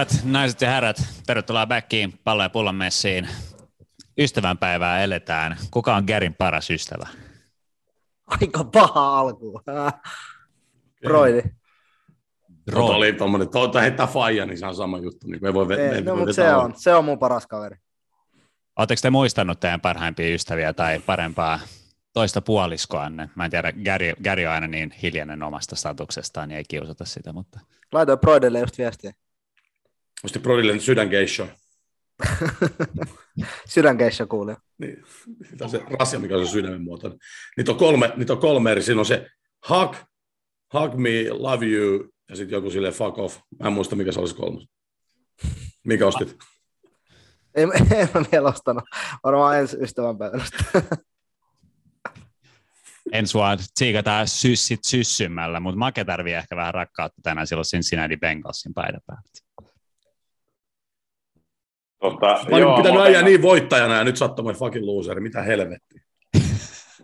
[0.00, 0.96] Hyvät naiset ja herrat,
[1.26, 3.28] tervetuloa backiin pallo- ja pullon messiin.
[4.18, 5.56] Ystävänpäivää eletään.
[5.70, 7.08] Kuka on Gerin paras ystävä?
[8.26, 9.60] Aika paha alku.
[11.04, 11.42] Broidi.
[12.70, 15.26] Toi oli tommonen, toi heittää faija, niin se on sama juttu.
[15.26, 17.76] Niin ei voi Ei, no, mutta se on, se on mun paras kaveri.
[18.76, 21.60] Oletteko te muistanut teidän parhaimpia ystäviä tai parempaa
[22.12, 23.30] toista puoliskoanne?
[23.34, 27.32] Mä en tiedä, Gary, Gary on aina niin hiljainen omasta statuksestaan, niin ei kiusata sitä,
[27.32, 27.60] mutta...
[27.92, 29.12] Laitoin Broidelle just viestiä.
[30.22, 31.46] Musti Brodille sydängeisho.
[33.68, 34.54] Sydänkeissö kuuli.
[34.78, 35.04] Niin,
[35.58, 37.16] tämä on se rasia, mikä on se sydämen muoto.
[37.56, 38.82] Niitä on kolme, niitä on kolme eri.
[38.82, 39.26] Siinä on se
[39.68, 39.96] hug,
[40.74, 43.38] hug me, love you, ja sitten joku sille fuck off.
[43.60, 44.66] Mä en muista, mikä se olisi kolmas.
[45.86, 46.36] Mikä ostit?
[47.54, 48.84] En, en mä vielä ostanut.
[49.24, 50.56] Varmaan ensi ystävänpäivästä.
[53.12, 58.74] Ensi vuonna tsiikataan syssit syssymällä, mutta Make tarvii ehkä vähän rakkautta tänään silloin Cincinnati Bengalsin
[58.74, 59.22] paidan päällä.
[62.00, 65.20] Tota, Mä olin pitänyt ajaa niin voittajana ja nyt sattumai fucking loser.
[65.20, 66.02] Mitä helvettiä?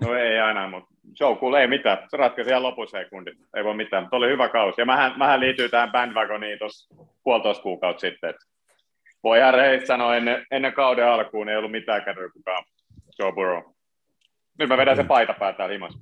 [0.01, 1.99] No ei aina, mutta show cool, ei mitään.
[2.09, 3.31] Se ratkaisi ihan lopusekundi.
[3.57, 4.81] Ei voi mitään, mutta oli hyvä kausi.
[4.81, 6.95] Ja mähän, mähän liityin tähän bandwagoniin tuossa
[7.25, 8.31] puolitoista kuukautta sitten.
[8.31, 8.47] Että
[9.23, 12.65] voi ihan rehellisesti sanoa, ennen, ennen kauden alkuun ei ollut mitään käydä kukaan
[13.19, 13.63] Joe Burrow.
[14.59, 15.99] Nyt mä vedän se paita päätään himassa.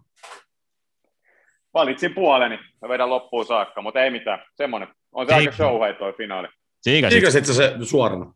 [1.74, 2.58] Valitsin puoleni.
[2.82, 4.44] Mä vedän loppuun saakka, mutta ei mitään.
[4.54, 4.88] Semmoinen.
[5.12, 6.48] On se Siik- aika show toi finaali.
[6.82, 8.34] Siikasit se suorana?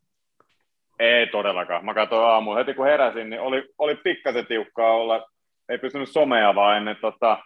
[0.99, 1.85] Ei todellakaan.
[1.85, 2.59] Mä katsoin aamulla.
[2.59, 5.27] Heti kun heräsin, niin oli, oli pikkasen tiukkaa olla.
[5.69, 7.39] Ei pystynyt somea vaan ennen tota,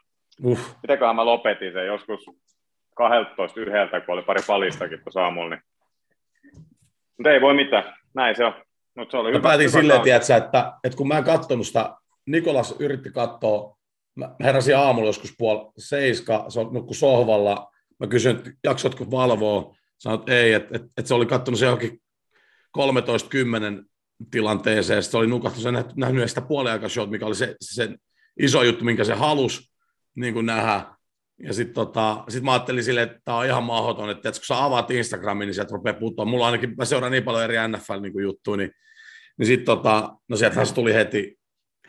[0.45, 0.59] uh.
[0.83, 2.31] mitäköhän mä lopetin sen joskus
[2.95, 5.55] 12 yhdeltä, kun oli pari palistakin tuossa aamulla.
[5.55, 5.63] Niin.
[7.19, 7.97] Mutta ei voi mitään.
[8.15, 8.55] Näin se on.
[8.97, 11.67] Mut se oli mä hyvä, päätin hyvä silleen, tiedätkö, että, että kun mä en katsonut
[11.67, 11.97] sitä,
[12.27, 13.77] Nikolas yritti katsoa,
[14.15, 17.71] mä heräsin aamulla joskus puoli seiska, se on nukku sohvalla,
[18.01, 21.65] mä kysyin, että jaksotko valvoa, sanoin, että ei, että, että, että se oli katsonut se
[21.65, 22.02] johonkin
[22.79, 23.85] 13-10
[24.31, 27.89] tilanteeseen, se oli nukahtunut, se nähnyt sitä puoliaikashot, mikä oli se, se
[28.41, 29.73] iso juttu, minkä se halusi
[30.15, 30.85] niin kuin nähdä.
[31.39, 34.65] Ja sitten tota, sit mä ajattelin silleen, että tämä on ihan mahdoton, että, kun sä
[34.65, 36.25] avaat Instagramin, niin sieltä rupeaa puuttua.
[36.25, 38.71] Mulla ainakin, mä seuraan niin paljon eri NFL-juttuja, niin,
[39.39, 41.39] niin sitten tota, no sieltähän se tuli heti,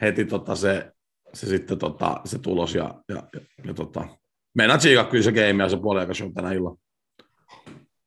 [0.02, 0.92] heti tota se,
[1.34, 4.08] se, sitten tota, se tulos ja, ja, ja, ja tota,
[4.56, 6.78] meinaan tsiikaa kyllä se game ja se puoliaikashow tänä illalla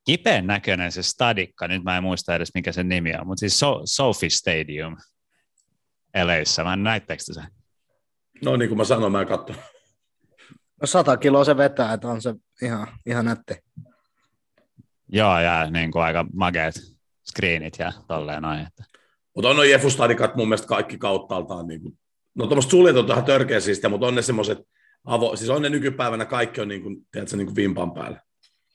[0.07, 3.59] kipeän näköinen se stadikka, nyt mä en muista edes mikä sen nimi on, mutta siis
[3.59, 4.97] so- Sophie Stadium
[6.15, 7.43] Eleissä, mä näittekö se?
[8.45, 9.55] No niin kuin mä sanoin, mä en katso.
[10.81, 13.55] No sata kiloa se vetää, että on se ihan, ihan nätti.
[15.09, 16.75] Joo, ja niin kuin aika mageet
[17.31, 18.61] screenit ja tolleen noin.
[18.61, 18.85] Että.
[19.35, 21.67] Mutta on noin Jefustadikat mun mielestä kaikki kauttaaltaan.
[21.67, 21.99] Niin kuin,
[22.35, 24.59] no tuommoista suljet on törkeä siistiä, mutta on ne semmoiset,
[25.05, 28.26] avo, siis on ne nykypäivänä kaikki on niin kuin, tiedätkö, niin kuin vimpan päällä.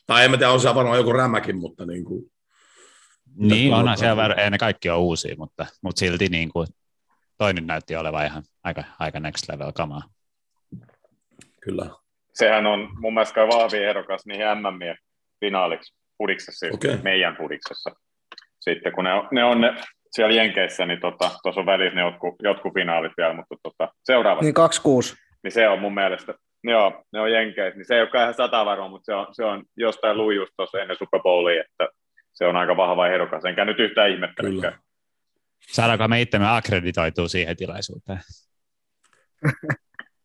[0.07, 2.23] Tai en mä tiedä, on se varmaan joku rämäkin, mutta niin kuin...
[3.35, 6.67] Niin, onhan siellä, ei ne kaikki on uusia, mutta, mutta silti niin kuin,
[7.37, 10.01] toinen näytti olevan ihan aika, aika next level kamaa.
[11.61, 11.89] Kyllä.
[12.33, 14.95] Sehän on mun mielestä kai vahvi ehdokas niihin MM
[15.39, 16.97] finaaliksi pudiksessa, okay.
[17.03, 17.91] meidän pudiksessa.
[18.59, 19.73] Sitten kun ne on ne, on ne
[20.11, 24.41] siellä Jenkeissä, niin tuossa tota, on välissä ne jotkut, jotkut finaalit vielä, mutta tota, seuraavat.
[24.41, 24.55] Niin
[25.13, 25.15] 2-6.
[25.43, 26.33] Niin se on mun mielestä
[26.63, 29.45] Joo, ne on jenkeissä, niin se ei ole ihan sata varma, mutta se on, se
[29.45, 31.89] on jostain luin just tuossa ennen Super Bowlia, että
[32.33, 34.79] se on aika vahva ehdokas, enkä nyt yhtään ihmettelykään.
[35.67, 38.19] Saadaanko me itsemme akkreditoitua siihen tilaisuuteen?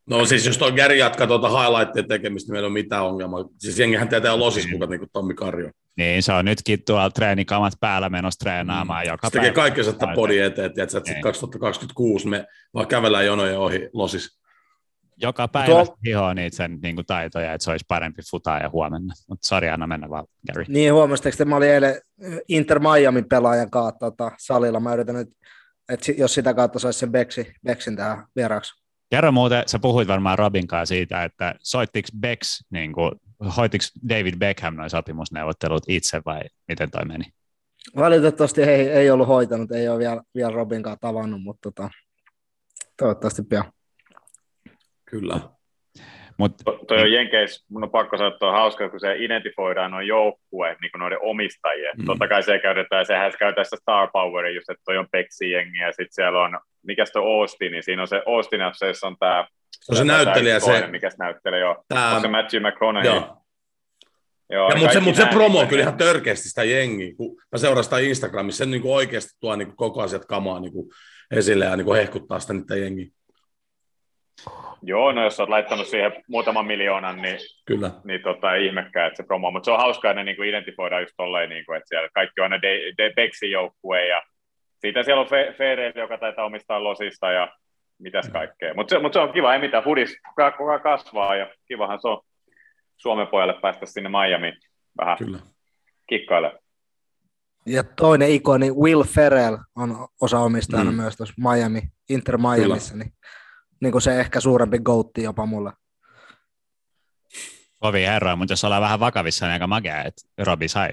[0.09, 3.45] No siis jos tuo Gary jatkaa tuota highlightien tekemistä, niin meillä on mitään ongelmaa.
[3.57, 5.71] Siis jengihän tietää losiskukat, niin kuin Tommi Karjo.
[5.97, 9.09] Niin, se on nytkin tuolla treenikamat päällä menossa treenaamaan mm.
[9.09, 13.89] joka se tekee kaikkensa että podi eteen, että, että 2026 me vaan kävellään jonojen ohi
[13.93, 14.39] losis
[15.17, 15.97] joka päivä Tuo...
[16.05, 19.13] hioa niitä sen niin kuin, taitoja, että se olisi parempi futaa ja huomenna.
[19.29, 20.65] Mutta sori, anna mennä vaan, Gary.
[20.67, 22.01] Niin, huomasitteko, että mä olin eilen
[22.47, 24.79] Inter Miami pelaajan kanssa tota, salilla.
[24.79, 25.29] Mä yritän nyt,
[25.89, 28.83] että jos sitä kautta saisi sen Bexi, Bexin tähän vieraaksi.
[29.09, 33.11] Kerro muuten, sä puhuit varmaan Robin kanssa siitä, että soittiko Bex, niin kuin,
[33.57, 37.25] hoitiko David Beckham noin sopimusneuvottelut itse vai miten toi meni?
[37.95, 41.89] Valitettavasti ei, ei ollut hoitanut, ei ole vielä, vielä Robin kanssa tavannut, mutta tota,
[42.97, 43.71] toivottavasti pian.
[45.09, 45.39] Kyllä.
[46.37, 49.91] Mut, to, toi on Jenkeis, mun on pakko sanoa, että on hauska, kun se identifoidaan
[49.91, 51.97] noin joukkueet niin noiden omistajien.
[51.97, 52.05] Mm.
[52.05, 55.77] Totta kai se käytetään, sehän käy tässä Star Powerin, just, että toi on Peksi jengi,
[55.77, 59.15] ja sitten siellä on, mikä se on Austin, niin siinä on se Austin FC, on
[59.19, 60.87] tämä se on se näyttelijä, se...
[60.87, 61.83] Mikä se näyttelijä, joo.
[61.87, 62.15] Tää...
[62.15, 63.13] On se Matthew McConaughey.
[63.13, 63.37] Joo.
[64.49, 67.57] Joo, ja mutta se, mut se promo on kyllä ihan törkeästi sitä jengiä, kun mä
[67.57, 70.89] seuraan sitä Instagramissa, se niin kuin oikeasti tuo niin kuin koko asiat kamaa niin kuin
[71.31, 73.07] esille ja niin kuin hehkuttaa sitä niitä jengiä.
[74.87, 77.91] Joo, no jos olet laittanut siihen muutaman miljoonan, niin, Kyllä.
[78.03, 79.51] niin tota, ei ihmekään, että se promo.
[79.51, 82.41] Mutta se on hauskaa, että ne niin identifioidaan just tolleen, niin kuin, että siellä kaikki
[82.41, 84.21] on ne de, de Bexin joukkue ja
[84.81, 87.47] siitä siellä on Fe, joka taitaa omistaa Losista ja
[87.99, 88.73] mitäs kaikkea.
[88.73, 92.07] Mutta se, mut se, on kiva, ei mitään, Fudis koko ajan kasvaa ja kivahan se
[92.07, 92.21] on
[92.97, 94.57] Suomen pojalle päästä sinne Miamiin
[95.01, 95.39] vähän Kyllä.
[96.09, 96.59] kikkaille.
[97.65, 100.97] Ja toinen ikoni, Will Ferrell, on osa omistajana mm.
[100.97, 103.13] myös tuossa Miami, Inter Miamiissa, niin,
[103.81, 105.71] niin kuin se ehkä suurempi goutti jopa mulle.
[107.81, 110.89] Ovi herroja, mutta jos ollaan vähän vakavissa, niin aika makea, että Robi sai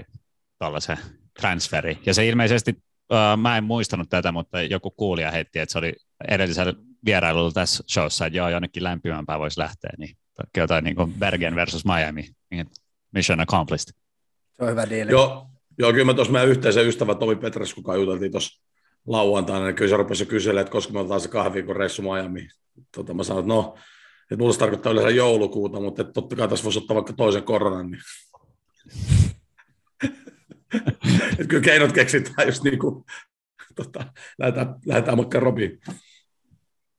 [0.58, 0.98] tuollaisen
[1.40, 1.98] transferi.
[2.06, 2.70] Ja se ilmeisesti,
[3.12, 5.92] uh, mä en muistanut tätä, mutta joku kuulija heitti, että se oli
[6.28, 6.72] edellisellä
[7.04, 10.16] vierailulla tässä showssa, että joo, jonnekin lämpimämpää voisi lähteä, niin
[10.56, 12.66] jotain niin kuin Bergen versus Miami, niin
[13.12, 13.94] mission accomplished.
[14.56, 15.10] Se on hyvä diili.
[15.10, 15.46] Joo,
[15.78, 18.62] joo kyllä mä tuossa meidän yhteisen ystävä Tomi Petras, kuka juteltiin tuossa
[19.06, 22.48] lauantaina, niin kyllä se rupesi kyselemään, että koska me otetaan se kahden viikon reissu Miami.
[22.94, 23.74] Tota, mä sanoin, että no,
[24.22, 27.42] että mulla se tarkoittaa yleensä joulukuuta, mutta että totta kai tässä voisi ottaa vaikka toisen
[27.42, 27.90] koronan.
[27.90, 28.02] Niin.
[31.32, 33.04] että kyllä keinot keksitään just niin kuin,
[33.74, 34.04] tota,
[34.38, 35.80] lähdetään, lähdetään vaikka Robiin.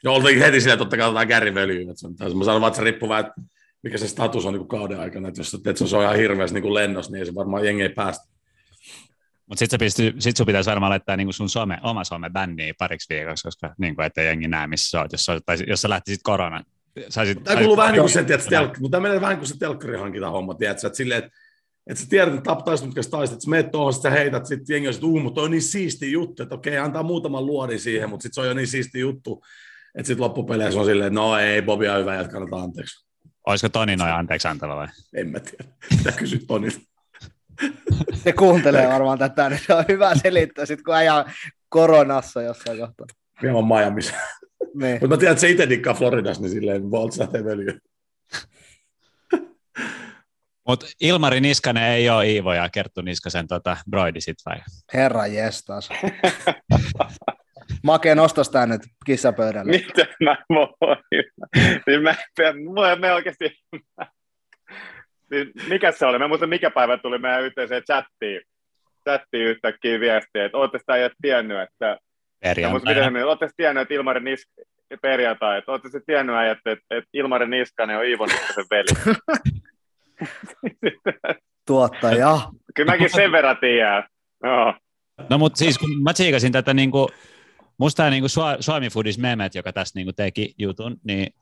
[0.04, 1.88] Ja oltiin heti että totta kai otetaan Völjyyn.
[1.88, 3.32] Mä sanon vaan, että se riippuu vähän,
[3.84, 5.28] mikä se status on niin kuin kauden aikana.
[5.28, 8.35] Että jos se on ihan hirveästi niin lennossa, niin ei se varmaan jengi ei päästä.
[9.46, 9.90] Mutta sitten
[10.20, 14.02] sit sun pitäisi varmaan laittaa niinku sun some, oma some bänniin pariksi viikoksi, koska niinku,
[14.02, 16.64] ettei jengi näe, missä sä oot, jos, sä, tai jos sä lähtisit korona.
[17.10, 20.54] Saisit, Tämä kuuluu vähän niin kuin se, telk- mutta menee vähän niin kuin se telkkarihankinta-homma,
[20.54, 21.38] tiedätkö, että silleen, että
[21.88, 24.88] että sä tiedät, että taptaisi mitkä taisit, että sä meet tuohon, sä heität, sitten jengi
[24.88, 28.24] on, että uu, mutta on niin siisti juttu, että okei, antaa muutaman luodin siihen, mutta
[28.24, 29.44] sitten se on jo niin siisti juttu,
[29.96, 33.06] että sitten loppupeleissä on silleen, että no ei, Bobi on hyvä, annetaan anteeksi.
[33.48, 34.88] Olisiko Toni noin anteeksi antava vai?
[35.16, 35.64] En mä tiedä.
[35.98, 36.80] Mitä kysyt Tonilta?
[38.14, 41.26] Se kuuntelee varmaan tätä, niin se on hyvä selittää, sit kun ajaa
[41.70, 43.08] koronassa jossain kohtaa.
[43.42, 44.16] Vielä on Miamiissa.
[44.74, 44.94] Niin.
[44.94, 47.80] Mutta mä tiedän, että se itse dikkaa Floridassa, niin silleen Volts lähtee völjyyn.
[50.68, 54.58] Mutta Ilmari Niskanen ei ole Iivo ja Kerttu Niskasen tota, broidi sit vai?
[54.94, 55.90] Herra jestas.
[57.84, 59.72] Make, nostas tää nyt kissapöydälle.
[59.72, 60.98] Miten mä voin?
[61.88, 62.16] Niin mä,
[62.74, 63.52] mä, mä oikeasti...
[65.30, 66.20] Siis mikä se oli?
[66.20, 68.42] Mä muistan, mikä päivä tuli meidän yhteiseen chattiin,
[69.10, 71.98] chattiin yhtäkkiä viestiä, että ootte sitä jo tiennyt, että...
[72.40, 73.26] Perjantaina.
[73.26, 74.50] Ootte tiennyt, että Ilmari Nisk...
[75.02, 79.18] Perjantai, että ootte se tiennyt, että, että, että Ilmari Niskanen on Iivon Niskasen veli.
[81.68, 82.38] Tuottaja.
[82.76, 84.04] Kyllä mäkin sen verran tiedän.
[84.44, 84.76] No.
[85.30, 87.10] No mutta siis kun mä tsiikasin tätä niinku,
[87.78, 88.28] musta tämä niinku
[88.60, 91.34] Suomi Foodis memet, joka tässä niinku teki jutun, niin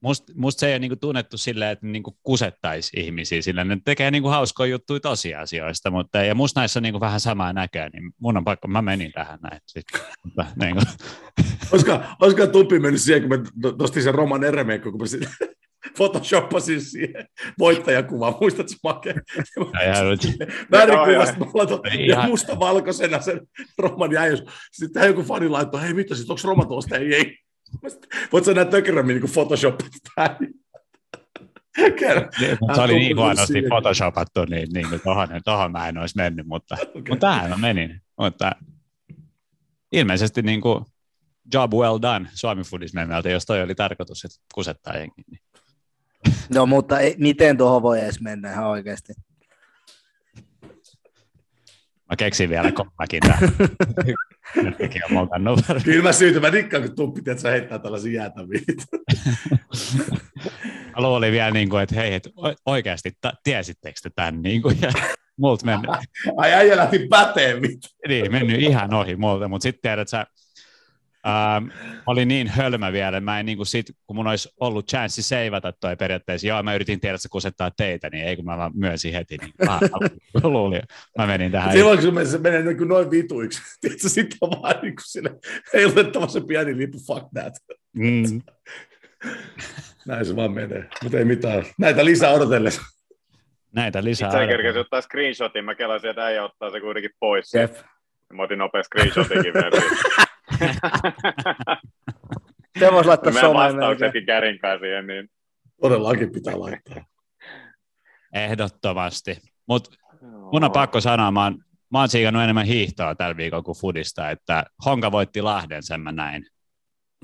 [0.00, 4.10] musta must se ei ole niinku tunnettu silleen, että niinku kusettaisi ihmisiä sillä ne tekee
[4.10, 8.36] niinku hauskoja juttuja tosiasioista, mutta ja musta näissä on niinku vähän samaa näköä, niin mun
[8.36, 9.60] on pakko, mä menin tähän näin.
[9.66, 9.84] Sit,
[10.24, 10.82] mutta, niinku.
[11.72, 13.38] Olisiko, olisiko Tupi mennyt siihen, kun me
[13.78, 15.30] nostin sen Roman Eremekko, kun mä sitten
[15.96, 17.26] photoshopasin siihen
[17.58, 19.14] voittajakuvaan, muistatko Make?
[20.72, 23.40] Värikuvasta mulla ja musta valkoisena sen
[23.78, 24.36] Roman jäi.
[24.72, 26.96] Sitten joku fani laittoi, hei mitä, onko Roma tuosta?
[26.96, 27.38] Ei, ei.
[28.32, 30.36] Voit sä nähdä tökerämmin niin photoshopat tähän?
[32.74, 37.02] se oli niin huonosti photoshopattu, niin, niin tohon, tohon mä en olisi mennyt, mutta, okay.
[37.08, 38.02] mutta tähän mä menin.
[38.18, 38.52] Mutta
[39.92, 40.84] ilmeisesti niin kuin,
[41.54, 42.92] job well done Suomi Foodis
[43.30, 45.22] jos toi oli tarkoitus, että kusettaa jengi.
[45.30, 45.40] Niin.
[46.54, 49.12] No mutta ei, miten tuohon voi edes mennä ihan oikeasti?
[52.10, 52.72] Mä keksin vielä
[55.84, 58.60] Kyllä mä syytän, mä rikkaan, kun tuppit, että sä heittää tällaisia jäätäviä.
[60.96, 62.28] mä luulin vielä, niin kuin, että hei, et
[62.66, 64.42] oikeasti ta- tiesittekö te tämän?
[64.42, 64.92] Niin kuin, ja
[65.38, 65.90] multa mennyt.
[66.36, 67.92] Ai äijä lähti päteen mitään.
[68.08, 70.26] Niin, mennyt ihan ohi multa, mutta sitten tiedät sä,
[71.28, 71.68] Ähm,
[72.06, 75.72] oli niin hölmä vielä, mä en niin kuin sit, kun mun olisi ollut chanssi seivata
[75.72, 78.72] toi periaatteessa, joo mä yritin tiedä, että se kusettaa teitä, niin ei kun mä vaan
[78.74, 79.80] myönsin heti, niin ah,
[80.42, 80.82] luulin,
[81.18, 81.72] mä menin tähän.
[81.72, 85.30] Silloin kun se menee niin kuin noin vituiksi, tiedätkö, sitten on vaan niin kuin sille
[85.74, 87.54] heilutettava se pieni lippu, fuck that.
[87.96, 88.42] Mm.
[90.06, 91.64] Näin se vaan menee, mutta ei mitään.
[91.78, 92.82] Näitä lisää odotellessa.
[93.72, 94.28] Näitä lisää.
[94.28, 97.54] Itse kerkesin ottaa screenshotin, mä kelasin, että äijä ottaa se kuitenkin pois.
[97.54, 97.76] Jep.
[98.32, 99.82] Mä otin nopea screenshotinkin vielä.
[102.78, 103.54] Se voisi laittaa someen.
[103.54, 105.06] vastauksetkin kärinkää siihen.
[105.06, 105.30] Niin...
[105.80, 107.04] Todellakin pitää laittaa.
[108.34, 109.38] Ehdottomasti.
[109.66, 109.90] Mutta
[110.52, 111.58] mun on pakko sanoa, mä oon,
[111.92, 116.12] mä oon siikannut enemmän hiihtoa tällä viikolla kuin fudista, että Honka voitti Lahden, sen mä
[116.12, 116.46] näin.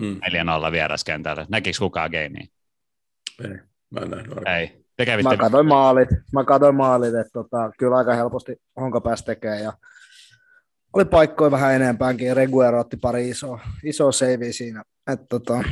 [0.01, 0.21] Mm.
[0.69, 1.47] 4-0 vieraskentällä.
[1.49, 2.47] Näkikö kukaan gamea?
[3.45, 3.59] Ei,
[3.91, 4.39] mä en nähnyt.
[4.59, 4.85] Ei.
[4.97, 9.63] Te mä katsoin maalit, mä katsoin maalit, että tota, kyllä aika helposti Honka pääsi tekemään
[9.63, 9.73] ja
[10.95, 12.37] oli paikkoja vähän enempäänkin.
[12.37, 14.83] Reguero otti pari isoa, isoa savea siinä.
[15.13, 15.65] Et, tota,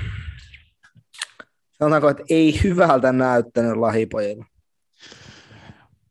[1.78, 4.44] sanotaanko, että ei hyvältä näyttänyt lahipojilla.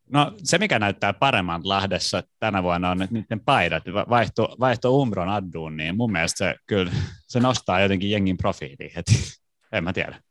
[0.09, 5.29] No se, mikä näyttää paremman Lahdessa tänä vuonna on, että niiden paidat vaihto, vaihto Umbron
[5.29, 6.91] adduun, niin mun mielestä se kyllä
[7.27, 9.13] se nostaa jotenkin jengin profiiliin heti.
[9.71, 10.21] En mä tiedä.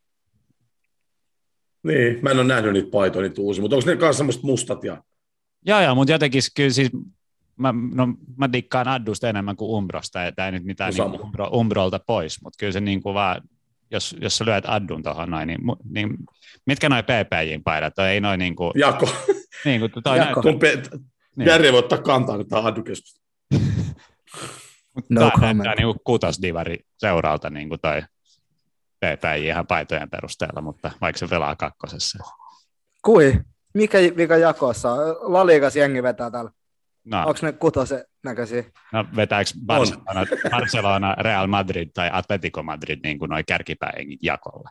[1.83, 4.85] Niin, mä en ole nähnyt niitä paitoja, niitä uusia, mutta onko ne kanssa semmoiset mustat
[4.85, 5.03] ja...
[5.67, 6.91] Joo, joo, mutta jotenkin kyllä siis
[7.61, 11.49] mä, no, mä dikkaan Addusta enemmän kuin Umbrosta, että ei nyt mitään no niin Umbro,
[11.49, 13.43] Umbrolta pois, mutta kyllä se niin kuin vaan,
[13.91, 16.17] jos, jos sä lyöt Addun tuohon noin, niin, niin
[16.67, 18.73] mitkä noin PPJin paidat, toi ei noin niin kuin...
[18.87, 19.09] Jako.
[19.65, 20.43] Niin kuin toi Jako.
[20.43, 20.99] Näyttää,
[21.37, 21.47] niin.
[21.47, 23.21] Jari voi ottaa kantaa nyt tähän Addu-keskusteluun.
[25.09, 25.57] no tämä comment.
[25.57, 28.03] näyttää niin kuin kutosdivari seuralta niin kuin toi
[29.01, 32.25] PPJ ihan paitojen perusteella, mutta vaikka se pelaa kakkosessa.
[33.05, 33.41] Kui?
[33.75, 34.97] Mikä, mikä jakossa?
[35.21, 36.51] Laliikas jengi vetää täällä.
[37.05, 37.19] No.
[37.19, 38.65] Onko ne kutosen näköisiä?
[38.93, 44.71] No vetääkö Barcelona, Barcelona, Real Madrid tai Atletico Madrid niin kuin noin kärkipäin jakolla?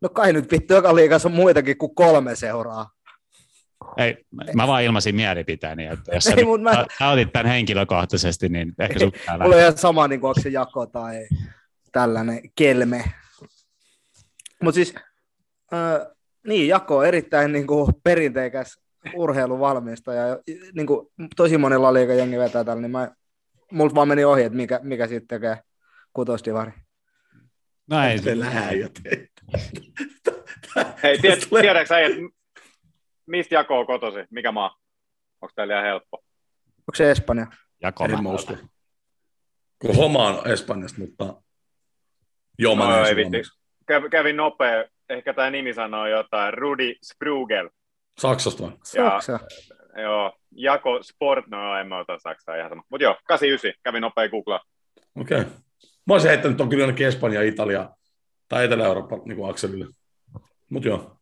[0.00, 2.90] No kai nyt vittu, joka liikassa on muitakin kuin kolme seuraa.
[3.96, 4.24] Ei,
[4.54, 6.40] mä vaan ilmasin mielipiteeni, että jos Ei, sä,
[7.00, 7.12] mä...
[7.12, 10.48] otit tämän henkilökohtaisesti, niin ehkä sun pitää Mulla on ihan sama, niin kuin, onko se
[10.48, 11.26] jako tai
[11.92, 13.04] tällainen kelme.
[14.62, 14.94] Mutta siis,
[15.72, 16.06] äh,
[16.46, 18.83] niin, jako on erittäin niin kuin, perinteikäs
[19.14, 20.38] urheiluvalmistaja.
[20.74, 21.06] Niin kuin,
[21.36, 23.10] tosi monella jengi vetää tällä, niin mä,
[23.72, 25.58] multa vaan meni ohi, että mikä, mikä sitten tekee
[26.12, 26.72] kutosdivari.
[27.90, 28.18] No ei.
[28.18, 28.34] Se
[31.02, 32.16] Hei, tied, tiedätkö sä, että
[33.26, 34.18] mistä jakoo kotosi?
[34.30, 34.76] Mikä maa?
[35.40, 36.16] Onko tämä liian helppo?
[36.66, 37.46] Onko se Espanja?
[37.82, 38.56] Jako en usko.
[39.78, 41.42] Kun homma on Espanjasta, mutta
[42.58, 43.14] joo, mä no, ei
[44.10, 44.84] Kävin nopea.
[45.08, 46.54] Ehkä tämä nimi sanoo jotain.
[46.54, 47.70] Rudi Sprugel.
[48.18, 48.72] Saksasta vai?
[48.84, 49.38] Saksa.
[50.02, 52.82] joo, Jako Sport, no en mä ota Saksaa ihan sama.
[52.90, 54.60] Mutta joo, 89, kävin nopea googlaa.
[55.20, 55.40] Okei.
[55.40, 55.52] Okay.
[56.06, 57.90] Mä olisin heittänyt on kyllä jonnekin Espanja, Italia
[58.48, 59.86] tai Etelä-Eurooppa niin kuin akselille.
[60.70, 61.16] Mutta joo.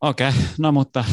[0.00, 1.04] Okei, okay, no mutta,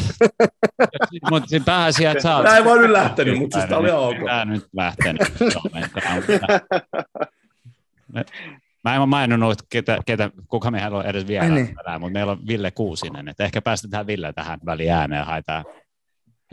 [1.30, 2.44] mutta siinä pääasia, että sä oot...
[2.44, 4.16] Tämä ei vaan nyt lähtenyt, mutta siis tämä oli ok.
[4.26, 5.22] Tämä nyt lähtenyt.
[8.86, 11.76] Mä en ole maininnut, ketä, ketä, kuka meillä on edes vielä niin.
[12.00, 13.28] mutta meillä on Ville Kuusinen.
[13.28, 15.64] Että ehkä päästetään Ville tähän väliin ääneen ja haetaan,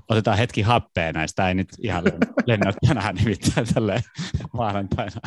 [0.10, 1.48] otetaan hetki happea näistä.
[1.48, 2.04] Ei nyt ihan
[2.46, 4.02] lennä tänään nimittäin tälleen
[4.54, 5.22] maanantaina.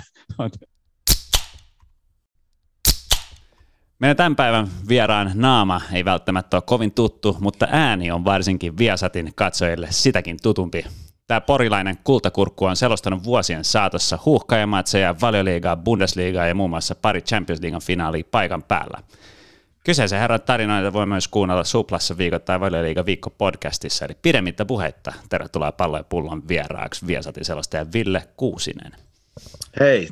[3.98, 9.32] Meidän tämän päivän vieraan naama ei välttämättä ole kovin tuttu, mutta ääni on varsinkin Viasatin
[9.34, 10.84] katsojille sitäkin tutumpi.
[11.26, 17.62] Tämä porilainen kultakurkku on selostanut vuosien saatossa huuhkajamatseja, valioliigaa, Bundesliigaa ja muun muassa pari Champions
[17.62, 18.98] Leaguean finaalia paikan päällä.
[19.84, 25.12] Kyseisen herran tarinoita voi myös kuunnella Suplassa viikoittain valioliiga viikko podcastissa, eli pidemmittä puhetta.
[25.28, 28.92] Tervetuloa pallo ja pullon vieraaksi Viasatin selostaja Ville Kuusinen.
[29.80, 30.08] Hei,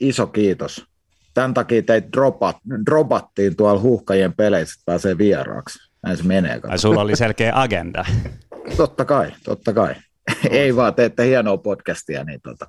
[0.00, 0.86] iso kiitos.
[1.34, 2.56] Tämän takia teitä dropat,
[2.86, 5.78] dropattiin tuolla huuhkajien peleissä, että pääsee vieraaksi.
[6.02, 6.60] Näin se menee.
[6.68, 8.04] Ai sulla oli selkeä agenda.
[8.76, 9.94] totta kai, totta kai.
[10.50, 12.66] Ei vaan, teette hienoa podcastia, niin tota,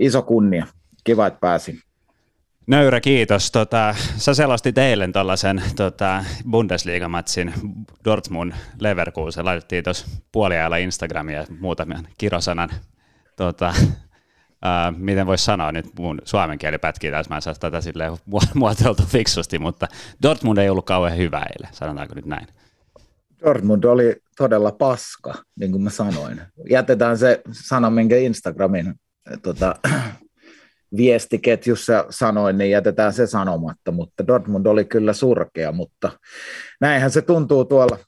[0.00, 0.66] iso kunnia.
[1.04, 1.80] Kiva, että pääsin.
[2.66, 3.50] Nöyrä kiitos.
[3.50, 7.52] Tota, sä selostit eilen tuollaisen tota, Bundesliga-matsin
[8.04, 9.44] Dortmund Leverkusen.
[9.44, 12.70] Laitettiin tuossa puoliajalla Instagramia muutaman kirosanan.
[13.36, 13.74] Tota,
[14.64, 18.12] Uh, miten voisi sanoa nyt mun suomen kieli pätkii tässä, mä en saa tätä silleen
[19.06, 19.86] fiksusti, mutta
[20.22, 22.46] Dortmund ei ollut kauhean hyvä eilen, sanotaanko nyt näin.
[23.44, 26.40] Dortmund oli todella paska, niin kuin mä sanoin.
[26.70, 28.94] Jätetään se sana, minkä Instagramin
[29.42, 29.74] tota,
[30.96, 36.10] viestiketjussa sanoin, niin jätetään se sanomatta, mutta Dortmund oli kyllä surkea, mutta
[36.80, 37.98] näinhän se tuntuu tuolla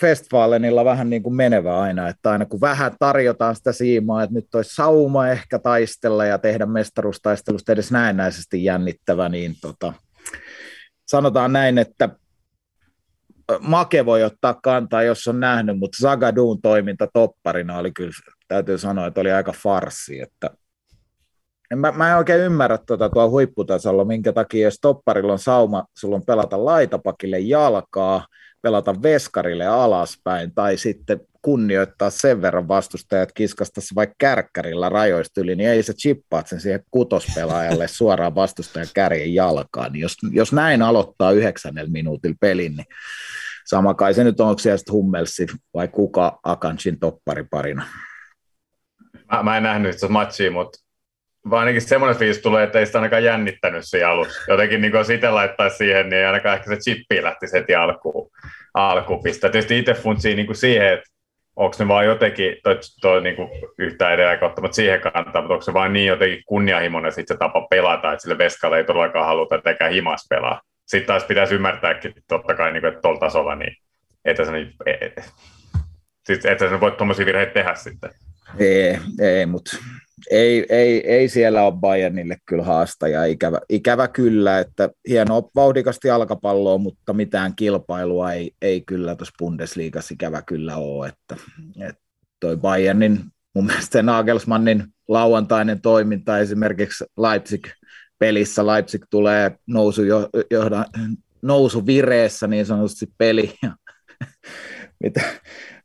[0.00, 4.54] Festvalenilla vähän niin kuin menevä aina, että aina kun vähän tarjotaan sitä siimaa, että nyt
[4.54, 9.92] olisi sauma ehkä taistella ja tehdä mestaruustaistelusta edes näennäisesti jännittävä, niin tota,
[11.06, 12.08] sanotaan näin, että
[13.60, 18.12] Make voi ottaa kantaa, jos on nähnyt, mutta Zagadun toiminta topparina oli kyllä,
[18.48, 20.50] täytyy sanoa, että oli aika farsi, että
[21.70, 25.84] en mä, mä en oikein ymmärrä tuota tuolla huipputasolla, minkä takia jos topparilla on sauma,
[25.98, 28.26] sulla on pelata laitapakille jalkaa,
[28.64, 35.56] pelata veskarille alaspäin tai sitten kunnioittaa sen verran vastustajat kiskasta se vaikka kärkkärillä rajoista yli,
[35.56, 39.92] niin ei se chippaat sen siihen kutospelaajalle suoraan vastustajan kärjen jalkaan.
[39.92, 42.86] Niin jos, jos näin aloittaa yhdeksännellä minuutilla pelin, niin
[43.66, 47.86] sama kai se nyt onko siellä Hummelsi vai kuka Akanchin toppariparina.
[49.32, 50.78] Mä, mä en nähnyt sitä matchia, mutta
[51.50, 54.52] vaan ainakin semmoinen fiilis tulee, että ei sitä ainakaan jännittänyt siinä alussa.
[54.52, 59.50] Jotenkin niin jos itse laittaa siihen, niin ainakaan ehkä se chippi lähti heti alkuun, pistää.
[59.50, 61.10] Tietysti itse funtsii niin kuin siihen, että
[61.56, 63.48] onko ne vaan jotenkin, toi, toi niin kuin
[63.78, 67.66] yhtä edellä ottamatta siihen kantaa, mutta onko se vaan niin jotenkin kunnianhimoinen sitten se tapa
[67.70, 70.60] pelata, että sille Veskalle ei todellakaan haluta eikä himas pelaa.
[70.86, 73.76] Sitten taas pitäisi ymmärtääkin totta kai, niin kuin, että tuolla tasolla, niin
[74.24, 74.72] että se, niin,
[76.44, 78.10] että se voi tuommoisia virheitä tehdä sitten.
[78.58, 79.76] Ei, ei mutta
[80.30, 86.78] ei, ei, ei siellä ole Bayernille kyllä haastaja, ikävä, ikävä kyllä, että hienoa vauhdikasti jalkapalloa,
[86.78, 91.36] mutta mitään kilpailua ei, ei kyllä tuossa Bundesliigassa ikävä kyllä ole, että,
[91.80, 92.02] että
[92.40, 93.20] toi Bayernin,
[93.54, 100.02] mun mielestä Nagelsmannin lauantainen toiminta esimerkiksi Leipzig-pelissä, Leipzig tulee nousu,
[100.50, 100.84] johda,
[101.42, 103.76] nousu vireessä niin sanotusti peli, ja
[105.02, 105.20] mitä,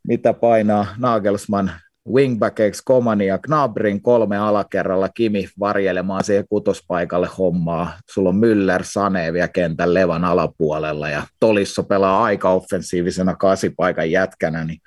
[0.08, 1.70] mitä painaa Nagelsmann
[2.12, 7.92] wingbackeiksi Komani ja Knabrin kolme alakerralla Kimi varjelemaan siihen kutospaikalle hommaa.
[8.10, 14.64] Sulla on Müller, Sane vielä kentän levan alapuolella ja Tolisso pelaa aika offensiivisena kasipaikan jätkänä,
[14.64, 14.80] niin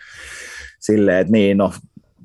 [0.79, 1.73] silleen, että niin no,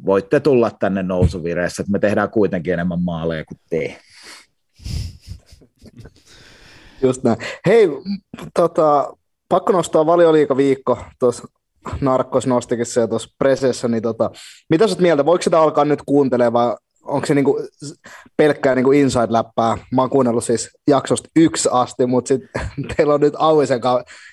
[0.07, 3.99] voitte tulla tänne nousuvireessä, että me tehdään kuitenkin enemmän maaleja kuin te.
[7.03, 7.39] Just näin.
[7.67, 7.89] Hei,
[8.55, 9.13] tota,
[9.49, 11.49] pakko nostaa valioliikaviikko tuossa
[12.01, 14.31] Narkkos nostikin se tuossa presessä, niin tota,
[14.71, 16.77] mitä sä mieltä, voiko sitä alkaa nyt kuuntelemaan vai
[17.09, 17.61] onko se niinku
[18.37, 19.79] pelkkää niinku inside-läppää?
[19.93, 22.63] Mä oon kuunnellut siis jaksosta yksi asti, mutta sitten
[22.97, 23.81] teillä on nyt Auisen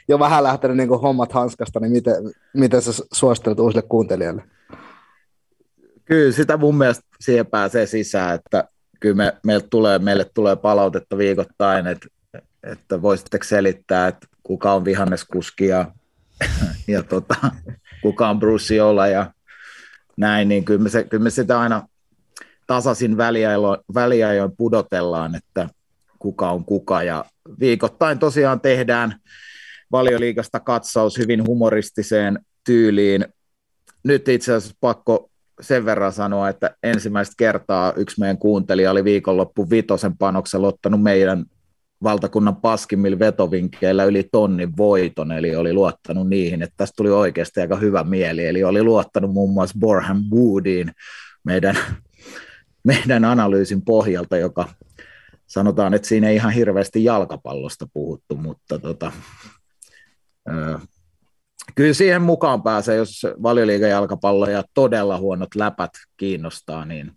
[0.07, 2.15] jo vähän lähtenyt niinku hommat hanskasta, niin miten,
[2.53, 4.43] miten sä suosittelet uusille kuuntelijoille?
[6.05, 8.67] Kyllä sitä mun mielestä siihen pääsee sisään, että
[8.99, 12.07] kyllä me, meille, tulee, meille tulee palautetta viikoittain, että,
[12.63, 15.85] että voisitteko selittää, että kuka on vihanneskuski ja
[16.87, 17.35] ja tota,
[18.01, 19.33] kuka on Bruce Jola ja
[20.17, 21.87] näin, niin kyllä me, se, kyllä me sitä aina
[22.67, 25.69] tasaisin väliajoin, väliajoin pudotellaan, että
[26.19, 27.03] kuka on kuka.
[27.03, 27.25] Ja
[27.59, 29.15] viikoittain tosiaan tehdään
[29.91, 33.25] valioliikasta katsaus hyvin humoristiseen tyyliin.
[34.03, 35.29] Nyt itse asiassa pakko
[35.61, 41.45] sen verran sanoa, että ensimmäistä kertaa yksi meidän kuuntelija oli viikonloppu vitosen panoksella ottanut meidän
[42.05, 47.75] valtakunnan paskimmilla vetovinkkeillä yli tonnin voiton, eli oli luottanut niihin, että tästä tuli oikeasti aika
[47.75, 50.91] hyvä mieli, eli oli luottanut muun muassa Borham Woodiin
[51.43, 51.77] meidän,
[52.83, 54.67] meidän analyysin pohjalta, joka
[55.47, 59.11] sanotaan, että siinä ei ihan hirveästi jalkapallosta puhuttu, mutta tota,
[60.49, 60.79] ö,
[61.75, 67.11] kyllä siihen mukaan pääsee, jos valioliigajalkapallo ja todella huonot läpät kiinnostaa, niin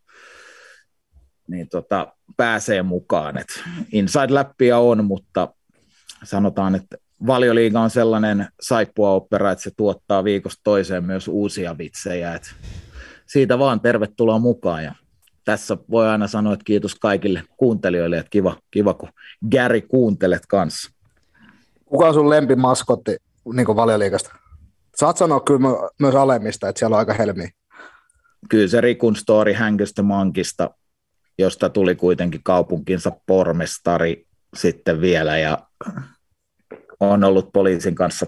[1.49, 3.39] niin tota, pääsee mukaan.
[3.39, 5.49] Et inside-läppiä on, mutta
[6.25, 12.35] sanotaan, että valioliiga on sellainen saippua-opera, että se tuottaa viikosta toiseen myös uusia vitsejä.
[12.35, 12.55] Et
[13.27, 14.85] siitä vaan tervetuloa mukaan.
[14.85, 14.95] Ja
[15.45, 19.09] tässä voi aina sanoa, että kiitos kaikille kuuntelijoille, että kiva, kiva kun
[19.51, 20.91] Gary kuuntelet kanssa.
[21.85, 23.17] Kuka on sun lempimaskotti
[23.53, 24.35] niin valioliikasta?
[24.97, 25.61] Saat sanoa kyllä
[26.01, 27.51] myös alemmista, että siellä on aika helmiä.
[28.49, 30.71] Kyllä se Rikun story Hänköstä Mankista
[31.39, 35.59] josta tuli kuitenkin kaupunkinsa pormestari sitten vielä ja
[37.01, 38.27] on ollut poliisin kanssa,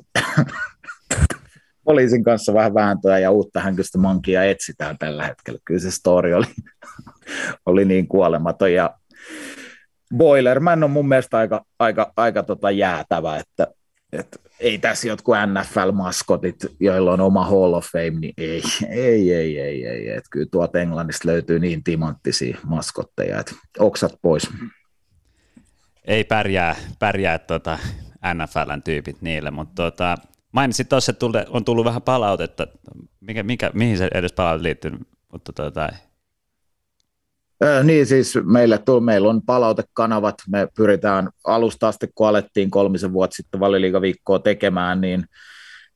[1.84, 5.58] poliisin kanssa vähän vääntöä ja uutta hänkystä mankia etsitään tällä hetkellä.
[5.64, 6.46] Kyllä se story oli,
[7.66, 8.94] oli niin kuolematon ja
[10.16, 13.66] Boilerman on mun mielestä aika, aika, aika tota jäätävä, että,
[14.12, 19.58] että ei tässä jotkut NFL-maskotit, joilla on oma Hall of Fame, niin ei, ei, ei,
[19.60, 20.08] ei, ei.
[20.08, 24.50] Et kyllä tuolta Englannista löytyy niin timanttisia maskotteja, että oksat pois.
[26.04, 27.78] Ei pärjää, pärjää tuota
[28.34, 30.14] NFLn tyypit niille, mutta tuota,
[30.52, 32.66] mainitsit tuossa, että on tullut vähän palautetta,
[33.20, 34.92] mikä, mikä, mihin se edes palaute liittyy,
[35.32, 35.88] mutta tuota,
[37.64, 43.12] Äh, niin siis meille tuli, meillä on palautekanavat, me pyritään alusta asti, kun alettiin kolmisen
[43.12, 45.24] vuotta sitten valiliigaviikkoa tekemään, niin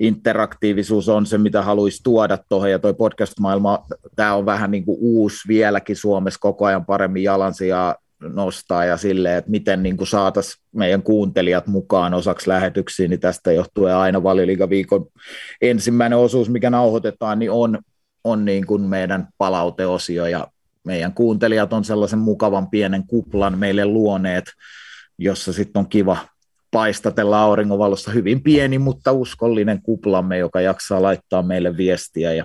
[0.00, 4.98] interaktiivisuus on se, mitä haluaisi tuoda tuohon, ja toi podcast-maailma, tämä on vähän niin kuin
[5.00, 11.03] uusi vieläkin Suomessa koko ajan paremmin jalansijaa nostaa ja silleen, että miten niin saataisiin meidän
[11.03, 15.07] kuuntelijat mukaan osaksi lähetyksiin, niin tästä johtuen aina valiliigaviikon
[15.61, 17.79] ensimmäinen osuus, mikä nauhoitetaan, niin on,
[18.24, 20.27] on niin kuin meidän palauteosio.
[20.27, 20.46] Ja
[20.84, 24.44] meidän kuuntelijat on sellaisen mukavan pienen kuplan meille luoneet,
[25.18, 26.16] jossa sitten on kiva
[26.70, 32.32] paistatella auringonvalossa hyvin pieni, mutta uskollinen kuplamme, joka jaksaa laittaa meille viestiä.
[32.32, 32.44] Ja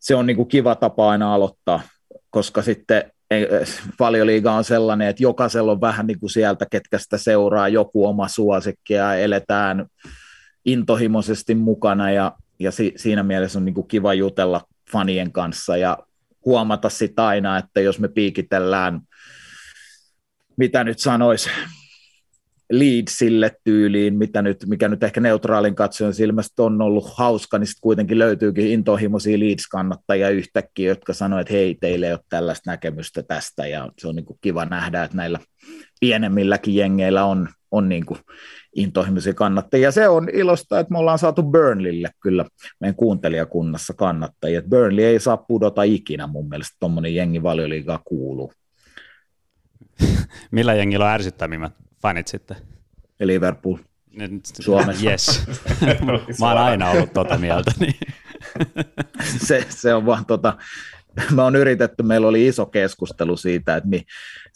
[0.00, 1.80] se on niin kuin kiva tapa aina aloittaa,
[2.30, 3.10] koska sitten
[4.00, 8.28] valioliiga on sellainen, että jokaisella on vähän niin kuin sieltä, ketkä sitä seuraa, joku oma
[8.28, 9.86] suosikki ja eletään
[10.64, 12.10] intohimoisesti mukana.
[12.10, 14.60] Ja, ja si, siinä mielessä on niin kuin kiva jutella
[14.92, 15.98] fanien kanssa ja
[16.44, 19.00] huomata sitä aina, että jos me piikitellään,
[20.56, 21.48] mitä nyt sanois,
[22.72, 27.80] Leedsille tyyliin, mitä nyt, mikä nyt ehkä neutraalin katsojan silmästä on ollut hauska, niin sitten
[27.80, 33.66] kuitenkin löytyykin intohimoisia Leeds-kannattajia yhtäkkiä, jotka sanoo, että hei, teille ei ole tällaista näkemystä tästä,
[33.66, 35.38] ja se on niin kuin kiva nähdä, että näillä
[36.00, 38.20] pienemmilläkin jengeillä on, on niin kuin
[38.74, 39.90] intohimoisia kannattajia.
[39.90, 42.44] Se on ilosta, että me ollaan saatu Burnleylle kyllä
[42.80, 44.62] meidän kuuntelijakunnassa kannattajia.
[44.62, 48.52] Burnley ei saa pudota ikinä mun mielestä, tuommoinen jengi valioliigaa kuuluu.
[50.50, 52.56] Millä jengillä on ärsyttävimmät fanit sitten?
[53.20, 53.76] Liverpool.
[54.60, 55.10] Suomessa.
[55.10, 55.46] Yes.
[56.40, 57.72] Mä oon aina ollut tota mieltä.
[57.80, 57.94] Niin.
[59.46, 60.56] se, se on vaan tota,
[61.30, 64.02] me on yritetty, meillä oli iso keskustelu siitä, että mi,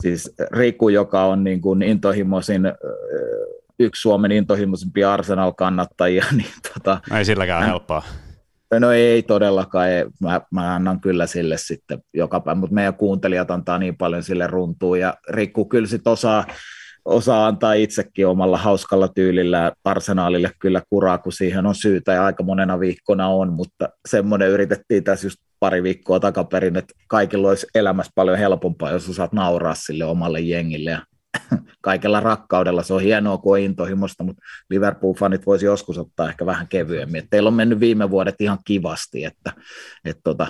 [0.03, 2.63] siis Riku, joka on niin kuin intohimoisin,
[3.79, 8.03] yksi Suomen intohimoisimpia Arsenal-kannattajia, niin tota, no ei silläkään hän, helppoa.
[8.81, 10.05] No ei todellakaan, ei.
[10.21, 14.47] Mä, mä annan kyllä sille sitten joka päivä, mutta meidän kuuntelijat antaa niin paljon sille
[14.47, 16.45] runtuun, ja Rikku kyllä sitten osaa,
[17.05, 22.43] osaa antaa itsekin omalla hauskalla tyylillä arsenaalille kyllä kuraa, kun siihen on syytä ja aika
[22.43, 28.13] monena viikkona on, mutta semmoinen yritettiin tässä just pari viikkoa takaperin, että kaikilla olisi elämässä
[28.15, 31.03] paljon helpompaa, jos osaat nauraa sille omalle jengille ja
[31.81, 32.83] kaikella rakkaudella.
[32.83, 37.19] Se on hienoa, kun on intohimosta, mutta Liverpool-fanit voisi joskus ottaa ehkä vähän kevyemmin.
[37.19, 39.53] Et teillä on mennyt viime vuodet ihan kivasti, että,
[40.05, 40.47] että tota,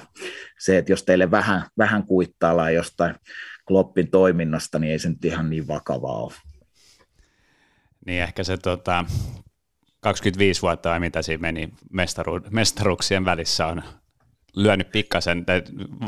[0.59, 3.15] se, että jos teille vähän, vähän kuittaillaan jostain
[3.67, 6.33] Kloppin toiminnasta, niin ei se nyt ihan niin vakavaa ole.
[8.07, 9.05] Niin ehkä se tota,
[10.01, 13.83] 25 vuotta vai mitä siinä meni mestaru, mestaruuksien välissä on
[14.57, 15.47] lyönyt pikkasen,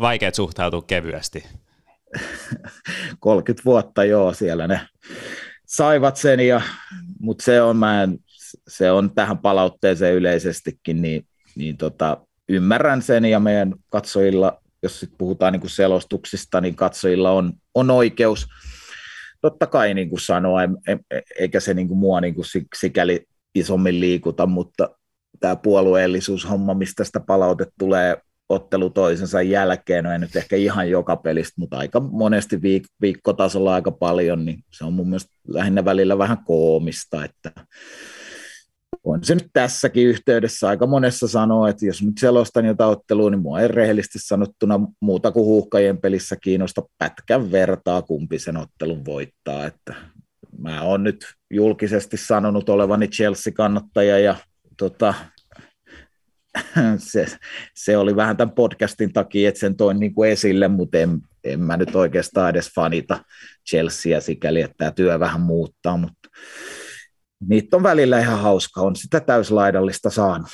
[0.01, 1.45] vaikea suhtautua kevyesti
[3.21, 4.81] 30 vuotta joo, siellä ne
[5.67, 6.61] saivat sen, ja,
[7.21, 8.19] mutta se on, mä en,
[8.69, 15.11] se on tähän palautteeseen yleisestikin, niin, niin tota, ymmärrän sen, ja meidän katsojilla, jos sit
[15.19, 18.47] puhutaan niin kuin selostuksista, niin katsojilla on, on oikeus
[19.41, 20.61] totta kai niin kuin sanoa,
[21.39, 22.45] eikä se niin kuin mua niin kuin
[22.77, 24.89] sikäli isommin liikuta, mutta
[25.41, 28.17] tämä puolueellisuushomma, mistä sitä palaute tulee
[28.51, 33.75] ottelu toisensa jälkeen, no ei nyt ehkä ihan joka pelistä, mutta aika monesti viik- viikkotasolla
[33.75, 37.53] aika paljon, niin se on mun mielestä lähinnä välillä vähän koomista, että
[39.05, 43.43] on se nyt tässäkin yhteydessä aika monessa sanoa, että jos nyt selostan jotain ottelua, niin
[43.43, 49.67] mua ei rehellisesti sanottuna muuta kuin huuhkajien pelissä kiinnosta pätkän vertaa, kumpi sen ottelun voittaa,
[49.67, 49.95] että
[50.59, 54.37] mä oon nyt julkisesti sanonut olevani Chelsea-kannattaja ja
[54.77, 55.15] tota,
[57.11, 57.27] se,
[57.75, 61.61] se oli vähän tämän podcastin takia, että sen toin niin kuin esille, mutta en, en
[61.61, 63.25] mä nyt oikeastaan edes fanita
[63.71, 66.29] Chelsea sikäli, että tämä työ vähän muuttaa, mutta
[67.49, 70.49] niitä on välillä ihan hauska, on sitä täyslaidallista saanut.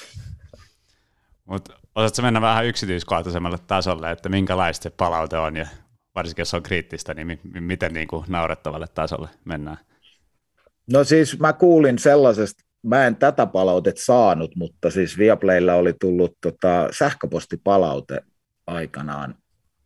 [1.44, 5.66] Mutta osaatko mennä vähän yksityiskohtaisemmalle tasolle, että minkälaista se palaute on ja
[6.14, 9.78] varsinkin jos on kriittistä, niin m- miten niin kuin naurettavalle tasolle mennään?
[10.92, 16.32] No siis mä kuulin sellaisesta mä en tätä palautet saanut, mutta siis Viaplaylla oli tullut
[16.40, 18.20] tota, sähköpostipalaute
[18.66, 19.34] aikanaan,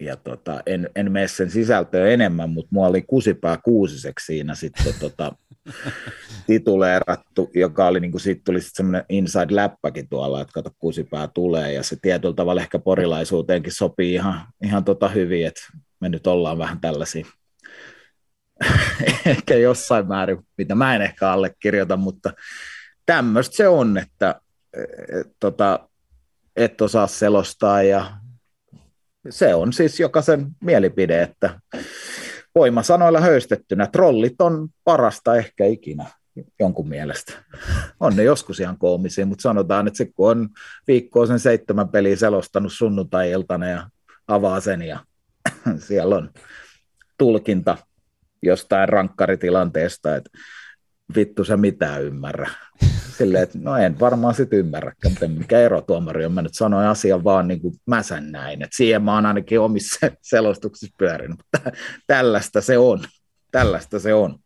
[0.00, 4.94] ja tota, en, en mene sen sisältöä enemmän, mutta mua oli kusipää kuusiseksi siinä sitten
[5.00, 5.32] tota,
[6.46, 11.72] tituleerattu, joka oli, niin kuin, siitä tuli sitten semmoinen inside-läppäkin tuolla, että kato kusipää tulee,
[11.72, 15.60] ja se tietyllä tavalla ehkä porilaisuuteenkin sopii ihan, ihan tota hyvin, että
[16.00, 17.26] me nyt ollaan vähän tällaisia.
[19.26, 22.32] Ehkä jossain määrin, mitä mä en ehkä allekirjoita, mutta
[23.10, 24.40] tämmöistä se on, että
[25.20, 25.88] et, tota,
[26.56, 28.10] et osaa selostaa ja
[29.30, 31.60] se on siis jokaisen mielipide, että
[32.54, 36.06] voimasanoilla höystettynä trollit on parasta ehkä ikinä
[36.60, 37.32] jonkun mielestä.
[38.00, 40.48] On ne joskus ihan koomisia, mutta sanotaan, että se kun on
[40.86, 43.90] viikkoa sen seitsemän peliä selostanut sunnuntai-iltana ja
[44.28, 44.98] avaa sen ja
[45.88, 46.30] siellä on
[47.18, 47.76] tulkinta
[48.42, 50.30] jostain rankkaritilanteesta, että
[51.16, 52.50] vittu sä mitään ymmärrä.
[53.18, 56.32] Silleen, että no en varmaan sit ymmärräkään, mutta mikä ero tuomari on.
[56.32, 58.62] Mä nyt sanoin asian vaan niin kuin mäsän näin.
[58.62, 61.38] Että siihen mä oon ainakin omissa selostuksissa pyörinyt.
[61.38, 61.70] Mutta
[62.06, 63.04] tällaista se on.
[63.50, 64.38] Tällaista se on.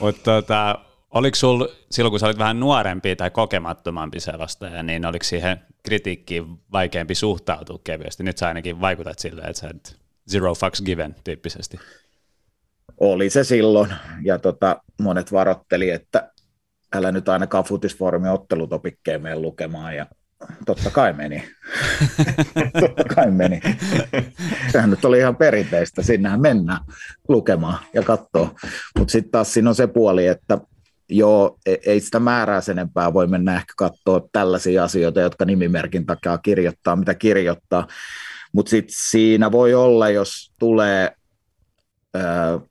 [0.00, 0.78] Mutta tota,
[1.10, 6.44] oliko sul, silloin kun sä olit vähän nuorempi tai kokemattomampi selostaja, niin oliko siihen kritiikkiin
[6.72, 8.22] vaikeampi suhtautua kevyesti?
[8.22, 9.96] Nyt sä ainakin vaikutat silleen, että sä et
[10.30, 11.78] zero fucks given tyyppisesti.
[13.00, 16.30] Oli se silloin, ja tota, monet varotteli, että
[16.94, 20.06] älä nyt ainakaan futisfoorumin ottelutopikkeen mene lukemaan, ja
[20.66, 21.44] totta kai meni.
[22.80, 23.60] totta kai meni.
[24.72, 26.80] Sehän nyt oli ihan perinteistä, sinnehän mennään
[27.28, 28.54] lukemaan ja katsoa.
[28.98, 30.58] Mutta sitten taas siinä on se puoli, että
[31.08, 36.06] joo, e- ei sitä määrää sen enempää voi mennä ehkä katsoa tällaisia asioita, jotka nimimerkin
[36.06, 37.86] takia kirjoittaa, mitä kirjoittaa.
[38.52, 41.12] Mutta sitten siinä voi olla, jos tulee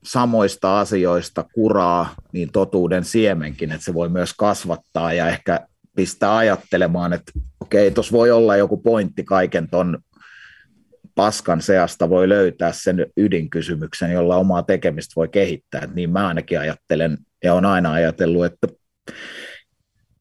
[0.04, 7.14] samoista asioista kuraa niin totuuden siemenkin, että se voi myös kasvattaa ja ehkä pistää ajattelemaan,
[7.14, 10.00] että okei, tuossa voi olla joku pointti kaiken ton
[11.16, 15.88] paskan seasta voi löytää sen ydinkysymyksen, jolla omaa tekemistä voi kehittää.
[15.94, 18.68] Niin mä ainakin ajattelen ja on aina ajatellut, että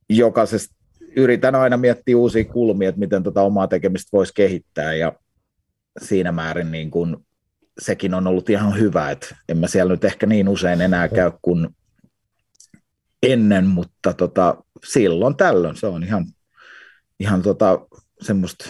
[0.08, 0.74] jokaisesta
[1.16, 5.12] yritän aina miettiä uusia kulmia, että miten tuota omaa tekemistä voisi kehittää ja
[6.02, 7.24] siinä määrin niin kun
[7.80, 11.32] sekin on ollut ihan hyvä, että en mä siellä nyt ehkä niin usein enää käy
[11.42, 11.68] kuin
[13.22, 16.26] ennen, mutta tota, silloin tällöin se on ihan,
[17.20, 17.86] ihan tota,
[18.20, 18.64] semmoista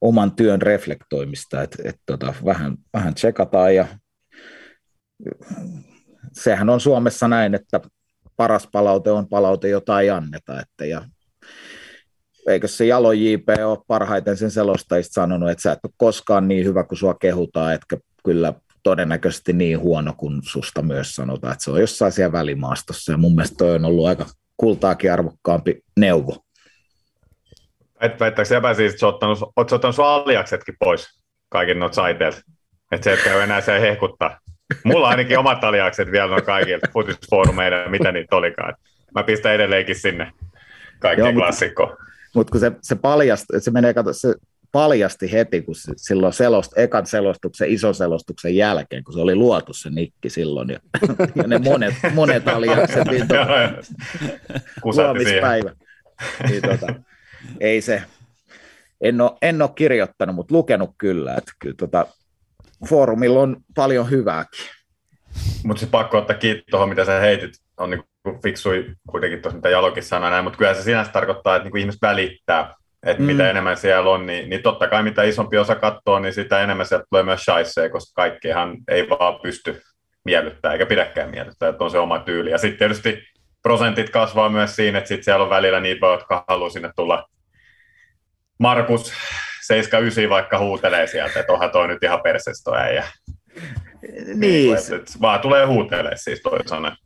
[0.00, 3.86] oman työn reflektoimista, että et tota, vähän, vähän tsekataan ja
[6.32, 7.80] sehän on Suomessa näin, että
[8.36, 10.60] paras palaute on palaute, jota ei anneta.
[10.60, 11.08] Että ja
[12.48, 16.64] eikö se Jalo JP ole parhaiten sen selostajista sanonut, että sä et ole koskaan niin
[16.64, 18.52] hyvä kuin sua kehutaan, etkä kyllä
[18.82, 23.34] todennäköisesti niin huono kuin susta myös sanotaan, että se on jossain siellä välimaastossa ja mun
[23.34, 24.26] mielestä toi on ollut aika
[24.56, 26.36] kultaakin arvokkaampi neuvo.
[28.00, 32.40] Väittääkö Sepä siis, että ottanut, ootko ottanut sun aliaksetkin pois kaikin noita saiteilta?
[32.92, 34.38] Että se et käy enää se hehkuttaa.
[34.84, 38.74] Mulla ainakin omat aliakset vielä on kaikilta futisfoorumeilla, mitä niitä olikaan.
[39.14, 40.32] Mä pistän edelleenkin sinne
[40.98, 41.96] kaikkien klassikkoon.
[42.34, 44.34] Mutta mut kun se, se paljasti, se menee, kato, se
[44.72, 49.72] paljasti heti, kun se, silloin selost, ekan selostuksen, ison selostuksen jälkeen, kun se oli luotu
[49.72, 50.78] se nikki silloin, ja,
[51.36, 53.34] ja ne monet, monet aliakset, niin to,
[54.84, 55.72] huomispäivä.
[56.48, 56.94] Niin, tota,
[57.60, 58.02] ei se,
[59.00, 62.06] en ole, en ole kirjoittanut, mutta lukenut kyllä, että kyllä tota,
[62.88, 64.64] foorumilla on paljon hyvääkin.
[65.64, 68.02] Mutta se pakko ottaa kiinni tuohon, mitä sä heitit, on niin
[68.42, 72.02] fiksui kuitenkin tuossa, mitä Jalokin sanoi näin, mutta kyllä se sinänsä tarkoittaa, että niin ihmiset
[72.02, 72.74] välittää,
[73.06, 73.26] että mm.
[73.26, 76.86] mitä enemmän siellä on, niin, niin totta kai mitä isompi osa katsoo, niin sitä enemmän
[76.86, 79.82] sieltä tulee myös shaisee, koska kaikkihan ei vaan pysty
[80.24, 82.50] miellyttää eikä pidäkään miellyttää, että on se oma tyyli.
[82.50, 83.22] Ja sitten tietysti
[83.62, 87.28] prosentit kasvaa myös siinä, että sitten siellä on välillä niitä, jotka haluaa sinne tulla
[88.58, 89.12] Markus
[89.66, 93.04] 79 vaikka huutelee sieltä, että onhan toi nyt ihan persesto äijä.
[94.02, 94.40] Niin.
[94.40, 96.96] niin et, et, vaan tulee huutelee siis toisaalta.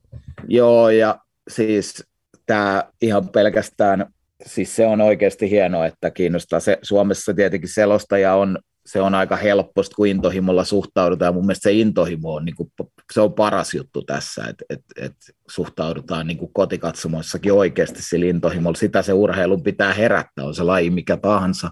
[0.49, 2.05] Joo, ja siis
[2.47, 4.07] tämä ihan pelkästään,
[4.47, 6.61] siis se on oikeasti hienoa, että kiinnostaa.
[6.61, 11.35] Se, Suomessa tietenkin selostaja on, se on aika helpposti, kun intohimolla suhtaudutaan.
[11.35, 12.73] Mun mielestä se intohimo on, niin kuin,
[13.13, 15.15] se on paras juttu tässä, että et, et
[15.51, 18.77] suhtaudutaan niin kuin kotikatsomoissakin oikeasti sillä intohimolla.
[18.77, 21.71] Sitä se urheilun pitää herättää, on se laji mikä tahansa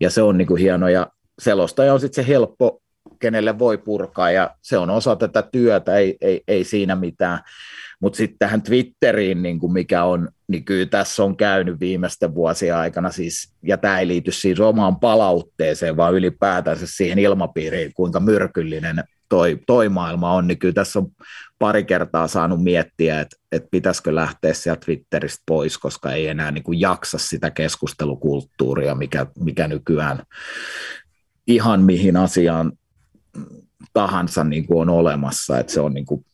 [0.00, 1.06] ja se on niin kuin hieno, ja
[1.38, 2.80] selostaja on sitten se helppo,
[3.18, 7.40] kenelle voi purkaa, ja se on osa tätä työtä, ei, ei, ei siinä mitään.
[8.04, 12.76] Mutta sitten tähän Twitteriin, niin kuin mikä on, niin kyllä tässä on käynyt viimeisten vuosien
[12.76, 19.04] aikana, siis, ja tämä ei liity siis omaan palautteeseen, vaan ylipäätänsä siihen ilmapiiriin, kuinka myrkyllinen
[19.28, 21.06] toi, toi maailma on, niin kyllä tässä on
[21.58, 26.64] pari kertaa saanut miettiä, että, että pitäisikö lähteä sieltä Twitteristä pois, koska ei enää niin
[26.64, 30.22] kuin jaksa sitä keskustelukulttuuria, mikä, mikä nykyään
[31.46, 32.72] ihan mihin asiaan
[33.92, 36.24] tahansa niin kuin on olemassa, että se on, niin kuin,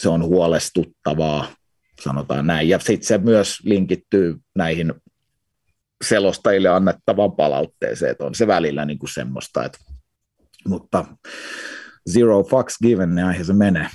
[0.00, 1.46] se on huolestuttavaa,
[2.02, 2.68] sanotaan näin.
[2.68, 4.94] Ja sitten se myös linkittyy näihin
[6.04, 9.78] selostajille annettavaan palautteeseen, että on se välillä niin kuin semmoista, että,
[10.68, 11.04] mutta
[12.10, 13.86] zero fucks given, näinhän se menee.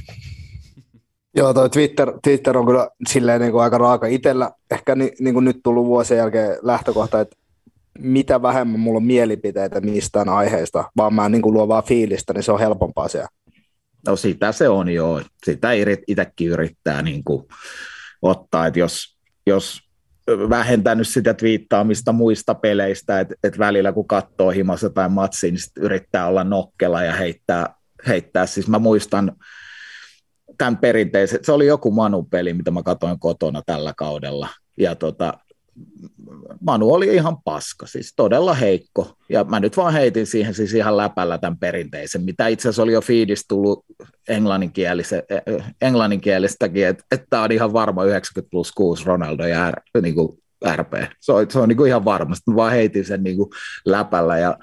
[1.35, 4.07] Joo, toi Twitter, Twitter on kyllä silleen niin kuin aika raaka.
[4.07, 7.35] Itellä ehkä ni, niin kuin nyt tullut vuosien jälkeen lähtökohta, että
[7.99, 12.43] mitä vähemmän mulla on mielipiteitä mistään aiheesta, vaan mä niin kuin luon vaan fiilistä, niin
[12.43, 13.27] se on helpompaa siellä.
[14.07, 15.21] No sitä se on joo.
[15.45, 15.69] Sitä
[16.07, 17.45] itsekin yrittää niin kuin
[18.21, 19.79] ottaa, että jos, jos
[20.27, 26.27] vähentänyt sitä twiittaamista muista peleistä, että, että välillä kun katsoo himassa tai matsia, niin yrittää
[26.27, 27.75] olla nokkela ja heittää,
[28.07, 28.45] heittää.
[28.45, 29.35] Siis mä muistan,
[30.57, 35.33] tämän perinteisen, se oli joku Manu-peli, mitä mä katsoin kotona tällä kaudella, ja tota,
[36.61, 40.97] Manu oli ihan paska, siis todella heikko, ja mä nyt vaan heitin siihen siis ihan
[40.97, 43.85] läpällä tämän perinteisen, mitä itse asiassa oli jo fiidistä tullut
[45.81, 50.39] englanninkielistäkin, että et tämä on ihan varma 90 plus 6 Ronaldo ja R, niin kuin
[50.75, 50.93] RP.
[51.19, 53.49] Se on, se on niin kuin ihan varmasti, mä vaan heitin sen niin kuin
[53.85, 54.57] läpällä, ja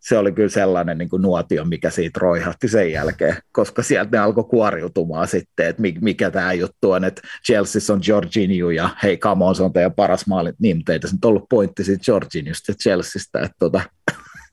[0.00, 4.18] se oli kyllä sellainen niin kuin nuotio, mikä siitä roihahti sen jälkeen, koska sieltä ne
[4.18, 9.44] alkoi kuoriutumaan sitten, että mikä tämä juttu on, että Chelsea on Jorginho ja hei, come
[9.44, 10.52] on, se on teidän paras maali.
[10.58, 13.80] Niin, mutta ei tässä nyt ollut pointti siitä Jorginhosta ja Chelseastä, että tota,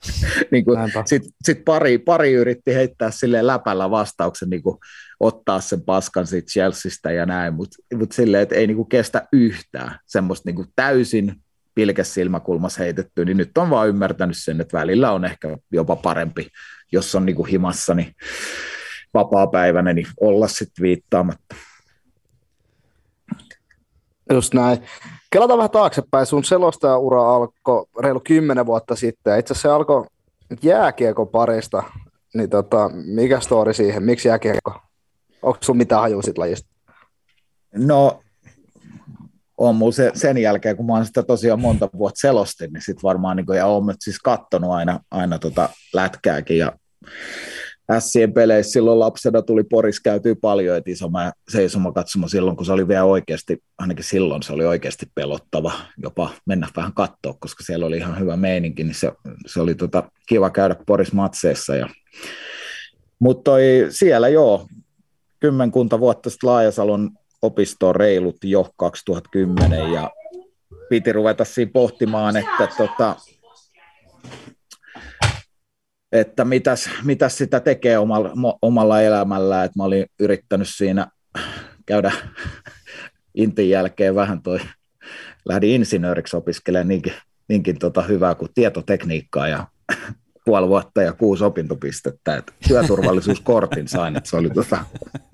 [0.52, 0.66] niin
[1.06, 4.78] Sitten sit pari, pari yritti heittää sille läpällä vastauksen, niin kuin
[5.20, 9.28] ottaa sen paskan siitä Chelseastä ja näin, mutta mut silleen, että ei niin kuin kestä
[9.34, 11.36] yhtään semmoista niin kuin täysin
[11.76, 16.48] pilkes silmäkulmassa heitetty, niin nyt on vaan ymmärtänyt sen, että välillä on ehkä jopa parempi,
[16.92, 18.16] jos on niin kuin himassa, niin
[19.14, 21.56] vapaa-päivänä, niin olla sitten viittaamatta.
[24.34, 24.78] Just näin.
[25.32, 26.26] Kelataan vähän taaksepäin.
[26.26, 29.40] Sun selostajaura alkoi reilu kymmenen vuotta sitten.
[29.40, 30.06] Itse asiassa se alkoi
[30.62, 31.84] jääkiekon parista.
[32.34, 34.04] Niin tota, mikä story siihen?
[34.04, 34.80] Miksi jääkiekko?
[35.42, 36.70] Onko sun mitään hajua sit lajista?
[37.76, 38.22] No,
[39.58, 43.04] on mulla se, sen jälkeen, kun mä oon sitä tosiaan monta vuotta selostin, niin sit
[43.04, 46.72] varmaan, niin kun, ja oon siis kattonut aina, aina tota lätkääkin, ja
[48.00, 51.10] Sien peleissä silloin lapsena tuli Poris käytyy paljon, että iso
[51.50, 56.30] seisoma katsomo silloin, kun se oli vielä oikeasti, ainakin silloin se oli oikeasti pelottava jopa
[56.46, 59.12] mennä vähän katsoa, koska siellä oli ihan hyvä meininki, niin se,
[59.46, 61.76] se oli tota, kiva käydä Poris matseissa.
[61.76, 61.90] Ja,
[63.20, 63.52] mutta
[63.90, 64.68] siellä joo,
[65.40, 67.10] kymmenkunta vuotta sitten Laajasalon
[67.46, 70.12] opistoon reilut jo 2010 ja
[70.90, 73.16] piti ruveta siinä pohtimaan, että tota,
[76.12, 81.08] että mitäs, mitäs sitä tekee omalla, omalla elämällä, että mä olin yrittänyt siinä
[81.86, 82.12] käydä
[83.36, 84.60] intin jälkeen vähän toi,
[85.46, 87.14] lähdin insinööriksi opiskelemaan niinkin,
[87.50, 89.68] niinkin tota hyvää kuin tietotekniikkaa ja
[90.46, 94.86] puoli vuotta ja kuusi opintopistettä, että työturvallisuuskortin sain, että se oli, tota,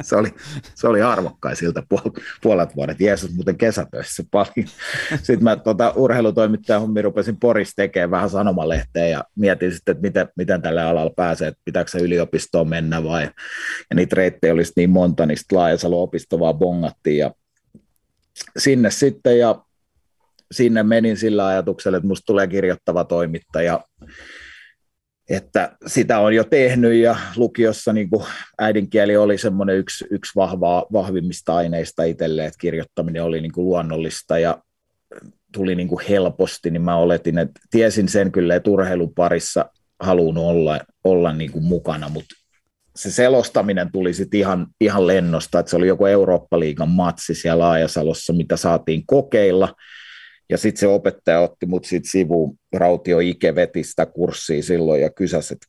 [0.01, 0.33] se oli,
[0.75, 2.11] se oli arvokkain siltä puol,
[2.43, 2.99] puolet vuodet.
[2.99, 4.67] Jeesus muuten kesätöissä paljon.
[5.15, 10.27] Sitten mä tota, urheilutoimittajan hommi rupesin Porissa tekemään vähän sanomalehteen ja mietin sitten, että miten,
[10.35, 13.23] miten tälle alalle pääsee, että pitääkö se yliopistoon mennä vai,
[13.89, 17.31] ja niitä reittejä olisi niin monta, niin sitten Laajasalo-opisto vaan bongattiin ja
[18.57, 19.55] sinne sitten ja
[20.51, 23.79] sinne menin sillä ajatuksella, että musta tulee kirjoittava toimittaja
[25.31, 28.23] että sitä on jo tehnyt ja lukiossa niin kuin
[28.59, 34.39] äidinkieli oli semmoinen yksi, yksi vahvaa, vahvimmista aineista itselle, että kirjoittaminen oli niin kuin luonnollista
[34.39, 34.57] ja
[35.53, 39.65] tuli niin kuin helposti, niin mä oletin, että tiesin sen kyllä, että urheilun parissa
[39.99, 42.35] haluan olla, olla niin kuin mukana, mutta
[42.95, 48.33] se selostaminen tuli sitten ihan, ihan lennosta, että se oli joku Eurooppa-liigan matsi siellä Laajasalossa,
[48.33, 49.73] mitä saatiin kokeilla–
[50.51, 55.09] ja sitten se opettaja otti mut siitä sivuun, Rautio Ike veti sitä kurssia silloin ja
[55.09, 55.67] kysäsi, että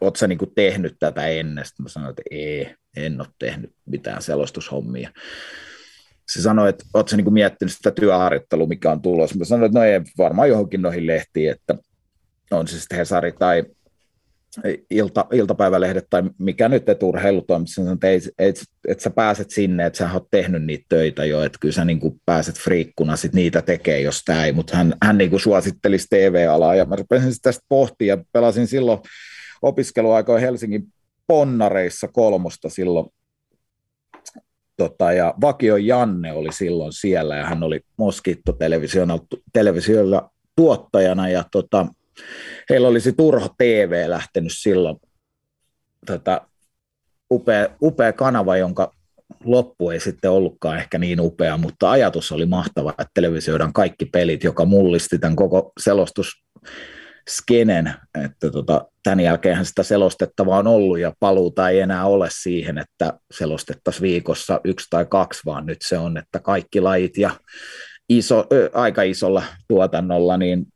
[0.00, 1.64] ootko sä niinku tehnyt tätä ennen?
[1.64, 5.10] Sitten mä sanoin, että ei, en ole tehnyt mitään selostushommia.
[6.28, 9.38] Se sanoi, että ootko sä niinku miettinyt sitä työharjoittelua, mikä on tulossa?
[9.38, 11.74] Mä sanoin, että no ei, varmaan johonkin noihin lehtiin, että
[12.50, 13.64] on se sitten Hesari tai
[14.90, 19.96] ilta, iltapäivälehdet tai mikä nyt, että urheilutoimissa, että et, et, et sä pääset sinne, että
[19.96, 23.62] sä oot tehnyt niitä töitä jo, että kyllä sä niin kuin pääset friikkuna sit niitä
[23.62, 27.64] tekee, jos tämä ei, mutta hän, hän niin kuin suosittelisi TV-alaa ja mä rupesin tästä
[27.68, 28.98] pohtia ja pelasin silloin
[29.62, 30.92] opiskeluaikoin Helsingin
[31.26, 33.06] ponnareissa kolmosta silloin.
[34.76, 41.86] Tota, ja Vakio Janne oli silloin siellä ja hän oli Moskitto-televisiolla tuottajana ja tota,
[42.70, 44.96] heillä olisi Turho TV lähtenyt silloin
[46.06, 46.48] tota,
[47.32, 48.94] upea, upea kanava, jonka
[49.44, 54.44] loppu ei sitten ollutkaan ehkä niin upea, mutta ajatus oli mahtava, että televisioidaan kaikki pelit,
[54.44, 56.44] joka mullisti tämän koko selostus
[57.28, 62.78] skenen, että tota, tämän jälkeen sitä selostettavaa on ollut ja paluuta ei enää ole siihen,
[62.78, 67.30] että selostettaisiin viikossa yksi tai kaksi, vaan nyt se on, että kaikki lajit ja
[68.08, 70.66] iso, ö, aika isolla tuotannolla, niin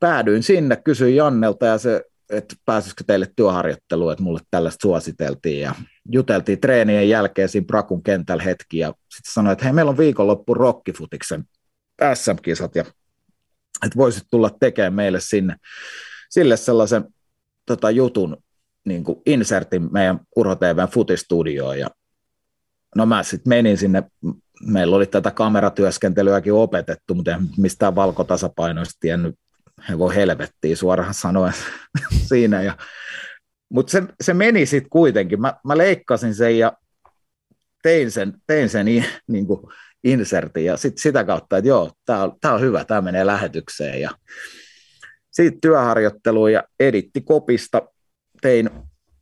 [0.00, 5.60] päädyin sinne, kysyin Jannelta ja se, että pääsisikö teille työharjoitteluun, että mulle tällaista suositeltiin.
[5.60, 5.74] Ja
[6.12, 10.54] juteltiin treenien jälkeen siinä Brakun kentällä hetki ja sitten sanoin, että hei meillä on viikonloppu
[10.54, 11.44] Rockifutiksen
[12.14, 12.84] SM-kisat ja
[13.86, 15.56] että voisit tulla tekemään meille sinne
[16.30, 17.04] sille sellaisen
[17.66, 18.36] tota, jutun,
[18.84, 21.78] niin kuin insertin meidän Urho TVn futistudioon.
[21.78, 21.90] Ja
[22.96, 24.02] no mä sitten menin sinne,
[24.66, 29.34] meillä oli tätä kameratyöskentelyäkin opetettu, mutta en mistään valkotasapainoista tiennyt
[29.88, 31.54] he voi helvettiin suoraan sanoen
[32.28, 32.62] siinä.
[32.62, 32.76] Ja,
[33.68, 35.40] mutta se, se meni sitten kuitenkin.
[35.40, 36.72] Mä, mä leikkasin sen ja
[37.82, 38.86] tein sen, tein sen
[39.26, 39.60] niin kuin
[40.04, 44.00] insertin ja sit sitä kautta, että joo, tämä on, tää on hyvä, tämä menee lähetykseen.
[44.00, 44.10] Ja
[45.30, 47.82] siitä työharjoitteluun ja editti kopista
[48.40, 48.70] tein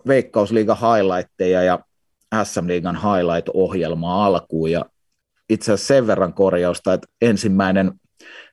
[0.06, 1.78] Veikkausliigan highlightteja ja
[2.44, 4.84] SM-liigan highlight-ohjelmaa alkuun ja
[5.48, 7.92] itse asiassa sen verran korjausta, että ensimmäinen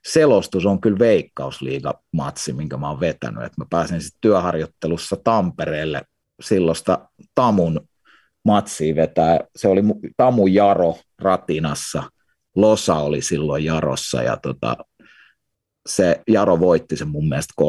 [0.07, 3.43] selostus on kyllä veikkausliiga-matsi, minkä mä oon vetänyt.
[3.43, 6.01] että mä pääsin sitten työharjoittelussa Tampereelle
[6.41, 7.87] silloista Tamun
[8.45, 9.39] matsia vetää.
[9.55, 9.81] Se oli
[10.17, 12.03] Tamu Jaro Ratinassa.
[12.55, 14.77] Losa oli silloin Jarossa ja tota,
[15.89, 17.65] se Jaro voitti sen mun mielestä 3-1,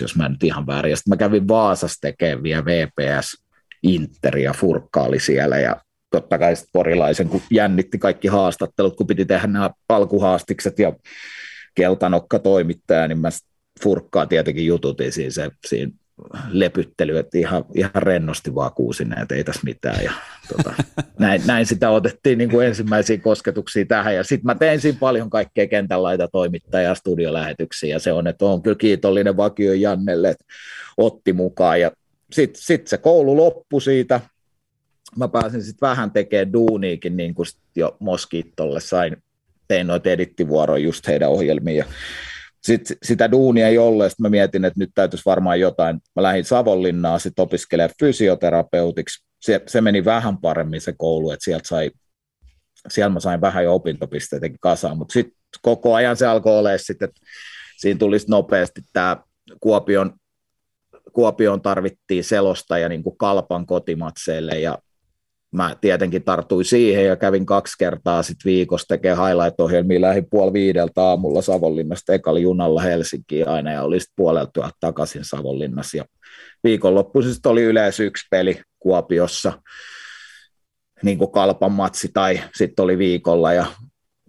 [0.00, 0.96] jos mä en nyt ihan väärin.
[0.96, 3.44] Sitten mä kävin Vaasassa tekemään vielä VPS
[3.82, 5.76] Inter ja Furkka oli siellä ja
[6.10, 10.92] totta kai porilaisen, kun jännitti kaikki haastattelut, kun piti tehdä nämä alkuhaastikset ja
[11.74, 13.28] keltanokka toimittaja, niin mä
[13.82, 15.92] furkkaa tietenkin jututin siinä, se, siinä
[16.50, 20.04] lepyttely, että ihan, ihan rennosti vaan kuusin, että ei tässä mitään.
[20.04, 20.12] Ja,
[20.48, 20.74] tota,
[21.18, 24.14] näin, näin, sitä otettiin niin kuin ensimmäisiä kosketuksia tähän.
[24.14, 27.90] Ja sitten mä tein siinä paljon kaikkea kentän laita toimittajaa, studiolähetyksiä.
[27.94, 30.44] Ja se on, että on kyllä kiitollinen vakio Jannelle, että
[30.96, 31.80] otti mukaan.
[31.80, 31.92] Ja
[32.32, 34.20] sitten sit se koulu loppui siitä.
[35.16, 37.46] Mä pääsin sitten vähän tekemään duuniikin, niin kuin
[37.76, 39.16] jo Moskittolle sain,
[39.70, 41.76] tein noita edittivuoroja just heidän ohjelmiin.
[41.76, 41.84] Ja
[42.62, 46.00] sitten sitä duunia ei ollut, ja mä mietin, että nyt täytyisi varmaan jotain.
[46.16, 49.24] Mä lähdin Savonlinnaan sitten opiskelemaan fysioterapeutiksi.
[49.40, 51.90] Se, se meni vähän paremmin se koulu, että sieltä sai,
[52.88, 57.08] siellä mä sain vähän jo opintopisteitäkin kasaan, mutta sitten koko ajan se alkoi olla sitten,
[57.08, 57.20] että
[57.76, 59.16] siinä tulisi nopeasti tämä
[59.60, 60.12] Kuopion,
[61.12, 64.78] Kuopion tarvittiin selosta ja niin kuin kalpan kotimatseille ja
[65.52, 71.02] mä tietenkin tartuin siihen ja kävin kaksi kertaa sit viikossa tekemään highlight-ohjelmia, lähin puoli viideltä
[71.02, 76.04] aamulla Savonlinnasta ekalla junalla Helsinkiin aina ja oli sitten puolelta takaisin Savonlinnassa ja
[76.64, 79.52] viikonloppuisesti oli yleensä yksi peli Kuopiossa,
[81.02, 83.66] niin kuin kalpan matsi tai sitten oli viikolla ja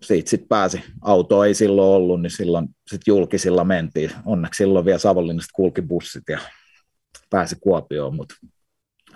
[0.01, 0.83] siitä sitten pääsi.
[1.01, 4.11] Auto ei silloin ollut, niin silloin sitten julkisilla mentiin.
[4.25, 6.39] Onneksi silloin vielä Savonlinnasta kulki bussit ja
[7.29, 8.35] pääsi Kuopioon, mutta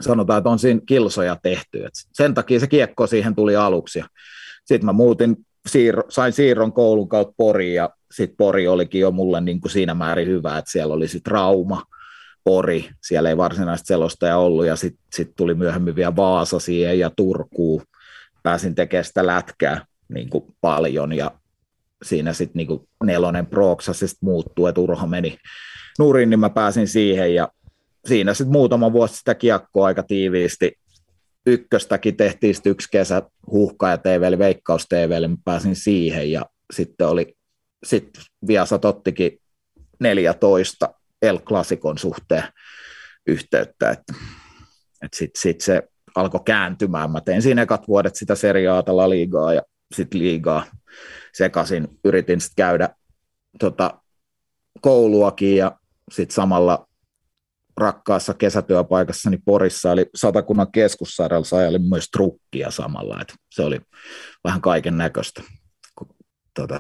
[0.02, 1.86] sanotaan, että on siinä kilsoja tehty.
[1.86, 4.02] Et sen takia se kiekko siihen tuli aluksi.
[4.66, 5.38] Sitten mä muutin,
[5.68, 9.94] siirro, sain siirron koulun kautta Poriin ja sitten Pori olikin jo mulle niin kuin siinä
[9.94, 11.84] määrin hyvä, että siellä oli sitten Rauma,
[12.44, 17.12] Pori, siellä ei varsinaista selostaja ollut ja sitten sit tuli myöhemmin vielä Vaasa siihen ja
[17.18, 17.84] Turkuun.
[18.44, 21.32] Pääsin tekemään sitä lätkää niin kuin paljon ja
[22.04, 25.38] siinä sitten niin nelonen prooksasista muuttui, että Urho meni
[26.00, 27.48] nurin, niin mä pääsin siihen ja
[28.08, 30.72] siinä sitten muutama vuosi sitä kiekkoa aika tiiviisti.
[31.46, 36.46] Ykköstäkin tehtiin sitten yksi kesä huhka ja TV, eli Veikkaus TV, mä pääsin siihen ja
[36.74, 37.36] sitten oli,
[37.86, 39.42] sitten Viasat ottikin
[40.00, 40.90] 14
[41.22, 42.44] El Classicon suhteen
[43.28, 44.14] yhteyttä, että,
[45.04, 45.84] että sitten sit se
[46.16, 47.12] alkoi kääntymään.
[47.12, 49.62] Mä tein siinä ekat vuodet sitä seriaata La Ligaa ja
[49.96, 50.66] sitten liigaa
[51.34, 51.88] sekaisin.
[52.04, 52.90] Yritin sitten käydä
[53.60, 54.02] tota,
[54.82, 55.80] kouluakin ja
[56.12, 56.88] sitten samalla
[57.78, 63.80] rakkaassa kesätyöpaikassani Porissa, eli Satakunnan keskussairaalassa ajalin myös trukkia samalla, että se oli
[64.44, 65.44] vähän kaiken näköistä
[66.54, 66.80] tota,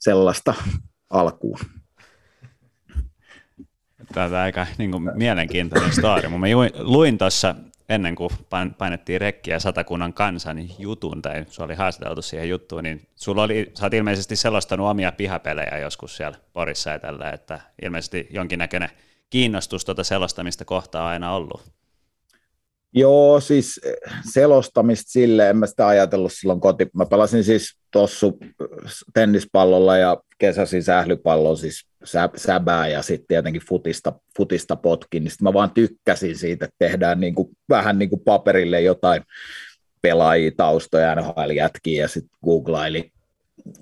[0.00, 0.54] sellaista
[1.10, 1.58] alkuun.
[4.14, 6.28] Tämä on aika niin kuin, mielenkiintoinen story.
[6.28, 6.46] Mä
[6.78, 7.54] luin tuossa
[7.88, 8.30] ennen kuin
[8.78, 13.70] painettiin rekkiä Satakunnan kansan niin jutun, tai sulla oli haastateltu siihen juttuun, niin sulla oli,
[13.74, 18.90] sä oot ilmeisesti selostanut omia pihapelejä joskus siellä Porissa ja tällä, että ilmeisesti jonkinnäköinen
[19.32, 21.62] kiinnostus tuota selostamista kohtaa aina ollut?
[22.94, 23.80] Joo, siis
[24.32, 26.86] selostamista sille en mä sitä ajatellut silloin koti.
[26.94, 28.38] Mä pelasin siis tossu
[29.14, 35.44] tennispallolla ja kesäsin sählypallolla, siis sä, säbää ja sitten tietenkin futista, futista potkin, niin sitten
[35.44, 39.22] mä vaan tykkäsin siitä, että tehdään niin kuin, vähän niin kuin paperille jotain
[40.02, 43.12] pelaajia, taustoja, NHL-jätkiä ja sitten googlaili,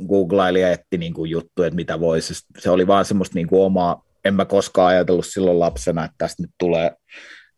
[0.08, 2.34] googlaili ja etti niin kuin että mitä voisi.
[2.58, 6.42] Se oli vaan semmoista niin kuin omaa, en mä koskaan ajatellut silloin lapsena, että tästä
[6.42, 6.92] nyt tulee,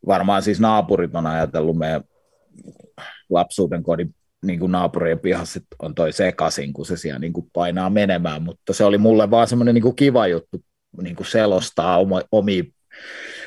[0.07, 2.03] varmaan siis naapurit on ajatellut meidän
[3.31, 7.91] lapsuuden kodin niin kuin naapurien pihassa on toi sekasin, kun se siellä niin kuin painaa
[7.91, 10.65] menemään, mutta se oli mulle vaan semmoinen niin kiva juttu
[11.03, 12.23] niin kuin selostaa oma,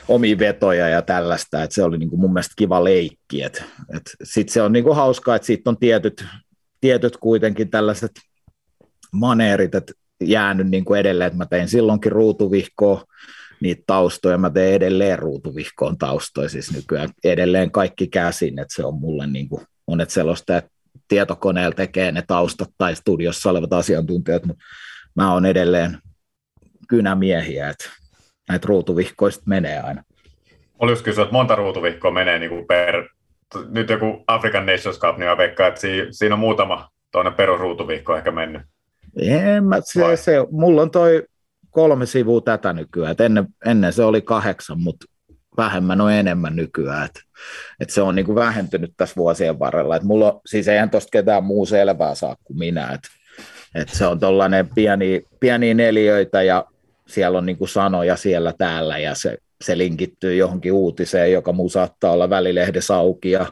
[0.08, 3.42] omia vetoja ja tällaista, että se oli niin kuin mun mielestä kiva leikki,
[4.24, 6.26] sitten se on niin kuin hauskaa, että siitä on tietyt,
[6.82, 8.12] tietyt kuitenkin tällaiset
[9.12, 13.04] maneerit, että jäänyt niin kuin edelleen, että mä tein silloinkin ruutuvihkoa,
[13.62, 18.94] niitä taustoja, mä teen edelleen ruutuvihkoon taustoja, siis nykyään edelleen kaikki käsin, että se on
[18.94, 20.66] mulle niin kuin monet selostajat
[21.08, 24.64] tietokoneella tekee ne taustat tai studiossa olevat asiantuntijat, mutta
[25.16, 25.98] mä oon edelleen
[26.90, 27.90] kynämiehiä, että
[28.50, 30.04] näitä ruutuvihkoista menee aina.
[30.80, 33.10] Oli just kysyä, että monta ruutuvihkoa menee niin kuin per,
[33.70, 38.32] nyt joku African Nations Cup, niin mä veikkaan, että siinä on muutama toinen perusruutuvihko ehkä
[38.32, 38.62] mennyt.
[39.20, 41.24] En mä, se, se, mulla on toi
[41.70, 43.12] kolme sivua tätä nykyään.
[43.12, 45.06] Et ennen, ennen se oli kahdeksan, mutta
[45.58, 47.06] vähemmän on enemmän nykyään.
[47.06, 47.22] Et,
[47.80, 49.96] et se on niinku vähentynyt tässä vuosien varrella.
[49.96, 52.92] Et mulla on, siis eihän tuosta ketään muu selvää saa kuin minä.
[52.94, 53.02] Et,
[53.76, 56.66] et se on tuollainen pieni, pieni neliöitä ja
[57.08, 62.12] siellä on niinku sanoja siellä täällä ja se, se linkittyy johonkin uutiseen, joka muu saattaa
[62.12, 63.46] olla välilehdessä auki ja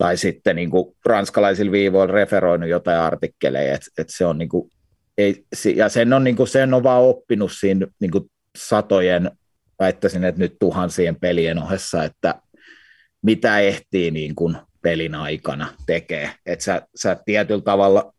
[0.00, 4.70] tai sitten niin kuin ranskalaisilla viivoilla referoinut jotain artikkeleja, että et se on niin kuin,
[5.18, 5.44] ei,
[5.74, 8.24] ja sen on, niin kuin, sen on vaan oppinut siinä niin kuin
[8.58, 9.30] satojen,
[9.78, 12.34] väittäisin, että nyt tuhansien pelien ohessa, että
[13.22, 18.14] mitä ehtii niin kuin pelin aikana tekee, että sä, sä tietyllä tavalla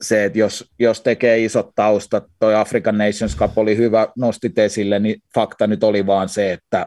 [0.00, 4.98] se, että jos, jos tekee isot taustat, toi African Nations Cup oli hyvä, nostit esille,
[4.98, 6.86] niin fakta nyt oli vaan se, että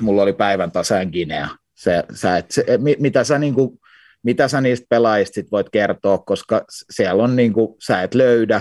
[0.00, 1.61] mulla oli päivän tasaan Guinea.
[1.82, 2.64] Se, sä et, se,
[2.98, 3.78] mitä, sä, niin kuin,
[4.22, 8.60] mitä sä niistä pelaajista sit voit kertoa, koska siellä on niin kuin, sä et löydä,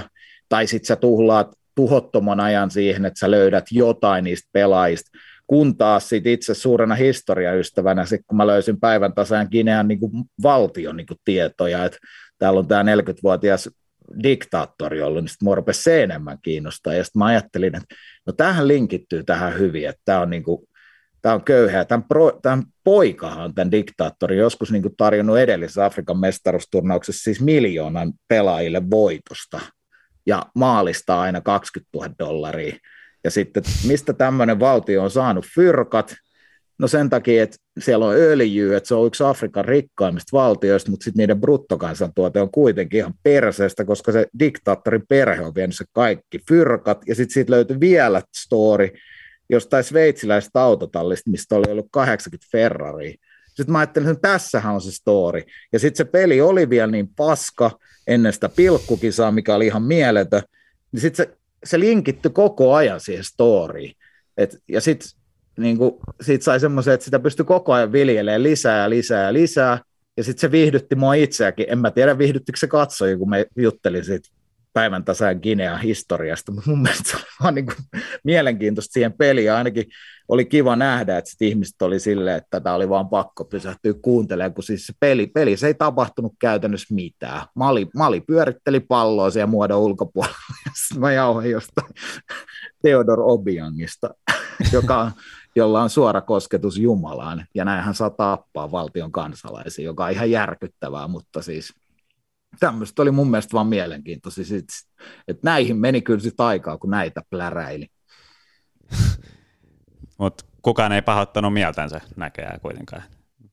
[0.50, 5.12] tai sitten sä tuhlaat tuhottoman ajan siihen, että sä löydät jotain niistä pelaajista,
[5.48, 10.12] kun taas sit itse suurena historiaystävänä, sit kun mä löysin päivän tasaan Ginean niin kuin
[10.44, 11.98] valtion niin kuin tietoja, että
[12.38, 13.70] täällä on tämä 40-vuotias
[14.24, 16.94] diktaattori ollut, niin sitten mua se enemmän kiinnostaa.
[16.94, 17.96] Ja sitten mä ajattelin, että
[18.28, 20.68] no tähän linkittyy tähän hyvin, että tämä on, niin kuin,
[21.22, 21.86] tämä on köyhä.
[21.86, 28.14] Tämän, pro, tämän poikahan tämän diktaattori joskus niin kuin tarjonnut edellisessä Afrikan mestaruusturnauksessa siis miljoonan
[28.28, 29.60] pelaajille voitosta
[30.26, 32.76] ja maalista aina 20 000 dollaria.
[33.24, 36.16] Ja sitten mistä tämmöinen valtio on saanut fyrkat,
[36.82, 41.04] No sen takia, että siellä on öljyä, että se on yksi Afrikan rikkaimmista valtioista, mutta
[41.04, 46.40] sitten niiden bruttokansantuote on kuitenkin ihan perseestä, koska se diktaattorin perhe on vienyt se kaikki
[46.48, 48.90] fyrkat, ja sitten siitä löytyi vielä story
[49.52, 53.16] jostain sveitsiläisestä autotallista, mistä oli ollut 80 Ferrari.
[53.48, 55.44] Sitten mä ajattelin, että tässähän on se story.
[55.74, 57.72] Ja sitten se peli oli vielä niin paska
[58.08, 60.42] ennen sitä pilkkukisaa, mikä oli ihan mieletön,
[60.92, 63.94] niin sitten se, se linkittyi koko ajan siihen storyin.
[64.38, 65.10] Et, ja sitten
[65.58, 65.94] niin kuin,
[66.40, 69.80] sai semmoisen, että sitä pystyi koko ajan viljelemään lisää ja lisää ja lisää,
[70.18, 71.66] ja sitten se viihdytti mua itseäkin.
[71.70, 74.30] En mä tiedä, viihdyttikö se katsoja, kun me juttelin siitä
[74.74, 77.78] päivän tasaan Ginean historiasta, mutta mun mielestä se oli vaan niin kuin
[78.24, 79.86] mielenkiintoista siihen peliin, ainakin
[80.28, 84.54] oli kiva nähdä, että sit ihmiset oli silleen, että tätä oli vaan pakko pysähtyä kuuntelemaan,
[84.54, 87.42] kun siis se peli, peli se ei tapahtunut käytännössä mitään.
[87.56, 91.94] Mali, Mali pyöritteli palloa siellä muodon ulkopuolella, ja mä jauhin jostain
[92.82, 94.10] Theodor Obiangista,
[94.74, 95.12] joka
[95.56, 101.08] jolla on suora kosketus Jumalaan, ja näinhän saa tappaa valtion kansalaisia, joka on ihan järkyttävää,
[101.08, 101.74] mutta siis
[102.60, 104.58] tämmöistä oli mun mielestä vaan mielenkiintoisia,
[105.28, 107.88] että näihin meni kyllä sitten aikaa, kun näitä pläräili.
[110.18, 113.04] Mutta kukaan ei pahoittanut mieltänsä näköjään kuitenkaan,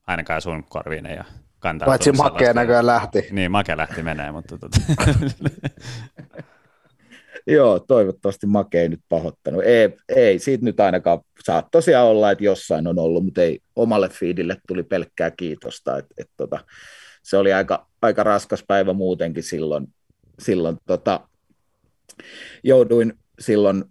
[0.07, 1.25] ainakaan sun korviin ja
[1.59, 1.87] kantaa.
[1.87, 3.27] Paitsi Make näköjään lähti.
[3.31, 4.59] Niin, Make lähti menee, mutta...
[4.59, 4.79] Tota...
[7.47, 9.65] Joo, toivottavasti Make ei nyt pahoittanut.
[9.65, 14.09] Ei, ei siitä nyt ainakaan saa tosiaan olla, että jossain on ollut, mutta ei omalle
[14.09, 15.99] fiidille tuli pelkkää kiitosta.
[15.99, 16.59] Et, et, tota,
[17.29, 19.87] se oli aika, aika raskas päivä muutenkin silloin.
[20.39, 21.29] silloin tota,
[22.65, 23.85] jouduin silloin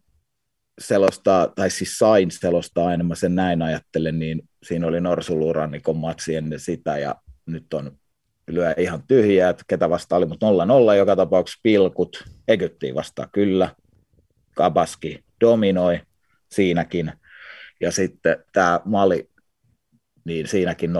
[0.81, 6.35] selostaa, tai siis sain selostaa aina, mä sen näin ajattelen, niin siinä oli Norsulurannikon matsi
[6.35, 7.15] ennen sitä, ja
[7.45, 7.97] nyt on
[8.47, 10.45] lyö ihan tyhjää, että ketä vasta oli, mutta
[10.93, 13.75] 0-0 joka tapauksessa pilkut, Egyptiin vastaan kyllä,
[14.55, 16.01] Kabaski dominoi
[16.51, 17.13] siinäkin,
[17.81, 19.29] ja sitten tämä Mali,
[20.25, 20.91] niin siinäkin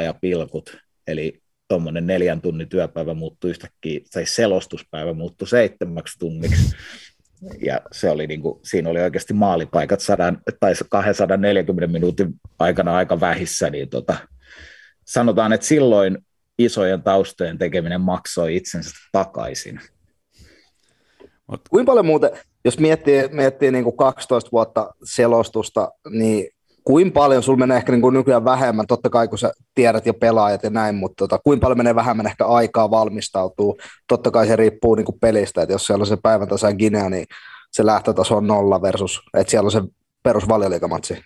[0.00, 0.76] 0-0 ja pilkut,
[1.06, 6.76] eli tuommoinen neljän tunnin työpäivä muuttui yhtäkkiä, tai selostuspäivä muuttui seitsemäksi tunniksi,
[7.64, 13.20] ja se oli niin kuin, siinä oli oikeasti maalipaikat 100, tai 240 minuutin aikana aika
[13.20, 14.16] vähissä, niin tota,
[15.04, 16.18] sanotaan, että silloin
[16.58, 19.80] isojen taustojen tekeminen maksoi itsensä takaisin.
[21.46, 21.60] Mut.
[21.70, 22.30] Kuinka paljon muuten,
[22.64, 26.50] jos miettii, miettii niin kuin 12 vuotta selostusta, niin
[26.88, 30.14] kuinka paljon sulla menee ehkä niin kuin nykyään vähemmän, totta kai kun sä tiedät jo
[30.14, 34.56] pelaajat ja näin, mutta tota, kuinka paljon menee vähemmän ehkä aikaa valmistautuu, totta kai se
[34.56, 37.26] riippuu niin kuin pelistä, että jos siellä on se päivän tasan Guinea, niin
[37.72, 39.82] se lähtötaso on nolla versus, että siellä on se
[40.22, 41.18] perusvalioliikamatsi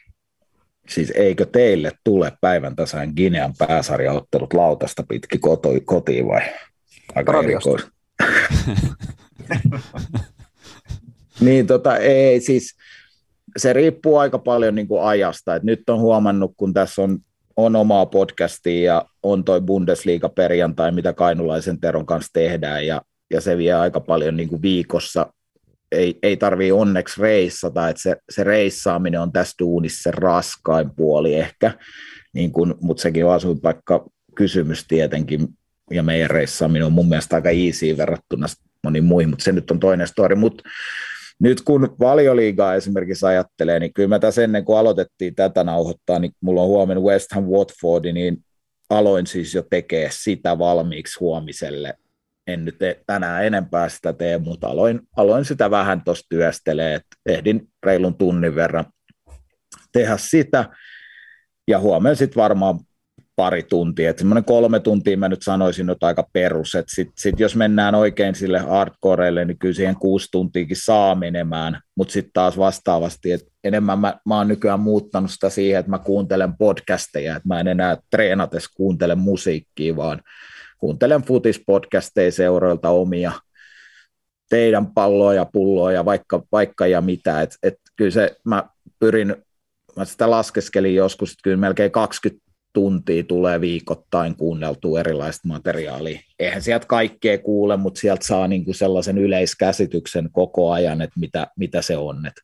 [0.88, 6.40] siis eikö teille tule päivän tasan Ginean pääsarjaottelut lautasta pitki koto, kotiin vai?
[7.14, 7.32] Aika
[11.40, 12.76] niin tota, ei siis,
[13.56, 15.54] se riippuu aika paljon niin kuin ajasta.
[15.54, 17.18] Et nyt on huomannut, kun tässä on,
[17.56, 23.40] on omaa podcastia ja on toi Bundesliga perjantai, mitä Kainulaisen Teron kanssa tehdään ja, ja
[23.40, 25.26] se vie aika paljon niin kuin viikossa.
[25.92, 31.34] Ei, ei tarvii onneksi reissata, että se, se reissaaminen on tässä duunissa se raskain puoli
[31.34, 31.72] ehkä,
[32.34, 35.48] niin kun, mutta sekin on asuinpaikka kysymys tietenkin,
[35.90, 38.46] ja meidän reissaaminen on mun mielestä aika easy verrattuna
[38.84, 40.64] moniin muihin, mutta se nyt on toinen story, mutta
[41.42, 46.32] nyt kun valioliigaa esimerkiksi ajattelee, niin kyllä mä tässä ennen kuin aloitettiin tätä nauhoittaa, niin
[46.40, 48.44] mulla on huomenna West Ham Watfordi, niin
[48.90, 51.94] aloin siis jo tekee sitä valmiiksi huomiselle.
[52.46, 52.76] En nyt
[53.06, 58.54] tänään enempää sitä tee, mutta aloin, aloin sitä vähän tuossa työstelee, että ehdin reilun tunnin
[58.54, 58.84] verran
[59.92, 60.64] tehdä sitä,
[61.68, 62.80] ja huomenna sitten varmaan
[63.42, 67.40] pari tuntia, että semmoinen kolme tuntia mä nyt sanoisin että aika perus, että sitten sit
[67.40, 72.58] jos mennään oikein sille hardcorelle, niin kyllä siihen kuusi tuntiakin saa menemään, mutta sitten taas
[72.58, 77.48] vastaavasti, että enemmän mä, mä oon nykyään muuttanut sitä siihen, että mä kuuntelen podcasteja, että
[77.48, 80.22] mä en enää treenates kuuntele musiikkia, vaan
[80.78, 83.32] kuuntelen futispodcasteja seuroilta omia,
[84.50, 87.42] teidän palloa ja pulloa ja vaikka, vaikka ja mitä.
[87.42, 88.64] Et, et kyllä se, mä
[88.98, 89.36] pyrin,
[89.96, 96.20] mä sitä laskeskelin joskus, että kyllä melkein 20 tuntia tulee viikoittain kuunneltua erilaista materiaalia.
[96.38, 101.82] Eihän sieltä kaikkea kuule, mutta sieltä saa niinku sellaisen yleiskäsityksen koko ajan, että mitä, mitä
[101.82, 102.26] se on.
[102.26, 102.34] Et,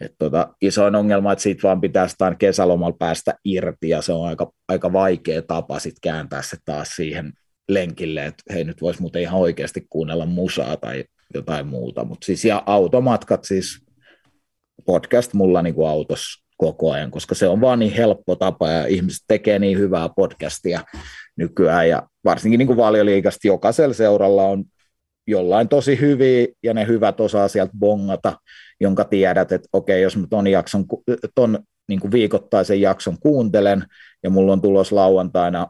[0.00, 4.28] et tota, isoin ongelma, että siitä vaan pitää sitä kesälomalla päästä irti, ja se on
[4.28, 7.32] aika, aika vaikea tapa sit kääntää se taas siihen
[7.68, 11.04] lenkille, että hei nyt voisi muuten ihan oikeasti kuunnella musaa tai
[11.34, 12.04] jotain muuta.
[12.04, 13.84] Mutta siis ja automatkat siis
[14.86, 18.86] podcast mulla niin kuin autossa koko ajan, koska se on vaan niin helppo tapa ja
[18.86, 20.80] ihmiset tekee niin hyvää podcastia
[21.36, 24.64] nykyään ja varsinkin niin kuin valioliikasta jokaisella seuralla on
[25.26, 28.36] jollain tosi hyviä ja ne hyvät osaa sieltä bongata,
[28.80, 30.84] jonka tiedät, että okei, jos mä ton, jakson,
[31.34, 31.58] ton
[31.88, 33.84] niin kuin viikoittaisen jakson kuuntelen
[34.22, 35.66] ja mulla on tulos lauantaina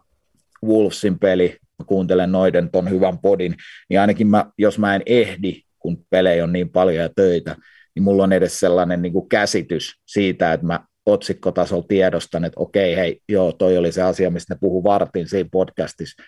[0.64, 3.54] Wolvesin peli, mä kuuntelen noiden ton hyvän podin,
[3.88, 7.56] niin ainakin mä, jos mä en ehdi, kun pelejä on niin paljon ja töitä,
[7.94, 12.96] niin mulla on edes sellainen niin kuin käsitys siitä, että mä otsikkotasolla tiedostan, että okei,
[12.96, 16.22] hei, joo, toi oli se asia, mistä ne puhu vartin siinä podcastissa,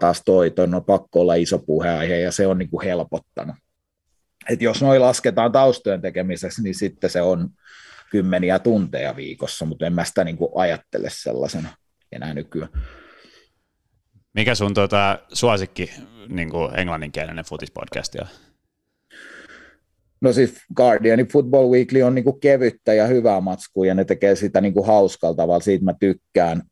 [0.00, 3.56] taas toi, toi on pakko olla iso puheenaihe, ja se on niin kuin helpottanut.
[4.50, 7.48] Et jos noi lasketaan taustojen tekemisessä, niin sitten se on
[8.10, 11.68] kymmeniä tunteja viikossa, mutta en mä sitä niin kuin ajattele sellaisena
[12.12, 12.70] enää nykyään.
[14.34, 15.90] Mikä sun tuota, suosikki
[16.28, 18.26] niin englanninkielinen futispodcast on?
[20.20, 24.60] No siis Guardianin Football Weekly on niinku kevyttä ja hyvää matskua ja ne tekee sitä
[24.60, 26.62] niinku hauskalla tavalla, siitä mä tykkään.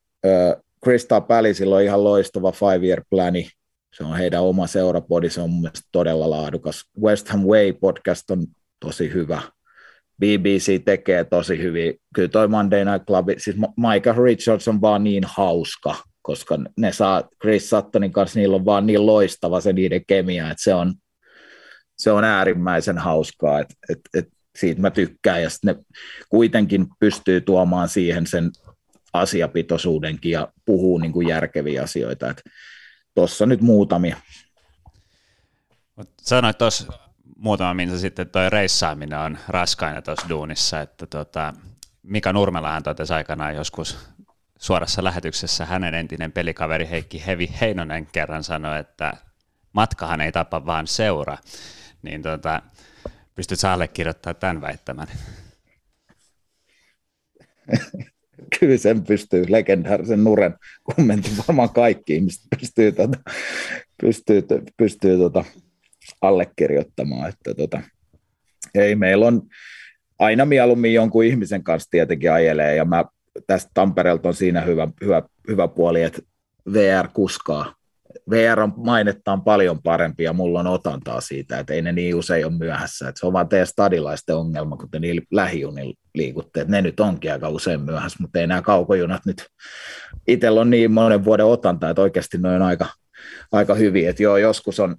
[0.84, 3.48] Krista Pälisillä on ihan loistava five year plani,
[3.96, 6.84] se on heidän oma seurapodi, se on mun mielestä todella laadukas.
[7.02, 8.46] West Ham Way podcast on
[8.80, 9.42] tosi hyvä.
[10.20, 11.94] BBC tekee tosi hyvin.
[12.14, 17.28] Kyllä toi Monday Night Club, siis Michael Richards on vaan niin hauska, koska ne saa
[17.40, 20.94] Chris Suttonin kanssa, niillä on vaan niin loistava se niiden kemia, että se on,
[21.98, 25.76] se on äärimmäisen hauskaa, että et, et siitä mä tykkään, ja ne
[26.28, 28.50] kuitenkin pystyy tuomaan siihen sen
[29.12, 32.34] asiapitoisuudenkin ja puhuu niin kuin järkeviä asioita,
[33.14, 34.16] tuossa nyt muutamia.
[36.22, 36.92] Sanoit tuossa
[37.36, 41.54] muutama minuutti sitten, että toi reissaaminen on raskaina tuossa duunissa, että tota,
[42.02, 43.98] Mika Nurmelahan totesi aikanaan joskus
[44.58, 49.12] suorassa lähetyksessä hänen entinen pelikaveri Heikki Hevi Heinonen kerran sanoi, että
[49.72, 51.38] matkahan ei tapa vaan seura
[52.02, 52.62] niin tota,
[53.34, 55.06] pystyt sä allekirjoittamaan tämän väittämän?
[58.60, 63.18] Kyllä sen pystyy, legendaarisen nuren kommentin varmaan kaikki ihmiset pystyy, tota,
[64.00, 64.42] pystyy,
[64.76, 65.44] pystyy tota,
[66.20, 67.28] allekirjoittamaan.
[67.28, 67.80] Että, tota,
[68.74, 69.42] ei, meillä on
[70.18, 73.04] aina mieluummin jonkun ihmisen kanssa tietenkin ajelee, ja mä
[73.46, 76.22] tästä Tampereelta on siinä hyvä, hyvä, hyvä puoli, että
[76.72, 77.77] VR kuskaa
[78.30, 82.46] VR on mainettaan paljon parempi ja mulla on otantaa siitä, että ei ne niin usein
[82.46, 83.08] ole myöhässä.
[83.08, 86.60] Että se on vaan teidän stadilaisten ongelma, kun te niillä lähijunilla liikutte.
[86.60, 89.46] Että ne nyt onkin aika usein myöhässä, mutta ei nämä kaukojunat nyt.
[90.26, 92.86] Itsellä on niin monen vuoden otanta, että oikeasti ne on aika,
[93.52, 94.10] aika hyviä.
[94.10, 94.96] Että joo, joskus on,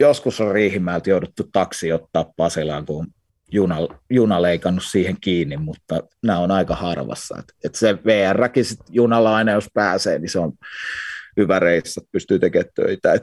[0.00, 3.06] joskus on Riihimäeltä jouduttu taksi ottaa Pasilaan, kun
[3.52, 3.76] juna,
[4.10, 7.38] juna leikannut siihen kiinni, mutta nämä on aika harvassa.
[7.38, 10.52] Että et se VRkin junalla aina, jos pääsee, niin se on
[11.36, 13.18] hyvä reissa, pystyy tekemään töitä.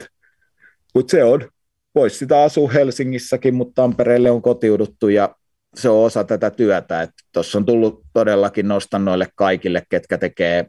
[0.94, 1.48] Mutta se on,
[1.94, 5.34] voisi sitä asua Helsingissäkin, mutta Tampereelle on kotiuduttu ja
[5.76, 7.08] se on osa tätä työtä.
[7.32, 10.66] Tuossa on tullut todellakin nostan noille kaikille, ketkä tekee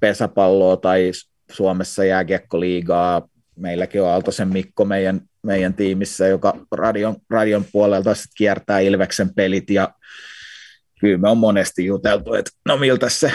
[0.00, 1.12] pesäpalloa tai
[1.50, 3.28] Suomessa jääkiekkoliigaa.
[3.56, 9.88] Meilläkin on Aaltosen Mikko meidän, meidän tiimissä, joka radion, radion puolelta kiertää Ilveksen pelit ja
[11.00, 13.32] kyllä me on monesti juteltu, että no miltä se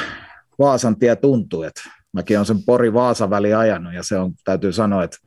[0.59, 1.81] Vaasan tie tuntuu, että
[2.14, 5.18] Mäkin olen sen Pori-Vaasa-väli ajanut ja se on, täytyy sanoa, että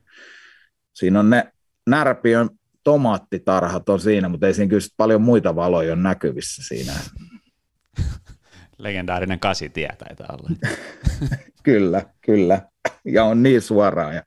[0.93, 1.51] siinä on ne
[1.87, 2.49] närpiön
[2.83, 6.93] tomaattitarhat on siinä, mutta ei siinä kyllä paljon muita valoja ole näkyvissä siinä.
[8.77, 10.49] Legendaarinen kasitie taitaa olla.
[11.63, 12.61] kyllä, kyllä.
[13.05, 14.23] Ja on niin suoraan ja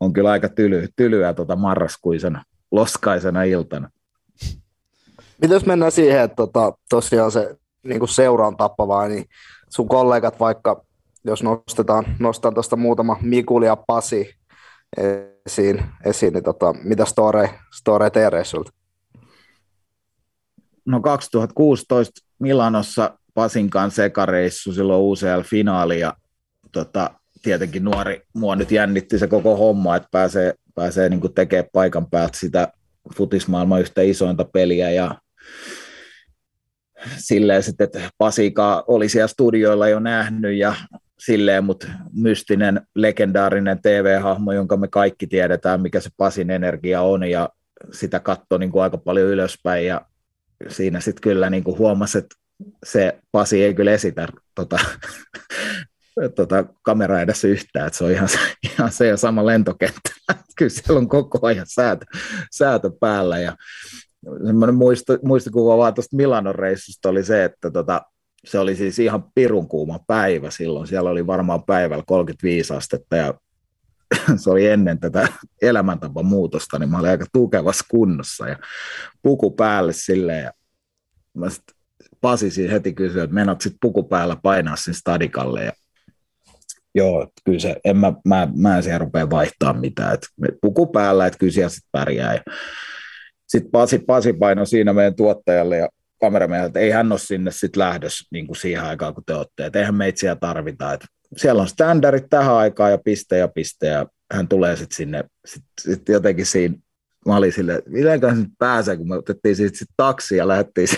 [0.00, 3.90] on kyllä aika tyly, tylyä tuota marraskuisena, loskaisena iltana.
[5.42, 9.24] Mitä jos mennään siihen, että tota, tosiaan se niin seuraan tappavaa, niin
[9.68, 10.84] sun kollegat vaikka
[11.28, 14.34] jos nostetaan, nostan tuosta muutama Mikuli ja Pasi
[15.46, 18.72] esiin, esiin niin tota, mitä store, store reissulta?
[20.86, 26.14] No 2016 Milanossa Pasin kanssa ekareissu silloin UCL-finaali ja
[26.72, 27.10] tota,
[27.42, 32.38] tietenkin nuori, mua nyt jännitti se koko homma, että pääsee, pääsee niin tekemään paikan päältä
[32.38, 32.72] sitä
[33.16, 35.14] futismaailman yhtä isointa peliä ja
[37.16, 40.74] silleen sitten, että Pasika oli siellä studioilla jo nähnyt ja
[41.18, 47.48] silleen, mutta mystinen, legendaarinen TV-hahmo, jonka me kaikki tiedetään, mikä se Pasin energia on, ja
[47.92, 50.00] sitä katsoi niin aika paljon ylöspäin, ja
[50.68, 52.36] siinä sitten kyllä niin kuin huomasi, että
[52.86, 54.78] se Pasi ei kyllä esitä tota,
[56.36, 58.28] tota, kamera edessä yhtään, että se on ihan
[58.72, 60.10] ihan se ja sama lentokenttä.
[60.58, 62.06] kyllä siellä on koko ajan säätö,
[62.52, 63.56] säätö päällä, ja
[64.46, 68.02] semmoinen muisto, muistikuva vaan tuosta Milanon reissusta oli se, että tota,
[68.44, 70.86] se oli siis ihan pirun kuuma päivä silloin.
[70.86, 73.34] Siellä oli varmaan päivällä 35 astetta ja
[74.42, 75.28] se oli ennen tätä
[75.62, 78.56] elämäntavan muutosta, niin mä olin aika tukevassa kunnossa ja
[79.22, 80.44] puku päälle silleen.
[80.44, 80.52] Ja
[81.34, 81.64] mä sit
[82.20, 85.72] Pasi heti kysyi, että menot sitten puku päällä painaa sen stadikalle ja
[86.94, 90.26] joo, kyllä se, en mä, mä, mä en siellä rupea vaihtaa mitään, että
[90.60, 92.42] puku päällä, että kyllä siellä sitten pärjää.
[93.48, 95.88] Sitten Pasi, Pasi painoi siinä meidän tuottajalle ja
[96.20, 99.66] kameramiehelle, että ei hän ole sinne sitten lähdössä niin kuin siihen aikaan, kun te olette,
[99.66, 101.06] että eihän meitä siellä tarvita, että
[101.36, 105.68] siellä on standardit tähän aikaan ja piste ja piste ja hän tulee sitten sinne, sitten
[105.78, 106.74] sit jotenkin siinä,
[107.26, 110.88] mä olin silleen, miten hän pääsee, kun me otettiin sitten sit taksi ja lähdettiin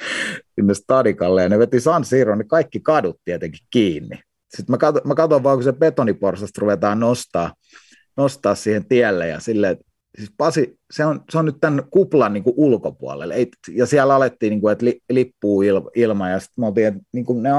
[0.54, 4.20] sinne stadikalle ja ne veti San Siro, niin kaikki kadut tietenkin kiinni.
[4.56, 7.54] Sitten mä katson, mä katson vaan, kun se betoniporsasta ruvetaan nostaa,
[8.16, 9.76] nostaa siihen tielle ja silleen,
[10.16, 14.14] siis Pasi, se on, se on nyt tämän kuplan niin kuin ulkopuolelle, Ei, ja siellä
[14.14, 17.42] alettiin, niin kuin, että li, lippuu il, ilma, ja sitten me oltiin, että niin kuin
[17.42, 17.50] ne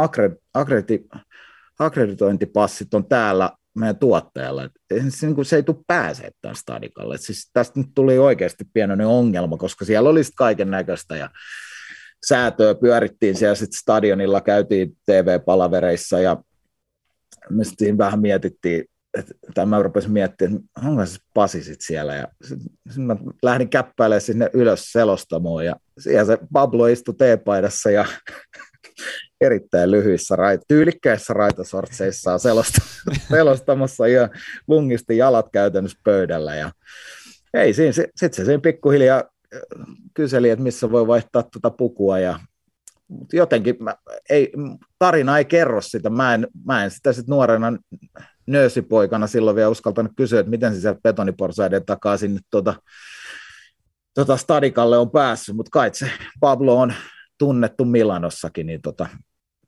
[0.53, 1.07] akrediti,
[1.79, 7.17] akkreditointipassit on täällä meidän tuottajalla, että se, niin kuin, se ei tule pääsee tämän stadikalle.
[7.17, 11.29] Siis tästä nyt tuli oikeasti pienoinen ongelma, koska siellä oli kaiken näköistä, ja
[12.27, 16.37] säätöä pyörittiin siellä sitten stadionilla, käytiin TV-palavereissa, ja
[17.49, 18.85] me sitten vähän mietittiin,
[19.19, 22.15] että mä rupesin miettimään, että onko se Pasi sit siellä.
[22.15, 28.05] Ja sitten mä lähdin käppäilemään sinne ylös selostamoon ja siellä se Pablo istui teepaidassa ja
[29.41, 32.37] erittäin lyhyissä, rait, tyylikkäissä raitasortseissa
[33.29, 34.29] selostamassa ja
[34.67, 36.55] lungisti jalat käytännössä pöydällä.
[36.55, 36.71] Ja
[37.53, 39.23] ei siinä, sitten se siinä pikkuhiljaa
[39.55, 39.61] äh,
[40.13, 42.39] kyseli, että missä voi vaihtaa tuota pukua ja
[43.33, 43.95] jotenkin mä,
[44.29, 44.51] ei,
[44.99, 46.09] tarina ei kerro sitä.
[46.09, 47.77] Mä en, mä en sitä sit nuorena
[48.47, 52.73] nöösipoikana silloin vielä uskaltanut kysyä, että miten se sieltä betoniporsaiden takaa sinne tuota,
[54.15, 56.93] tuota stadikalle on päässyt, mutta kai se Pablo on
[57.37, 59.07] tunnettu Milanossakin, niin tota,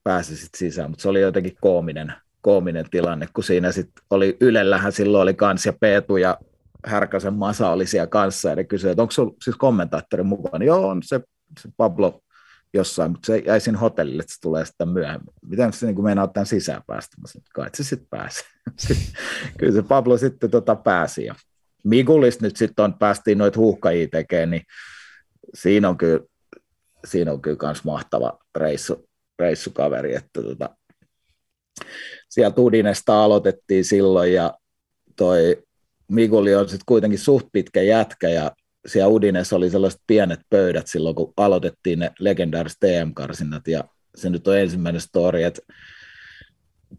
[0.03, 4.91] pääsi sitten sisään, mutta se oli jotenkin koominen, koominen tilanne, kun siinä sitten oli Ylellähän
[4.91, 6.37] silloin oli kans ja Peetu ja
[6.85, 10.65] Härkäsen Masa oli siellä kanssa, ja ne kysyi, että onko sinulla siis kommentaattori mukana?
[10.65, 11.19] Joo, on se,
[11.59, 12.21] se Pablo
[12.73, 15.33] jossain, mutta se jäi sinne hotellille, että se tulee sitten myöhemmin.
[15.45, 17.17] Miten se niin meinaa tämän sisään päästä?
[17.21, 18.43] Mä sanoin, kai se sitten pääsee.
[19.57, 21.25] Kyllä se Pablo sitten tota pääsi.
[21.25, 21.35] Ja
[21.83, 24.63] Migulis nyt sitten on, päästiin noita huuhkajia tekemään, niin
[25.53, 26.19] siinä on kyllä,
[27.05, 29.09] siinä on kyllä kans mahtava reissu,
[29.39, 30.69] reissukaveri, että tota,
[32.29, 34.53] siellä Tudinesta aloitettiin silloin ja
[35.15, 35.63] toi
[36.11, 38.51] Miguli on sitten kuitenkin suht pitkä jätkä ja
[38.87, 43.83] siellä Udines oli sellaiset pienet pöydät silloin, kun aloitettiin ne legendaariset TM-karsinnat, ja
[44.15, 45.61] se nyt on ensimmäinen story, että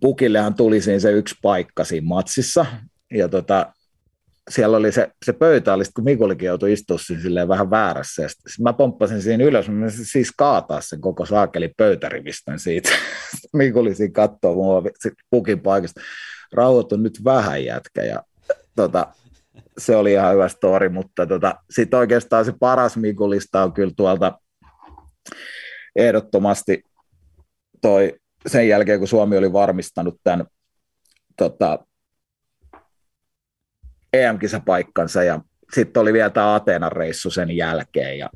[0.00, 2.66] Pukillehan tuli siinä se yksi paikka siinä matsissa,
[3.14, 3.72] ja tota,
[4.50, 8.28] siellä oli se, se pöytä, oli, kun Mikulikin joutui istua siinä vähän väärässä, ja
[8.60, 12.90] mä pomppasin siinä ylös, mä siis kaataa sen koko saakeli pöytärivistön siitä.
[13.52, 14.82] Mikuli siinä katsoo mua
[15.30, 16.00] pukin paikasta,
[16.52, 18.22] rauhoitu nyt vähän jätkä, ja
[18.76, 19.06] tota,
[19.80, 24.38] se oli ihan hyvä story, mutta tota, sitten oikeastaan se paras Mikulista on kyllä tuolta
[25.96, 26.82] ehdottomasti
[27.82, 28.14] toi
[28.46, 30.46] sen jälkeen, kun Suomi oli varmistanut tämän
[31.36, 31.78] tota,
[34.12, 35.40] EM-kisapaikkansa ja
[35.74, 38.30] sitten oli vielä tämä Ateenan reissu sen jälkeen ja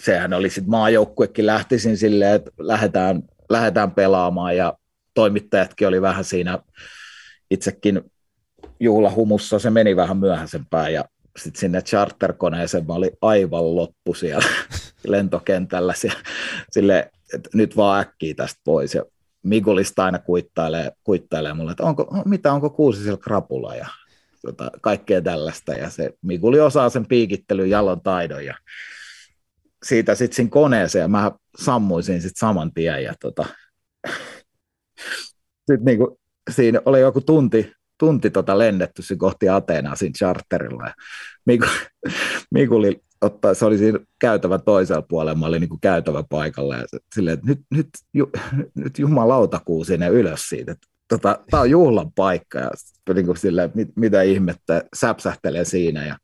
[0.00, 4.74] sehän oli sitten maajoukkuekin lähtisin silleen, että lähdetään, lähdetään pelaamaan ja
[5.14, 6.58] toimittajatkin oli vähän siinä
[7.50, 8.11] itsekin
[8.80, 9.58] juhlahumussa.
[9.58, 11.04] Se meni vähän myöhäisempään ja
[11.38, 14.48] sitten sinne charterkoneeseen mä olin aivan loppu siellä
[15.06, 15.94] lentokentällä.
[16.70, 18.94] Sille, että nyt vaan äkkiä tästä pois.
[18.94, 19.04] Ja
[19.42, 23.86] Migulista aina kuittailee, kuittailee mulle, että onko, mitä, onko kuusi siellä krapula ja
[24.42, 25.72] tota, kaikkea tällaista.
[25.72, 28.54] Ja se Miguli osaa sen piikittelyn jalon taidon ja
[29.82, 33.46] siitä sitten siinä koneeseen ja mä sammuisin sitten saman tien ja tota,
[35.68, 36.18] sitten niinku,
[36.50, 37.72] siinä oli joku tunti,
[38.02, 40.86] tunti tota lennetty se kohti Ateenaa siinä charterilla.
[40.86, 40.94] Ja
[41.46, 41.66] Miku,
[42.50, 46.84] Mikuli ottaa, se oli siinä käytävä toisella puolella, mä olin niin käytävä paikalla ja
[47.14, 48.30] silleen, että nyt, nyt, ju,
[48.74, 52.70] nyt jumalauta kuu sinne ylös siitä, että tota, tämä on juhlan paikka ja
[53.14, 56.16] niin kuin silleen, mit, mitä ihmettä säpsähtelee siinä ja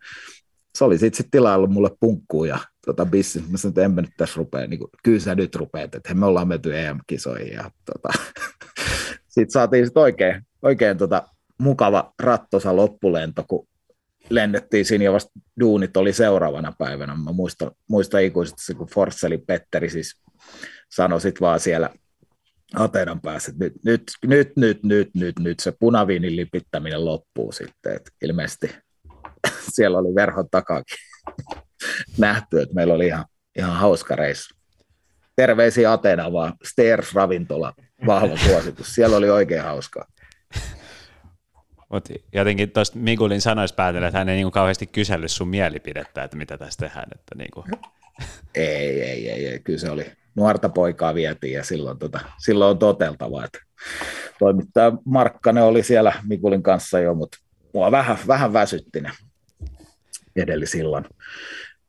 [0.75, 3.51] se oli sitten sit tilaillut mulle punkkuun ja tota, bisnes.
[3.51, 6.15] Mä sanoin, että en mä nyt tässä rupea, niin kuin, kyllä sä nyt rupeat, että
[6.15, 8.19] me ollaan menty EM-kisoihin ja tota,
[9.35, 11.23] sitten saatiin sit oikein, oikein tota
[11.59, 13.69] mukava rattosa loppulento, kun
[14.31, 15.31] lennettiin siinä ja vasta
[15.61, 17.15] duunit oli seuraavana päivänä.
[17.15, 20.23] Mä muistan, muistan ikuisesti, kun Forsseli Petteri siis
[20.91, 21.91] sanoi sit vaan siellä
[22.75, 27.97] Atenan päässä, että nyt, nyt, nyt, nyt, nyt, nyt se punaviinin lipittäminen loppuu sitten.
[27.97, 28.71] Et ilmeisesti
[29.75, 30.99] siellä oli verhon takakin
[32.19, 33.25] nähty, että meillä oli ihan,
[33.59, 34.55] ihan hauska reissu.
[35.37, 37.73] Terveisiä Atena vaan, Stairs ravintola,
[38.07, 38.95] vahva suositus.
[38.95, 40.05] Siellä oli oikein hauskaa.
[41.89, 46.37] Mutta jotenkin tuosta Migulin sanoisi päätellä, että hän ei niinku kauheasti kysellyt sun mielipidettä, että
[46.37, 47.09] mitä tässä tehdään.
[47.15, 47.65] Että niinku.
[48.55, 50.07] ei, ei, ei, ei, kyllä se oli.
[50.35, 53.45] Nuorta poikaa vietiin ja silloin, tota, silloin on toteltava.
[53.45, 53.59] Että
[54.39, 57.39] toimittaja Markkanen oli siellä Mikulin kanssa jo, mutta
[57.75, 59.11] mua vähän, vähän väsytti ne
[60.37, 61.05] edeli silloin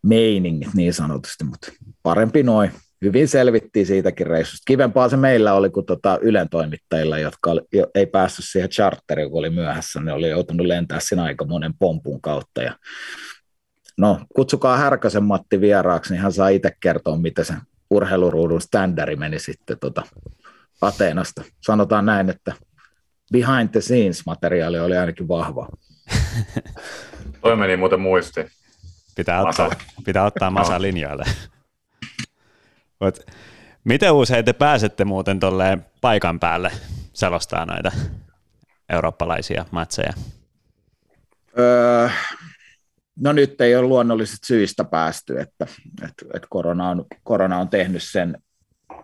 [0.01, 1.71] meiningit niin sanotusti, mutta
[2.03, 2.71] parempi noin
[3.05, 4.63] hyvin selvittiin siitäkin reissusta.
[4.67, 9.29] Kivempaa se meillä oli kuin tota Ylen toimittajilla, jotka oli, jo, ei päässyt siihen charteriin,
[9.29, 9.99] kun oli myöhässä.
[9.99, 12.61] Ne oli joutunut lentää siinä aika monen pompun kautta.
[12.61, 12.75] Ja
[13.97, 17.53] no, kutsukaa Härkösen Matti vieraaksi, niin hän saa itse kertoa, mitä se
[17.89, 20.01] urheiluruudun standardi meni sitten tota
[20.81, 21.43] Ateenasta.
[21.61, 22.53] Sanotaan näin, että
[23.31, 25.69] behind the scenes materiaali oli ainakin vahva.
[27.41, 28.45] Toi meni muuten muisti.
[29.15, 29.69] Pitää ottaa,
[30.05, 31.23] pitää ottaa masa linjoille.
[32.99, 33.19] Mut,
[33.83, 36.71] miten usein te pääsette muuten tolleen paikan päälle
[37.13, 37.91] selostaa noita
[38.89, 40.13] eurooppalaisia matseja?
[41.59, 42.09] Öö,
[43.19, 45.67] no nyt ei ole luonnollisista syistä päästy, että,
[46.01, 48.37] että, että korona, on, korona on tehnyt sen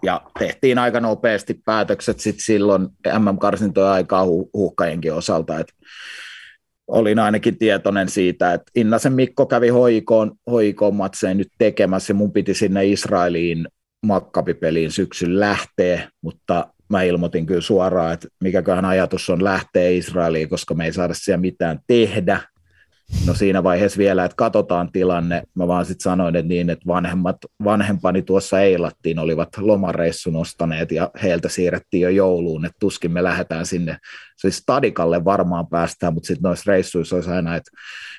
[0.03, 2.87] ja tehtiin aika nopeasti päätökset sit silloin
[3.19, 5.73] MM-karsintojen aikaa hu- huhkajienkin osalta, että
[6.87, 12.53] olin ainakin tietoinen siitä, että Innasen Mikko kävi hoikoon, hoikoon matseen nyt tekemässä mun piti
[12.53, 13.67] sinne Israeliin
[14.05, 20.73] makkapipeliin syksyn lähtee, mutta mä ilmoitin kyllä suoraan, että mikäköhän ajatus on lähteä Israeliin, koska
[20.73, 22.41] me ei saada siellä mitään tehdä.
[23.27, 25.43] No siinä vaiheessa vielä, että katsotaan tilanne.
[25.55, 31.11] Mä vaan sitten sanoin, että niin, että vanhemmat, vanhempani tuossa eilattiin, olivat lomareissun ostaneet ja
[31.23, 33.97] heiltä siirrettiin jo jouluun, että tuskin me lähdetään sinne.
[34.37, 37.71] Siis stadikalle varmaan päästään, mutta sitten noissa reissuissa olisi aina, että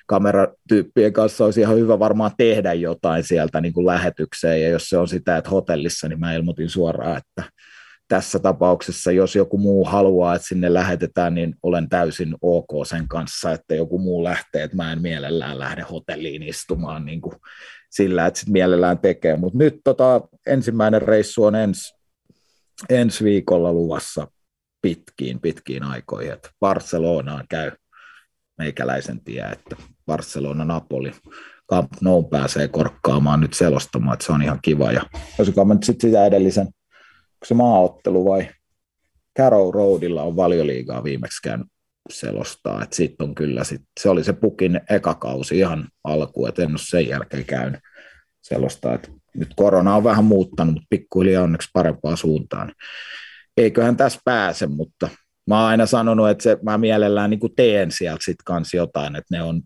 [0.06, 4.98] kameratyyppien kanssa olisi ihan hyvä varmaan tehdä jotain sieltä niin kuin lähetykseen, ja jos se
[4.98, 7.50] on sitä, että hotellissa, niin mä ilmoitin suoraan, että
[8.08, 13.52] tässä tapauksessa, jos joku muu haluaa, että sinne lähetetään, niin olen täysin ok sen kanssa,
[13.52, 17.36] että joku muu lähtee, että mä en mielellään lähde hotelliin istumaan niin kuin
[17.90, 19.36] sillä, että sit mielellään tekee.
[19.36, 21.94] Mutta nyt tota, ensimmäinen reissu on ens,
[22.88, 24.28] ensi viikolla luvassa
[24.82, 27.70] pitkiin, pitkiin aikoihin, että Barcelonaan käy
[28.58, 29.76] meikäläisen tie, että
[30.06, 31.12] Barcelona-Napoli
[31.70, 34.92] Camp Nou pääsee korkkaamaan nyt selostamaan, että se on ihan kiva.
[34.92, 35.02] Ja
[35.38, 36.68] olisiko mä nyt sitten sitä edellisen,
[37.44, 38.48] se maaottelu vai
[39.38, 41.66] Carrow Roadilla on valioliigaa viimeksi käynyt
[42.10, 46.62] selostaa, että sit on kyllä, sit, se oli se pukin eka kausi ihan alku, että
[46.62, 47.80] en ole sen jälkeen käynyt
[48.42, 52.72] selostaa, että nyt korona on vähän muuttanut, mutta pikkuhiljaa onneksi parempaa suuntaan.
[53.56, 55.08] Eiköhän tässä pääse, mutta
[55.46, 59.36] mä oon aina sanonut, että se, mä mielellään niin teen sieltä sit kanssa jotain, että
[59.36, 59.62] ne on,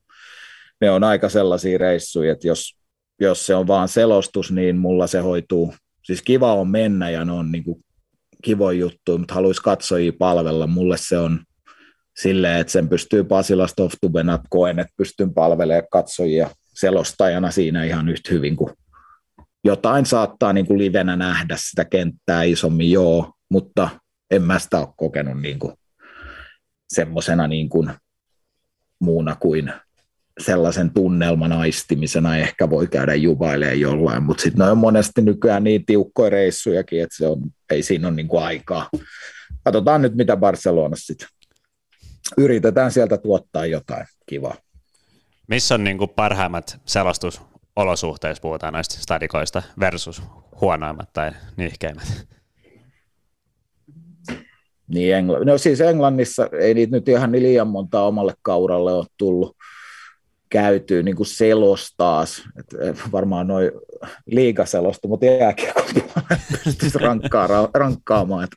[0.80, 2.76] ne on aika sellaisia reissuja, että jos,
[3.20, 7.32] jos se on vaan selostus, niin mulla se hoituu, siis kiva on mennä ja ne
[7.32, 7.84] on niin kuin
[8.42, 11.40] kivoja juttuja, mutta haluaisi katsojia palvella, mulle se on
[12.18, 18.30] silleen, että sen pystyy Pasilasta oftubena, koen, että pystyn palvelemaan katsojia selostajana siinä ihan yhtä
[18.30, 18.72] hyvin kuin
[19.64, 23.88] jotain saattaa niin kuin livenä nähdä sitä kenttää isommin, joo, mutta
[24.30, 25.74] en mä sitä ole kokenut niin kuin
[26.88, 27.90] semmoisena niin kuin
[29.00, 29.72] muuna kuin
[30.38, 36.30] sellaisen tunnelman aistimisena ehkä voi käydä juvailemaan jollain, mutta sitten on monesti nykyään niin tiukkoja
[36.30, 38.88] reissujakin, että se on, ei siinä ole niin kuin aikaa.
[39.64, 41.28] Katsotaan nyt, mitä Barcelonassa sitten.
[42.38, 44.54] Yritetään sieltä tuottaa jotain kivaa.
[45.46, 50.22] Missä on niin kuin parhaimmat selostusolosuhteet, puhutaan näistä stadikoista, versus
[50.60, 52.26] huonoimmat tai nihkeimmät?
[54.88, 59.06] Niin Engl- no siis Englannissa ei niitä nyt ihan niin liian monta omalle kauralle ole
[59.16, 59.56] tullut
[60.50, 62.76] käytyy niin kuin selostaas, että
[63.12, 63.70] varmaan noin
[64.26, 65.82] liikaselostu, mutta jääkiekko
[66.64, 68.56] pystyisi rankkaa, rankkaamaan, että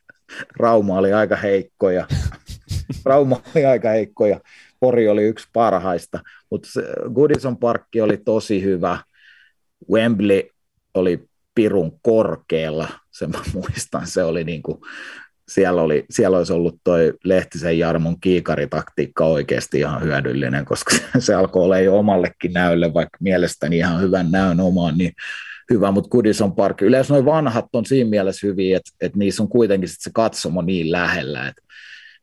[0.57, 2.07] Rauma oli aika heikko ja
[3.05, 4.39] Rauma oli aika heikko ja
[4.79, 6.19] Pori oli yksi parhaista,
[6.49, 6.69] mutta
[7.13, 8.99] Goodison Parkki oli tosi hyvä,
[9.91, 10.41] Wembley
[10.93, 14.77] oli pirun korkealla, se mä muistan, se oli niin kuin
[15.47, 21.63] siellä, oli, siellä olisi ollut toi Lehtisen Jarmon kiikaritaktiikka oikeasti ihan hyödyllinen, koska se alkoi
[21.63, 25.11] olla jo omallekin näölle, vaikka mielestäni ihan hyvän näön omaan, niin
[25.69, 29.49] hyvä, mutta Goodison Park, yleensä noin vanhat on siinä mielessä hyviä, että, että niissä on
[29.49, 31.63] kuitenkin sit se katsomo niin lähellä, että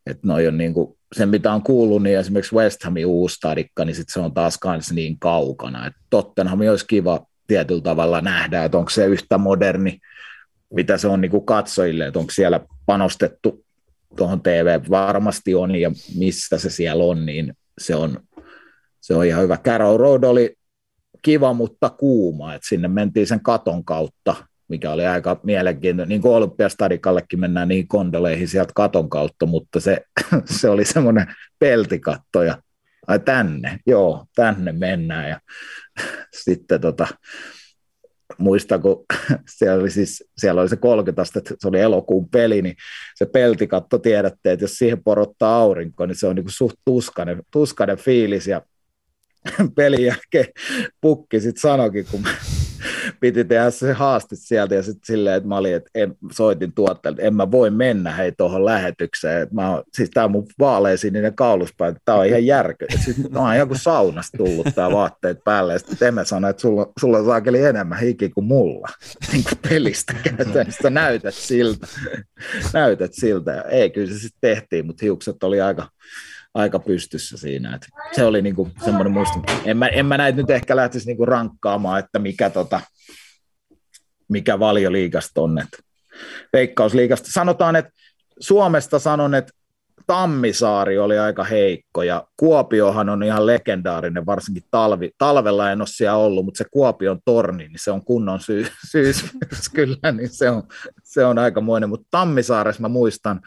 [0.06, 3.38] että noi on niin kuin, sen mitä on kuullut, niin esimerkiksi West Hamin uusi
[3.84, 8.64] niin sit se on taas kans niin kaukana, että Tottenham olisi kiva tietyllä tavalla nähdä,
[8.64, 9.98] että onko se yhtä moderni,
[10.74, 13.64] mitä se on niin kuin katsojille, että onko siellä panostettu
[14.16, 18.20] tuohon TV, varmasti on, ja missä se siellä on, niin se on,
[19.00, 19.56] se on ihan hyvä.
[19.56, 20.56] Carrow Road oli
[21.22, 24.36] kiva, mutta kuuma, että sinne mentiin sen katon kautta,
[24.68, 26.08] mikä oli aika mielenkiintoinen.
[26.08, 30.00] Niin kuin Olympiastadikallekin mennään niin kondoleihin sieltä katon kautta, mutta se,
[30.60, 31.26] se oli semmoinen
[31.58, 32.62] peltikatto ja
[33.06, 35.28] ai tänne, joo, tänne mennään.
[35.28, 35.40] Ja
[36.44, 37.08] sitten tota,
[38.38, 39.04] muista, kun
[39.56, 42.76] siellä oli, siis, siellä oli se 30 astetta, se oli elokuun peli, niin
[43.14, 47.98] se peltikatto tiedätte, että jos siihen porottaa aurinko, niin se on niin suht tuskainen, tuskainen
[47.98, 48.62] fiilis ja
[49.76, 50.46] pelin jälkeen
[51.00, 51.40] pukki.
[51.40, 52.24] Sitten sanokin, kun
[53.20, 57.16] piti tehdä se haaste sieltä ja sitten silleen, että mä olin, että en, soitin tuottajalle,
[57.16, 59.42] että en mä voi mennä hei tuohon lähetykseen.
[59.42, 62.86] Että mä, siis tää on mun vaaleasininen kauluspäin, tää on ihan järkö.
[63.04, 65.72] Siis mä oon kuin saunasta tullut tää vaatteet päälle.
[65.72, 68.88] Ja sitten Emme sanoi, että sulla, sulla on saakeli enemmän hiki kuin mulla.
[69.32, 71.86] Niin kuin pelistä käytännössä näytät siltä.
[72.72, 73.60] näytät siltä.
[73.60, 75.88] Ei, kyllä se sitten tehtiin, mutta hiukset oli aika,
[76.54, 77.74] aika pystyssä siinä.
[77.76, 79.42] Et se oli niinku semmoinen muisto.
[79.64, 82.80] En mä, en mä näitä nyt ehkä lähtisi niinku rankkaamaan, että mikä, tota,
[84.28, 85.58] mikä valioliigasta on.
[85.58, 85.84] Et
[86.52, 87.28] veikkausliigasta.
[87.32, 87.90] Sanotaan, että
[88.40, 89.52] Suomesta sanon, että
[90.06, 96.16] Tammisaari oli aika heikko ja Kuopiohan on ihan legendaarinen, varsinkin talvi, talvella en ole siellä
[96.16, 99.24] ollut, mutta se Kuopion torni, niin se on kunnon syy, syys
[99.74, 100.62] kyllä, niin se on,
[101.04, 103.40] se on aikamoinen, mutta Tammisaaressa mä muistan,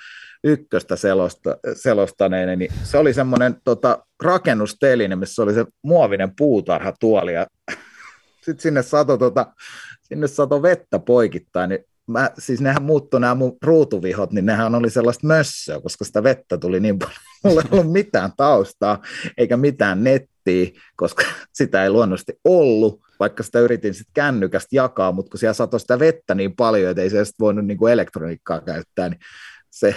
[0.43, 7.47] ykköstä selosta, selostaneeni, niin se oli semmoinen tota, rakennusteline, missä oli se muovinen puutarhatuoli ja
[8.45, 9.53] sitten sinne sato, tota,
[10.01, 14.89] sinne sato vettä poikittain, niin mä, siis nehän muuttui nämä mun ruutuvihot, niin nehän oli
[14.89, 17.17] sellaista mössöä, koska sitä vettä tuli niin paljon.
[17.43, 19.01] Mulla ei ollut mitään taustaa,
[19.37, 21.23] eikä mitään nettiä, koska
[21.53, 25.99] sitä ei luonnollisesti ollut, vaikka sitä yritin sitten kännykästä jakaa, mutta kun siellä satoi sitä
[25.99, 29.19] vettä niin paljon, että ei se voinut niin kuin elektroniikkaa käyttää, niin
[29.73, 29.95] se,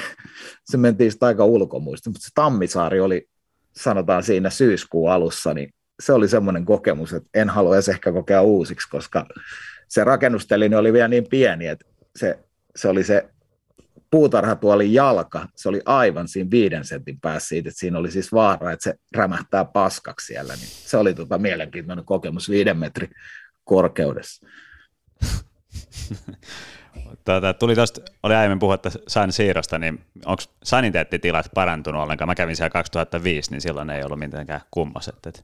[0.65, 3.29] se mentiin sitten aika ulkomuista, mutta se Tammisaari oli,
[3.77, 8.43] sanotaan siinä syyskuun alussa, niin se oli semmoinen kokemus, että en halua edes ehkä kokea
[8.43, 9.27] uusiksi, koska
[9.89, 12.39] se rakennusteline oli vielä niin pieni, että se,
[12.77, 13.29] se oli se
[14.11, 18.73] puutarhatuolin jalka, se oli aivan siinä viiden sentin päässä siitä, että siinä oli siis vaara,
[18.73, 23.11] että se rämähtää paskaksi siellä, niin se oli tota mielenkiintoinen kokemus viiden metrin
[23.65, 24.47] korkeudessa.
[27.25, 32.29] Tuota, tuli tosta, oli aiemmin puhetta San Siirosta, niin onko saniteettitilat parantunut ollenkaan?
[32.29, 35.27] Mä kävin siellä 2005, niin silloin ei ollut mitenkään kummoset.
[35.27, 35.43] Et.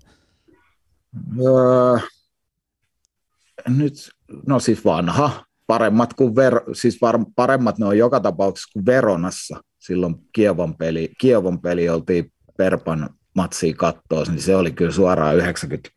[1.41, 1.99] Öö,
[3.69, 3.95] nyt,
[4.47, 9.61] no siis vanha, paremmat kuin Ver, siis var, paremmat ne on joka tapauksessa kuin Veronassa.
[9.79, 15.91] Silloin Kievon peli, Kievon peli oltiin Perpan matsiin kattoa, niin se oli kyllä suoraan 90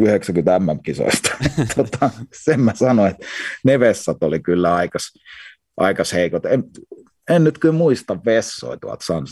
[0.00, 1.30] 90 MM-kisoista.
[1.76, 2.10] tota,
[2.44, 3.26] sen mä sanoin, että
[3.64, 5.14] ne vessat oli kyllä aikas,
[5.76, 6.46] aikas heikot.
[6.46, 6.64] En,
[7.30, 9.26] en nyt kyllä muista vessoja tuolta San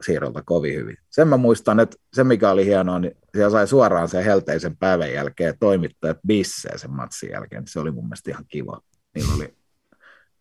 [0.00, 0.96] Siirolta kovin hyvin.
[1.10, 5.12] Sen mä muistan, että se mikä oli hienoa, niin siellä sai suoraan sen helteisen päivän
[5.12, 7.62] jälkeen toimittajat bisseen sen matsin jälkeen.
[7.66, 8.80] Se oli mun mielestä ihan kiva.
[9.14, 9.54] Niillä oli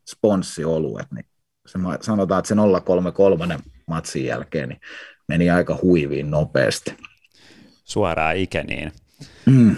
[0.09, 1.25] sponssioluet, niin
[1.65, 4.81] se, sanotaan, että se 033 matsin jälkeen niin
[5.27, 6.97] meni aika huiviin nopeasti.
[7.83, 8.91] Suoraan ikeniin.
[9.45, 9.75] Mm.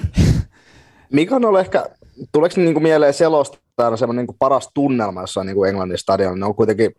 [1.14, 1.86] Mikä on ollut ehkä,
[2.32, 6.40] tuleeko niin kuin mieleen selostaa semmoinen niin paras tunnelma jossain niin kuin Englannin stadionilla?
[6.40, 6.96] Ne on kuitenkin,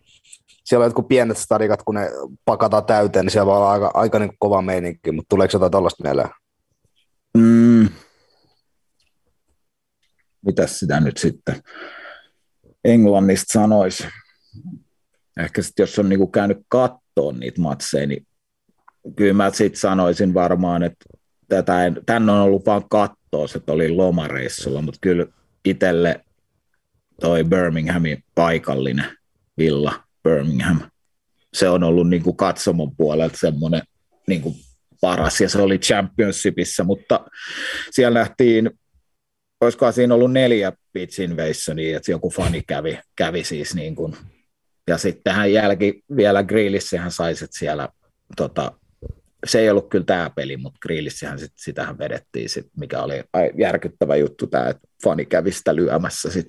[0.65, 2.11] siellä on jotkut pienet stadikat, kun ne
[2.45, 5.73] pakataan täyteen, niin siellä voi olla aika, aika niin kuin kova meininki, mutta tuleeko jotain
[5.73, 6.29] tällaista mieleen?
[7.39, 7.89] Mm.
[10.47, 11.63] Mitäs sitä nyt sitten
[12.85, 14.09] Englannista sanoisi?
[15.41, 18.27] Ehkä sitten jos on niinku käynyt kattoon niitä matseja, niin
[19.17, 21.05] kyllä mä sitten sanoisin varmaan, että
[21.49, 25.27] tätä en, on ollut vaan kattoa, että oli lomareissulla, mutta kyllä
[25.65, 26.25] itselle
[27.21, 29.07] toi Birminghamin paikallinen
[29.59, 30.81] villa Birmingham,
[31.55, 33.83] se on ollut niin kuin katsomon puolelta semmoinen
[34.27, 34.55] niin kuin
[35.01, 37.27] paras, ja se oli Championshipissa, mutta
[37.91, 38.71] siellä nähtiin,
[39.61, 44.17] olisikohan siinä ollut neljä pitch invasionia, että joku fani kävi, kävi siis niin kuin,
[44.89, 47.89] ja sitten hän jälki vielä grillissä hän sai siellä
[48.37, 48.73] tota,
[49.45, 53.25] se ei ollut kyllä tämä peli, mutta grillissähän sit, sitähän vedettiin, sit, mikä oli
[53.59, 56.47] järkyttävä juttu tämä, että fani kävi sitä lyömässä sit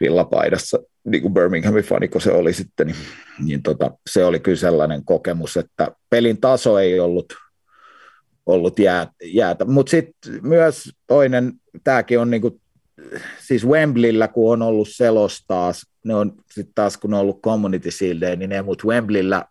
[0.00, 2.96] villapaidassa, niin kuin Birminghamin fani, kun se oli sitten, niin,
[3.44, 7.32] niin tota, se oli kyllä sellainen kokemus, että pelin taso ei ollut,
[8.46, 11.52] ollut jää, jäätä, mutta sitten myös toinen,
[11.84, 12.60] tämäkin on niin kuin,
[13.40, 17.90] siis Wembleyllä, kun on ollut selos taas, ne on sitten taas kun on ollut Community
[17.90, 19.44] Shield niin ne, mutta Wembleyllä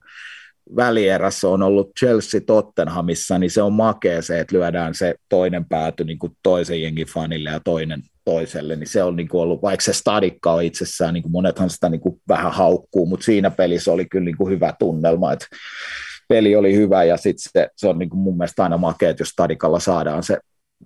[0.75, 6.03] välierässä on ollut Chelsea Tottenhamissa, niin se on makea se, että lyödään se toinen pääty
[6.03, 9.83] niin kuin toisen jengin fanille ja toinen toiselle, niin se on niin kuin ollut, vaikka
[9.83, 13.91] se stadikka on itsessään, niin kuin monethan sitä niin kuin vähän haukkuu, mutta siinä pelissä
[13.91, 15.45] oli kyllä niin kuin hyvä tunnelma, että
[16.27, 19.21] peli oli hyvä ja sitten se, se on niin kuin mun mielestä aina makea, että
[19.21, 20.37] jos stadikalla saadaan se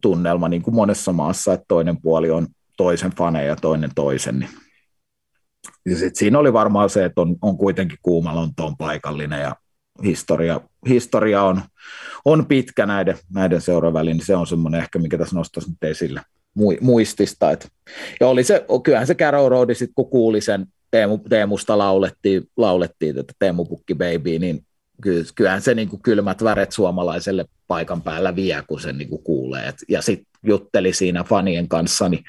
[0.01, 2.47] tunnelma niin kuin monessa maassa, että toinen puoli on
[2.77, 4.49] toisen faneja ja toinen toisen, niin
[5.85, 9.55] ja sit siinä oli varmaan se, että on, on kuitenkin kuuma Lontoon paikallinen ja
[10.03, 11.61] historia, historia on,
[12.25, 16.21] on pitkä näiden, näiden seuraväliin, niin se on semmoinen ehkä, mikä tässä nostaisi nyt esille
[16.81, 17.51] muistista.
[17.51, 17.71] Et,
[18.19, 23.15] ja oli se, kyllähän se Carrow Road, sit kun kuuli sen Teemu, Teemusta laulettiin, laulettiin
[23.15, 24.65] tätä Teemu Pukki Baby, niin
[25.35, 29.67] kyllähän se niin kuin kylmät väret suomalaiselle paikan päällä vie, kun sen niin kuin kuulee.
[29.67, 32.23] Et, ja sitten jutteli siinä fanien kanssa, niin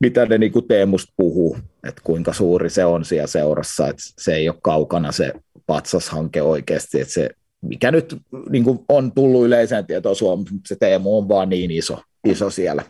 [0.00, 4.34] mitä ne niin kuin Teemusta puhuu, että kuinka suuri se on siellä seurassa, että se
[4.34, 5.32] ei ole kaukana se
[5.68, 8.16] patsashanke oikeasti, että se mikä nyt
[8.50, 12.82] niin kuin on tullut yleiseen tietoon Suomessa, se Teemu on vaan niin iso, iso siellä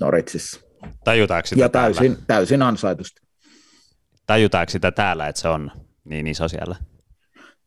[0.00, 0.60] Noritsissa.
[1.04, 2.24] Tajutaanko sitä ja täysin, täällä?
[2.26, 3.20] täysin ansaitusti.
[4.26, 5.70] Tajutaanko sitä täällä, että se on
[6.04, 6.76] niin iso siellä?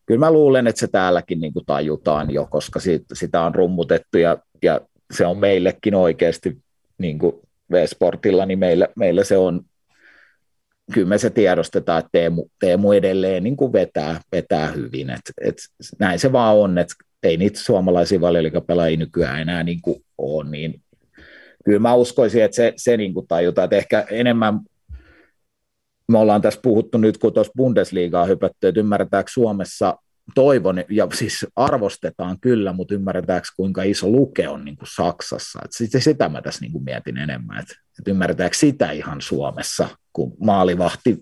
[0.06, 4.18] Kyllä mä luulen, että se täälläkin niin kuin tajutaan jo, koska siitä, sitä on rummutettu
[4.18, 4.80] ja, ja
[5.14, 6.58] se on meillekin oikeasti
[6.98, 7.32] niin kuin
[7.72, 9.60] V-Sportilla, niin meillä, meillä se on,
[10.90, 15.10] kyllä me se tiedostetaan, että Teemu, Teemu edelleen niin kuin vetää, vetää hyvin.
[15.10, 15.56] Et, et
[15.98, 20.82] näin se vaan on, että ei niitä suomalaisia valioliikapelaajia nykyään enää niin kuin ole, niin
[21.64, 24.60] kyllä mä uskoisin, että se, se niin kuin tajutaan, että ehkä enemmän
[26.08, 29.96] me ollaan tässä puhuttu nyt, kun tuossa Bundesliigaa hypätty, että ymmärretäänkö Suomessa
[30.34, 35.60] toivon, ja siis arvostetaan kyllä, mutta ymmärretäänkö kuinka iso luke on niin kuin Saksassa.
[35.64, 39.88] Et sitä, sitä mä tässä niin kuin mietin enemmän, että, että ymmärretäänkö sitä ihan Suomessa,
[40.12, 41.18] kun maalivahti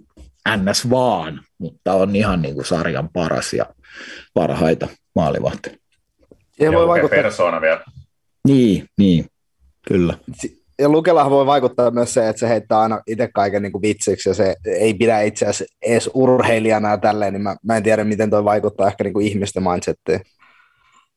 [0.56, 0.90] ns.
[0.90, 3.66] vaan, mutta on ihan niin kuin sarjan paras ja
[4.34, 5.80] parhaita maalivahti.
[6.60, 7.22] Ja voi vaikuttaa...
[7.22, 7.84] persona vielä.
[8.48, 9.26] Niin, niin,
[9.88, 10.14] kyllä
[10.78, 14.28] ja Lukellahan voi vaikuttaa myös se, että se heittää aina itse kaiken niin kuin vitsiksi
[14.28, 18.04] ja se ei pidä itse asiassa edes urheilijana ja tälleen, niin mä, mä en tiedä,
[18.04, 20.20] miten toi vaikuttaa ehkä niin kuin ihmisten mindsettiin.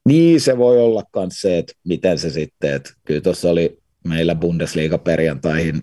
[0.05, 4.35] Niin, se voi olla myös se, että miten se sitten, että kyllä tuossa oli meillä
[4.35, 5.81] Bundesliga perjantaihin,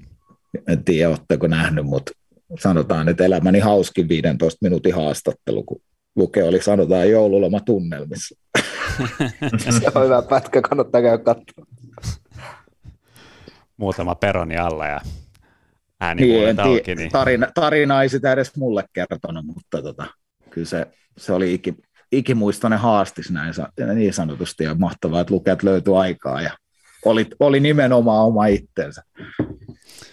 [0.68, 2.12] en tiedä, oletteko nähnyt, mutta
[2.60, 5.80] sanotaan, että elämäni hauskin 15 minuutin haastattelu, kun
[6.16, 8.34] Luke oli sanotaan joululoma tunnelmissa.
[9.80, 11.64] se on hyvä pätkä, kannattaa käydä katsoa
[13.78, 15.00] muutama peroni alla ja
[16.00, 16.94] ääni niin, auki.
[16.94, 17.10] Niin...
[17.10, 20.06] Tarina, tarina ei sitä edes mulle kertonut, mutta tota,
[20.50, 21.74] kyllä se, se oli iki,
[22.12, 23.54] ikimuistoinen haastis näin
[23.94, 26.50] niin sanotusti ja mahtavaa, että lukeet löytyi aikaa ja
[27.04, 29.02] oli, oli nimenomaan oma itsensä.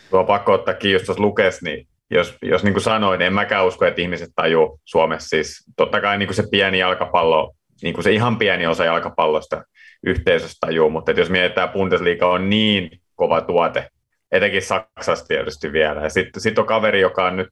[0.10, 3.34] Tuo pakko ottaa kiinni, jos tuossa lukes, niin jos, jos niin kuin sanoin, niin en
[3.34, 5.30] mäkään usko, että ihmiset tajuu Suomessa.
[5.30, 9.64] Siis totta kai niin kuin se pieni jalkapallo, niin kuin se ihan pieni osa jalkapallosta
[10.04, 13.88] yhteisöstä tajuu, mutta jos mietitään Bundesliga on niin kova tuote,
[14.32, 16.02] etenkin Saksassa tietysti vielä.
[16.02, 17.50] Ja sitten sit on kaveri, joka on nyt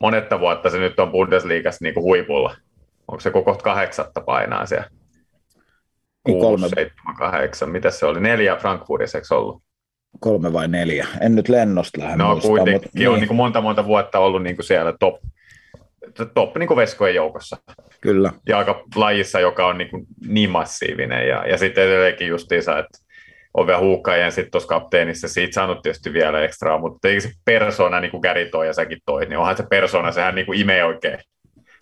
[0.00, 2.56] monetta vuotta, se nyt on Bundesliigassa niin kuin huipulla.
[3.08, 4.90] Onko se koko kahdeksatta painaa siellä?
[6.28, 6.68] Niin kolme.
[6.68, 7.70] seitsemän, kahdeksan.
[7.70, 8.20] Mitä se oli?
[8.20, 9.62] Neljä Frankfurtissa, eikö ollut?
[10.20, 11.06] Kolme vai neljä?
[11.20, 13.08] En nyt lennosta lähde No muistaa, kuitenkin mutta, niin.
[13.08, 15.14] on niin kuin monta monta vuotta ollut niin kuin siellä top,
[16.34, 17.56] top niin kuin veskojen joukossa.
[18.00, 18.32] Kyllä.
[18.48, 21.28] Ja aika lajissa, joka on niin, kuin niin massiivinen.
[21.28, 22.98] Ja, ja sitten edelleenkin justiinsa, että
[23.54, 28.00] on vielä huukkaajan sitten tuossa kapteenissa, siitä saanut tietysti vielä ekstraa, mutta eikö se persona,
[28.00, 30.84] niin kuin Gary toi ja säkin toi, niin onhan se persona, sehän niin kuin imee
[30.84, 31.18] oikein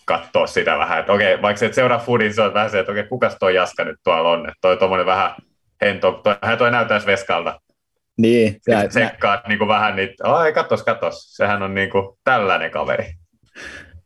[0.04, 2.92] katsoa sitä vähän, että okei, vaikka se et seuraa foodin, se on vähän se, että
[2.92, 5.30] okei, kukas toi Jaska nyt tuolla on, että toi tuommoinen vähän
[5.82, 7.60] hento, toi, hän toi näyttäisi veskalta.
[8.18, 8.56] Niin.
[8.68, 13.04] Ja tsekkaat niin kuin vähän niitä, ai katos, katos, sehän on niin kuin tällainen kaveri.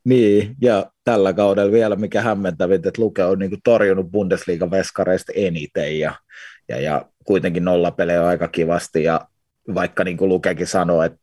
[0.04, 5.32] Niin, ja tällä kaudella vielä mikä hämmentävintä, että Luke on niin kuin torjunut Bundesliga veskareista
[5.36, 6.14] eniten, ja
[6.68, 9.20] ja, ja kuitenkin nollapelejä aika kivasti, ja
[9.74, 11.18] vaikka niin kuin Lukekin sanoi, että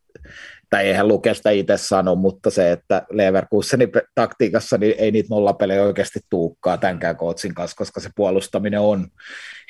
[0.70, 5.82] tai eihän Luke sitä itse sano, mutta se, että Leverkusenin taktiikassa niin ei niitä nollapelejä
[5.82, 9.08] oikeasti tuukkaa tämänkään kootsin kanssa, koska se puolustaminen on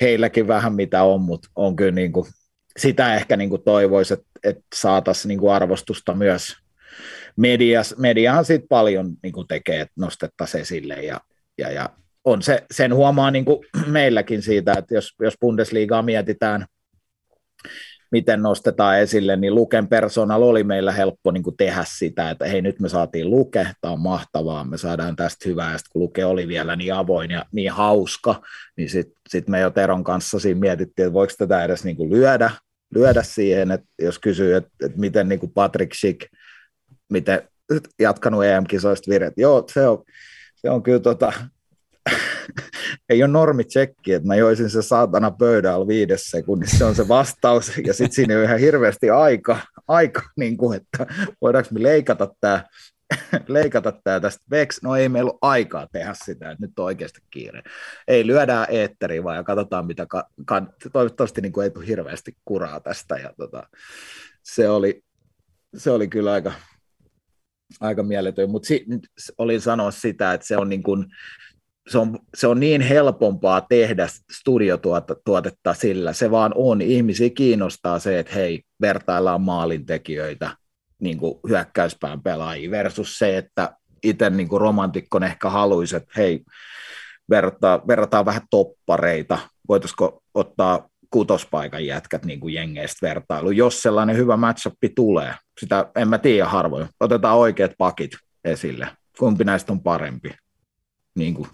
[0.01, 2.25] heilläkin vähän mitä on, mutta on kyllä niin kuin,
[2.77, 6.55] sitä ehkä niin kuin toivoisi, että, että saataisiin niin kuin arvostusta myös
[7.37, 11.21] medias, mediahan siitä paljon niin kuin tekee, että nostettaisiin esille ja,
[11.57, 11.89] ja, ja
[12.25, 16.65] on se, sen huomaa niin kuin meilläkin siitä, että jos, jos Bundesliigaa mietitään,
[18.11, 22.61] miten nostetaan esille, niin Luken personal oli meillä helppo niin kuin tehdä sitä, että hei
[22.61, 26.25] nyt me saatiin Luke, tämä on mahtavaa, me saadaan tästä hyvää, ja sitten kun Luke
[26.25, 28.41] oli vielä niin avoin ja niin hauska,
[28.77, 32.09] niin sitten sit me jo Teron kanssa siinä mietittiin, että voiko tätä edes niin kuin
[32.09, 32.51] lyödä,
[32.95, 36.21] lyödä siihen, että jos kysyy, että, että miten niin kuin Patrick Schick,
[37.09, 37.41] miten
[37.99, 40.03] jatkanut EM-kisoista viret, joo, se on,
[40.55, 41.33] se on kyllä tota,
[43.09, 47.77] ei ole normitsekki, että mä joisin se saatana pöydällä viides sekunnissa, se on se vastaus,
[47.87, 49.57] ja sitten siinä on ihan hirveästi aika,
[49.87, 52.63] aika niin kuin, että voidaanko me leikata tämä
[53.47, 54.79] leikata tämä tästä veksi.
[54.83, 57.63] No ei meillä ole aikaa tehdä sitä, että nyt on oikeasti kiire.
[58.07, 62.37] Ei, lyödään eetteriin vaan ja katsotaan, mitä ka- ka- toivottavasti niin kuin ei tule hirveästi
[62.45, 63.15] kuraa tästä.
[63.15, 63.67] Ja tota,
[64.43, 65.01] se, oli,
[65.77, 66.51] se oli kyllä aika,
[67.79, 68.85] aika mieletön, mutta si-
[69.37, 71.05] olin sanoa sitä, että se on niin kuin,
[71.89, 76.81] se on, se on niin helpompaa tehdä studiotuotetta sillä, se vaan on.
[76.81, 80.57] Ihmisiä kiinnostaa se, että hei, vertaillaan maalintekijöitä
[80.99, 86.43] niin kuin hyökkäyspään pelaajia versus se, että itse niin kuin romantikkon ehkä haluaisi, että hei,
[87.29, 89.39] verrataan, verrataan vähän toppareita,
[89.69, 95.33] voitaisiko ottaa kutospaikan jätkät niin kuin jengeistä vertailu, jos sellainen hyvä matchup tulee.
[95.59, 96.87] Sitä en mä tiedä harvoin.
[96.99, 98.11] Otetaan oikeat pakit
[98.43, 98.87] esille.
[99.19, 100.35] Kumpi näistä on parempi?
[101.15, 101.49] Niin kuin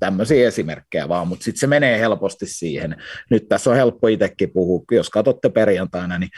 [0.00, 2.96] tämmöisiä esimerkkejä vaan, mutta sitten se menee helposti siihen.
[3.30, 6.30] Nyt tässä on helppo itsekin puhua, jos katsotte perjantaina, niin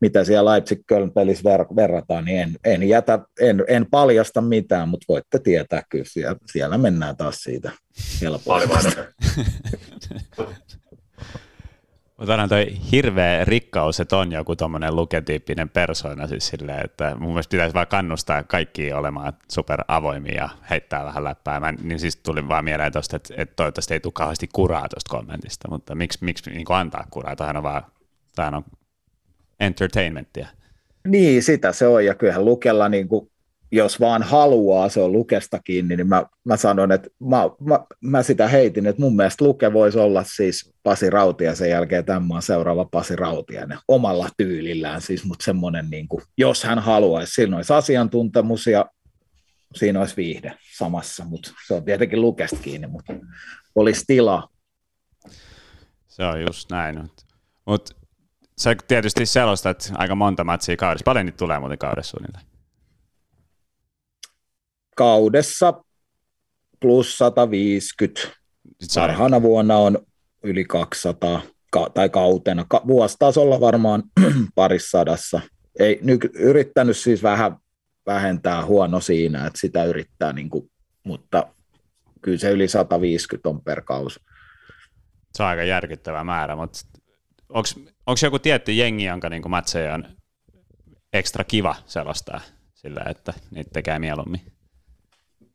[0.00, 4.88] mitä siellä leipzig köln pelissä ver- verrataan, niin en, en, jätä, en, en paljasta mitään,
[4.88, 7.70] mutta voitte tietää kyllä, siellä, siellä mennään taas siitä
[8.22, 8.68] helposti.
[12.16, 17.28] Mutta onhan toi hirveä rikkaus, että on joku tuommoinen luketyyppinen persoona siis silleen, että mun
[17.28, 21.60] mielestä pitäisi vaan kannustaa kaikki olemaan super avoimia ja heittää vähän läppää.
[21.60, 25.10] Mä, niin siis tuli vaan mieleen tuosta, että, että toivottavasti ei tule kauheasti kuraa tuosta
[25.10, 27.36] kommentista, mutta miksi, miksi niin antaa kuraa?
[27.36, 27.82] Tämähän on vaan
[28.34, 28.64] tämähän on
[29.60, 30.48] entertainmenttia.
[31.08, 33.30] Niin, sitä se on, ja kyllähän Lukella niin kuin
[33.72, 38.22] jos vaan haluaa, se on Lukesta kiinni, niin mä, mä sanon, että mä, mä, mä,
[38.22, 42.84] sitä heitin, että mun mielestä Luke voisi olla siis Pasi Rautia sen jälkeen tämän seuraava
[42.84, 48.66] Pasi Rautiainen omalla tyylillään, siis, mutta semmoinen, niin kuin, jos hän haluaisi, siinä olisi asiantuntemus
[48.66, 48.86] ja
[49.74, 53.12] siinä olisi viihde samassa, mutta se on tietenkin Lukesta kiinni, mutta
[53.74, 54.48] olisi tila.
[56.08, 57.10] Se on just näin,
[57.66, 57.94] mutta
[58.58, 61.04] sä tietysti selostat aika monta matsia kaudessa.
[61.04, 62.55] Paljon niitä tulee muuten kaudessa suunnilleen?
[64.96, 65.84] Kaudessa
[66.80, 68.20] plus 150.
[68.94, 69.98] Parhaana vuonna on
[70.42, 71.42] yli 200
[71.94, 72.66] tai kautena.
[72.86, 74.02] Vuositasolla varmaan
[74.54, 75.40] parissadassa.
[75.78, 77.56] Ei nyt yrittänyt siis vähän
[78.06, 80.70] vähentää huono siinä, että sitä yrittää, niin kuin,
[81.04, 81.46] mutta
[82.22, 84.20] kyllä se yli 150 on per kausi.
[85.34, 86.78] Se on aika järkyttävä määrä, mutta
[88.06, 90.08] onko joku tietty jengi, jonka niin matseja on
[91.12, 92.40] ekstra kiva selostaa
[92.74, 94.55] sillä, että niitä tekee mieluummin?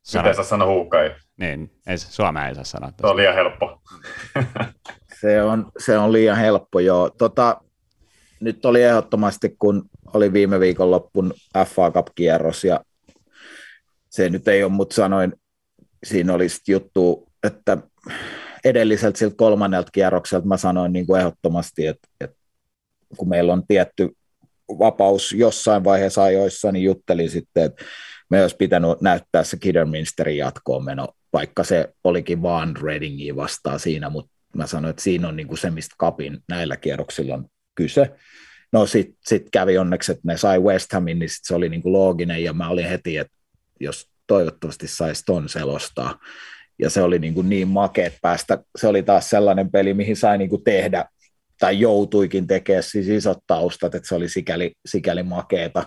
[0.04, 0.24] Sano.
[0.24, 1.16] Miten sä sano huukai?
[1.38, 2.92] Niin, ei, Suomea ei saa sanoa.
[3.02, 3.82] Se on liian helppo.
[5.22, 7.10] se, on, se on liian helppo, joo.
[7.10, 7.62] Tota,
[8.40, 11.34] nyt oli ehdottomasti, kun oli viime viikon loppun
[11.68, 12.80] FA Cup-kierros, ja
[14.10, 15.34] se nyt ei ole, mutta sanoin,
[16.04, 17.78] siinä oli juttu, että
[18.66, 22.38] edelliseltä siltä kolmannelta kierrokselta mä sanoin niin kuin ehdottomasti, että, että
[23.18, 24.10] kun meillä on tietty
[24.80, 27.86] vapaus jossain vaiheessa ajoissa, niin juttelin sitten, että
[28.32, 34.10] me olisi pitänyt näyttää se Kidderminsterin jatkoon meno, vaikka se olikin vaan Readingia vastaan siinä,
[34.10, 37.46] mutta mä sanoin, että siinä on niinku se, mistä kapin näillä kierroksilla on
[37.76, 38.12] kyse.
[38.72, 41.94] No sitten sit kävi onneksi, että ne sai West Hamin, niin sit se oli niinku
[41.94, 43.34] looginen, ja mä olin heti, että
[43.80, 46.20] jos toivottavasti saisi ton selostaa.
[46.80, 50.38] Ja se oli niin, kuin niin makeet päästä, se oli taas sellainen peli, mihin sai
[50.38, 51.06] niin kuin tehdä,
[51.60, 55.86] tai joutuikin tekemään siis isot taustat, että se oli sikäli, sikäli makeeta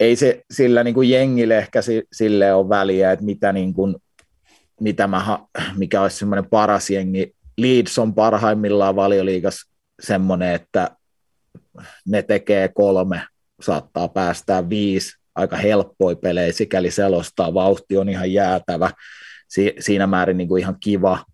[0.00, 1.80] ei se sillä niin kuin jengille ehkä
[2.12, 3.96] sille ole väliä, että mitä niin kuin,
[4.80, 5.38] mitä mä,
[5.76, 7.36] mikä olisi semmoinen paras jengi.
[7.58, 9.70] Leeds on parhaimmillaan valioliigas
[10.02, 10.90] semmoinen, että
[12.06, 13.22] ne tekee kolme,
[13.60, 18.90] saattaa päästää viisi, aika helppoi pelejä, sikäli selostaa, vauhti on ihan jäätävä,
[19.48, 21.24] si- siinä määrin niin kuin ihan kiva.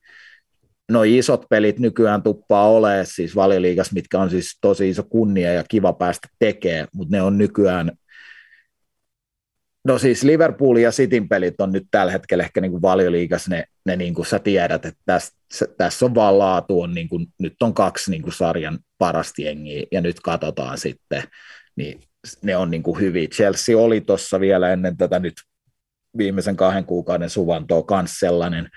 [0.89, 5.64] No isot pelit nykyään tuppaa olemaan siis valioliigas, mitkä on siis tosi iso kunnia ja
[5.68, 7.93] kiva päästä tekemään, mutta ne on nykyään
[9.85, 13.65] No siis Liverpool ja Cityn pelit on nyt tällä hetkellä ehkä niin kuin valioliigas, ne,
[13.87, 15.33] ne niin kuin sä tiedät, että tässä,
[15.77, 19.87] tässä on vaan laatu, on niin kuin, nyt on kaksi niin kuin sarjan parasta jengiä
[19.93, 21.23] ja nyt katsotaan sitten,
[21.77, 22.01] niin
[22.43, 23.29] ne on niin kuin hyviä.
[23.29, 25.35] Chelsea oli tuossa vielä ennen tätä nyt
[26.19, 28.69] viimeisen kahden kuukauden suvantoa kanssa sellainen,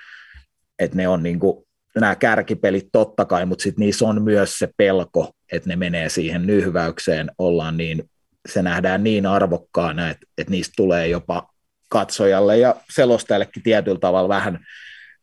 [0.79, 1.65] että ne on niin kuin,
[1.95, 6.47] nämä kärkipelit totta kai, mutta sitten niissä on myös se pelko, että ne menee siihen
[6.47, 8.09] nyhväykseen, ollaan niin
[8.45, 11.49] se nähdään niin arvokkaana, että, että niistä tulee jopa
[11.89, 14.65] katsojalle ja selostajallekin tietyllä tavalla vähän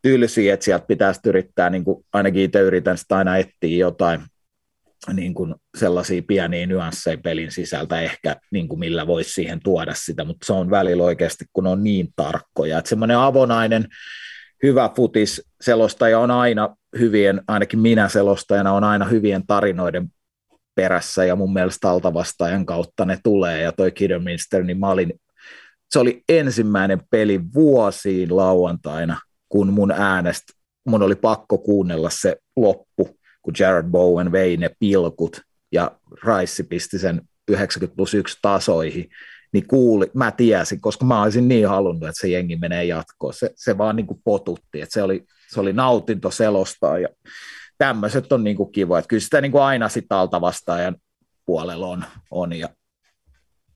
[0.03, 4.21] tylsiä, että sieltä pitäisi yrittää, niin kuin ainakin itse yritän sitä aina etsiä jotain
[5.13, 10.25] niin kuin sellaisia pieniä nyansseja pelin sisältä ehkä, niin kuin millä voisi siihen tuoda sitä,
[10.25, 13.87] mutta se on välillä oikeasti, kun on niin tarkkoja, että semmoinen avonainen,
[14.63, 20.09] hyvä futis selostaja on aina hyvien, ainakin minä selostajana on aina hyvien tarinoiden
[20.75, 25.13] perässä ja mun mielestä altavastaajan kautta ne tulee ja toi Kidderminster, niin mä olin,
[25.91, 30.53] se oli ensimmäinen peli vuosiin lauantaina, kun mun äänestä,
[30.85, 35.41] mun oli pakko kuunnella se loppu, kun Jared Bowen vei ne pilkut
[35.73, 35.91] ja
[36.25, 39.09] Rice pisti sen 90 plus 1 tasoihin,
[39.53, 43.35] niin kuuli, mä tiesin, koska mä olisin niin halunnut, että se jengi menee jatkoon.
[43.35, 47.09] Se, se vaan niin kuin potutti, että se oli, se oli nautinto selostaa ja
[47.83, 50.97] tämmöiset on niin kuin kiva, että kyllä sitä niin kuin aina sitä alta vastaajan
[51.47, 52.53] puolella on, on.
[52.53, 52.69] Ja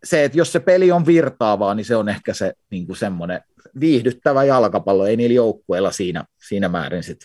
[0.04, 3.40] se, että jos se peli on virtaavaa, niin se on ehkä se niin kuin semmoinen
[3.80, 7.18] viihdyttävä jalkapallo, ei niillä joukkueilla siinä, siinä määrin sit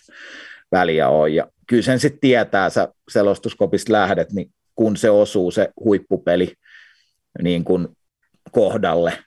[0.72, 1.28] väliä ole.
[1.28, 6.52] Ja kyllä sen sitten tietää, sä selostuskopista lähdet, niin kun se osuu se huippupeli
[7.42, 7.88] niin kuin
[8.52, 9.18] kohdalle,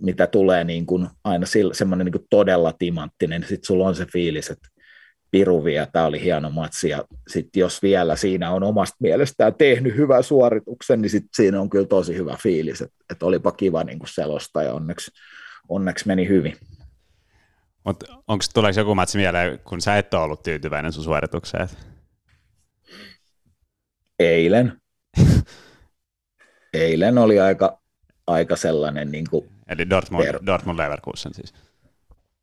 [0.00, 4.50] mitä tulee niin kuin aina semmoinen niin kuin todella timanttinen, sitten sulla on se fiilis,
[4.50, 4.68] että
[5.30, 10.24] piruvia, tämä oli hieno matsi, ja sitten jos vielä siinä on omasta mielestään tehnyt hyvän
[10.24, 14.08] suorituksen, niin sitten siinä on kyllä tosi hyvä fiilis, että, että olipa kiva niin kuin
[14.08, 15.10] selosta, ja onneksi,
[15.68, 16.56] onneksi meni hyvin.
[17.84, 21.68] Mutta onko tuleeko joku matsi mieleen, kun sä et ole ollut tyytyväinen sun suoritukseen?
[24.18, 24.80] Eilen.
[26.74, 27.80] Eilen oli aika,
[28.26, 29.10] aika sellainen...
[29.10, 30.38] Niin kuin Eli Dortmund, per...
[30.46, 31.54] Dortmund Leverkusen siis.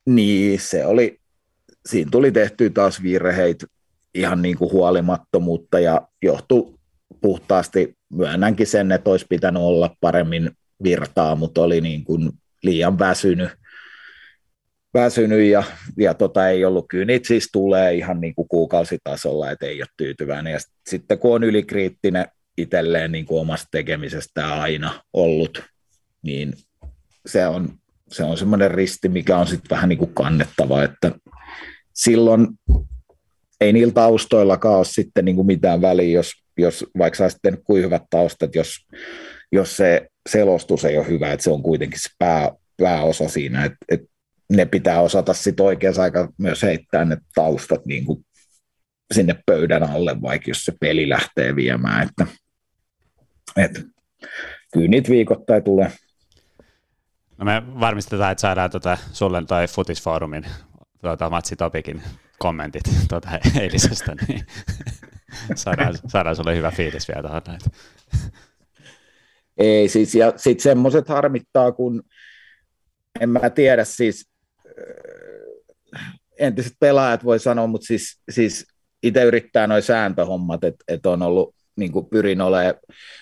[0.06, 1.20] Niin, se oli,
[1.86, 3.66] siinä tuli tehty taas virheitä,
[4.14, 6.74] ihan niin kuin huolimattomuutta ja johtui
[7.22, 10.52] puhtaasti, myönnänkin sen, että olisi pitänyt olla paremmin
[10.84, 12.32] virtaa, mutta oli niin kuin
[12.64, 13.49] liian väsynyt,
[14.94, 15.64] väsynyt ja,
[15.98, 19.88] ja tota, ei ollut, kyllä niitä siis tulee ihan niin kuin kuukausitasolla, että ei ole
[19.98, 20.53] tyytyväinen.
[20.53, 20.60] Ja
[20.90, 22.26] sitten kun on ylikriittinen
[22.57, 25.64] itselleen niin kuin omasta tekemisestä aina ollut,
[26.22, 26.53] niin
[27.26, 27.70] se on,
[28.12, 31.12] se on semmoinen risti, mikä on sitten vähän niin kuin kannettava, että
[31.95, 32.47] silloin
[33.61, 37.84] ei niillä taustoillakaan ole sitten niin kuin mitään väliä, jos, jos vaikka sä sitten kuin
[37.84, 38.88] hyvät taustat, jos,
[39.51, 43.77] jos se selostus ei ole hyvä, että se on kuitenkin se pää, pääosa siinä, että,
[43.89, 44.07] että
[44.49, 48.26] ne pitää osata sitten oikeassa aika myös heittää ne taustat niin kuin
[49.13, 52.27] sinne pöydän alle, vaikka jos se peli lähtee viemään, että,
[53.57, 53.81] että
[54.73, 55.91] kyllä niitä viikoittain tulee.
[57.38, 60.45] No me varmistetaan, että saadaan tuota sulle tai Futisfoorumin
[61.06, 62.02] tuota, Matsi Topikin
[62.40, 63.30] kommentit tuota,
[63.60, 64.45] eilisestä, niin
[65.56, 67.69] saadaan, saadaan sulle hyvä fiilis vielä tuohon näitä.
[69.57, 72.03] Ei siis, ja sitten semmoiset harmittaa, kun
[73.19, 74.30] en mä tiedä siis,
[75.98, 78.68] äh, entiset pelaajat voi sanoa, mutta siis, siis
[79.03, 82.76] itse yrittää noin sääntöhommat, että et on ollut, niin kuin pyrin olemaan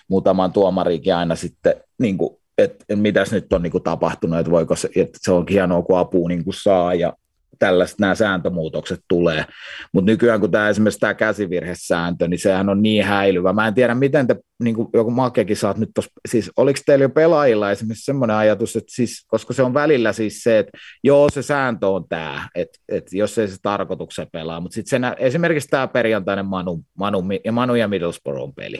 [0.07, 4.75] muutaman tuomarikin aina sitten, niin kuin, että mitäs nyt on niin kuin tapahtunut, että voiko
[4.75, 7.13] se, että se on hienoa, kun apua niin kuin saa, ja
[7.59, 9.45] tällaiset nämä sääntömuutokset tulee.
[9.93, 13.53] Mutta nykyään kun tämä esimerkiksi tämä käsivirhesääntö, niin sehän on niin häilyvä.
[13.53, 17.03] Mä en tiedä, miten te, niin kuin joku Makekin saat nyt tos, siis oliko teillä
[17.03, 21.29] jo pelaajilla esimerkiksi semmoinen ajatus, että siis, koska se on välillä siis se, että joo,
[21.29, 25.87] se sääntö on tämä, että, että jos ei se tarkoituksen pelaa, mutta sitten esimerkiksi tämä
[25.87, 28.79] perjantainen Manu, Manu, ja Manu ja Middlesbrough peli,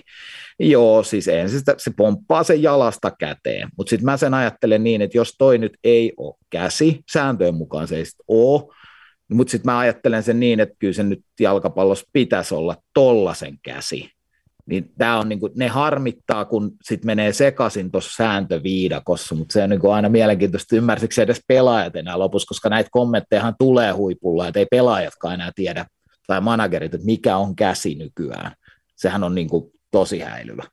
[0.60, 5.02] Joo, siis ensin sitä, se pomppaa sen jalasta käteen, mutta sitten mä sen ajattelen niin,
[5.02, 8.74] että jos toi nyt ei ole käsi, sääntöjen mukaan se ei sitten ole,
[9.32, 14.10] mutta sitten mä ajattelen sen niin, että kyllä se nyt jalkapallossa pitäisi olla tollasen käsi.
[14.66, 19.70] Niin tämä on niinku, ne harmittaa, kun sit menee sekaisin tuossa sääntöviidakossa, mutta se on
[19.70, 24.66] niinku aina mielenkiintoista, ymmärsikö edes pelaajat enää lopussa, koska näitä kommenttejahan tulee huipulla, että ei
[24.72, 25.86] pelaajatkaan enää tiedä,
[26.28, 28.52] tai managerit, että mikä on käsi nykyään.
[28.96, 30.64] Sehän on niinku tosi häilyvä.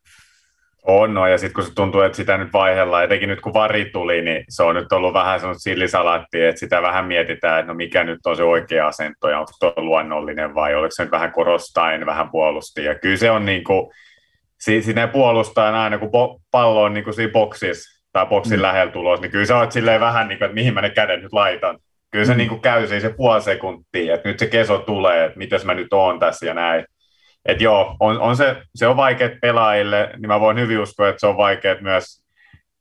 [0.87, 3.85] On, no, ja sitten kun se tuntuu, että sitä nyt vaihellaan, etenkin nyt kun vari
[3.85, 7.77] tuli, niin se on nyt ollut vähän sellainen sillisalaatti, että sitä vähän mietitään, että no
[7.77, 11.33] mikä nyt on se oikea asento, ja onko tuo luonnollinen vai oliko se nyt vähän
[11.33, 13.91] korostain, vähän puolusti, ja kyllä se on niin kuin,
[14.59, 16.11] siinä puolustaa aina, kun
[16.51, 18.63] pallo on niin kuin siinä boksissa, tai boksin mm.
[18.63, 21.23] lähellä tulos, niin kyllä sä oot silleen vähän niin kuin, että mihin mä ne kädet
[21.23, 21.79] nyt laitan.
[22.11, 22.39] Kyllä se mm.
[22.39, 25.75] niin kuin käy siinä se puoli sekuntia, että nyt se keso tulee, että mitäs mä
[25.75, 26.85] nyt oon tässä ja näin
[27.47, 31.21] et joo, on, on se, se on vaikeat pelaajille, niin mä voin hyvin uskoa, että
[31.21, 32.23] se on vaikeat myös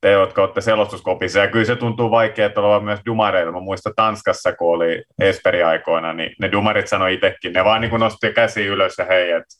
[0.01, 1.39] te, jotka olette selostuskopissa.
[1.39, 3.51] Ja kyllä se tuntuu vaikeaa olevan myös dumareilla.
[3.51, 7.53] Mä muistan Tanskassa, kun oli Esperi-aikoina, niin ne dumarit sanoi itsekin.
[7.53, 9.55] Ne vaan niin nosti käsi ylös ja hei, että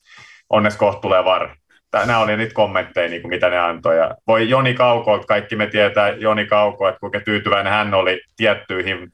[0.50, 1.50] onnes kohta tulee var.
[1.94, 3.98] Nämä oli niitä kommentteja, niin kuin mitä ne antoi.
[3.98, 9.12] Ja voi Joni Kauko, kaikki me tietää Joni Kauko, että kuinka tyytyväinen hän oli tiettyihin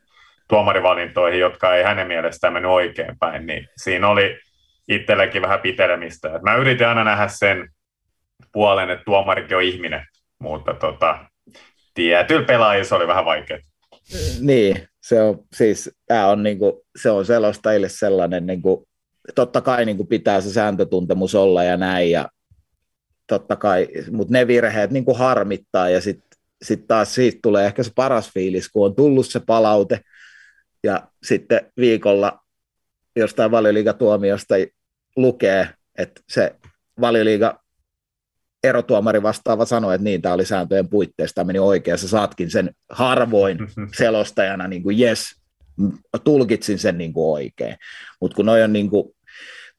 [0.48, 3.45] tuomarivalintoihin, jotka ei hänen mielestään mennyt oikein päin.
[3.45, 4.40] Niin siinä oli
[4.88, 6.36] itsellekin vähän pitelemistä.
[6.36, 7.70] Et mä yritin aina nähdä sen
[8.52, 10.06] puolen, että tuomarikin on ihminen,
[10.40, 11.26] mutta tota,
[11.94, 13.60] tietyllä pelaajissa oli vähän vaikea.
[14.40, 18.88] Niin, se on, siis, tämä on, niin kuin, se on selostajille sellainen, niin kuin,
[19.36, 22.30] totta kai niin kuin pitää se sääntötuntemus olla ja näin, ja
[23.28, 27.84] totta kai, mutta ne virheet niin kuin harmittaa, ja sitten sit taas siitä tulee ehkä
[27.84, 29.99] se paras fiilis, kun on tullut se palaute,
[30.84, 32.40] ja sitten viikolla
[33.16, 34.56] jostain valioliigatuomiosta
[35.15, 36.55] lukee, että se
[37.01, 37.59] valioliiga
[38.63, 43.57] erotuomari vastaava sanoi, että niin, tämä oli sääntöjen puitteista, meni oikein, sä saatkin sen harvoin
[43.97, 45.35] selostajana, niin kuin yes,
[46.23, 47.75] tulkitsin sen niin kuin oikein.
[48.21, 49.15] Mutta kun noi on niin kuin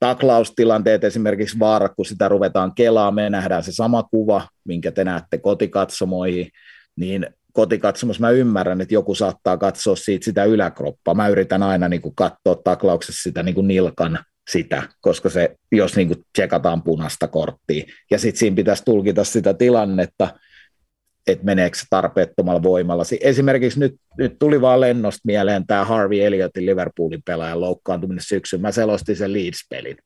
[0.00, 5.38] taklaustilanteet, esimerkiksi vaara, kun sitä ruvetaan kelaamaan, me nähdään se sama kuva, minkä te näette
[5.38, 6.48] kotikatsomoihin,
[6.96, 11.14] niin kotikatsomus mä ymmärrän, että joku saattaa katsoa siitä sitä yläkroppaa.
[11.14, 14.18] Mä yritän aina niin kuin katsoa taklauksessa sitä niin kuin nilkan
[14.50, 19.54] sitä, koska se, jos niin kuin tsekataan punaista korttia, ja sitten siinä pitäisi tulkita sitä
[19.54, 20.34] tilannetta,
[21.26, 23.02] että meneekö se tarpeettomalla voimalla.
[23.20, 28.60] Esimerkiksi nyt, nyt tuli vaan lennosta mieleen tämä Harvey Elliotin Liverpoolin pelaajan loukkaantuminen syksyn.
[28.60, 29.96] Mä selostin sen Leeds-pelin.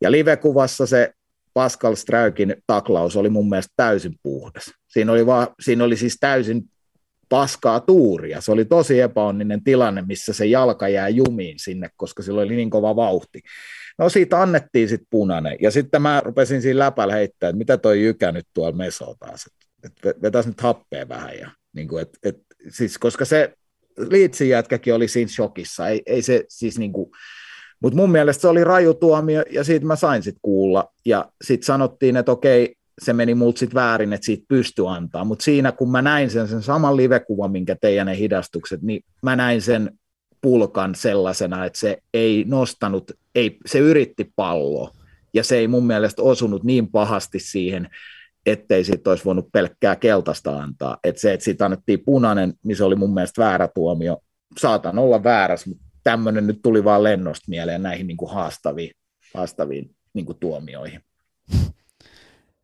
[0.00, 1.12] Ja live-kuvassa se
[1.54, 4.64] Pascal Sträykin taklaus oli mun mielestä täysin puhdas.
[4.88, 6.62] Siinä oli, vaan, siinä oli siis täysin
[7.32, 8.40] paskaa tuuria.
[8.40, 12.70] Se oli tosi epäonninen tilanne, missä se jalka jää jumiin sinne, koska sillä oli niin
[12.70, 13.40] kova vauhti.
[13.98, 15.56] No siitä annettiin sitten punainen.
[15.60, 19.44] Ja sitten mä rupesin siinä läpällä heittää, että mitä toi Jykä nyt tuolla mesoo taas.
[19.84, 21.38] Että nyt happea vähän.
[21.38, 22.36] Ja, niin kuin, et, et,
[22.68, 23.54] siis, koska se
[23.98, 25.88] Liitsin jätkäkin oli siinä shokissa.
[25.88, 27.10] Ei, ei se siis niin kuin,
[27.82, 30.92] mutta mun mielestä se oli raju tuomio ja siitä mä sain sitten kuulla.
[31.06, 35.24] Ja sitten sanottiin, että okei, se meni multa sitten väärin, että siitä pystyi antaa.
[35.24, 39.36] Mutta siinä, kun mä näin sen, sen saman livekuvan, minkä teidän ne hidastukset, niin mä
[39.36, 39.98] näin sen
[40.40, 44.90] pulkan sellaisena, että se ei nostanut, ei, se yritti palloa,
[45.34, 47.88] ja se ei mun mielestä osunut niin pahasti siihen,
[48.46, 50.98] ettei siitä olisi voinut pelkkää keltaista antaa.
[51.04, 54.18] Että se, että siitä annettiin punainen, niin se oli mun mielestä väärä tuomio.
[54.58, 58.90] Saatan olla väärässä, mutta tämmöinen nyt tuli vaan lennosta mieleen näihin niin kuin haastaviin,
[59.34, 61.00] haastaviin niin kuin tuomioihin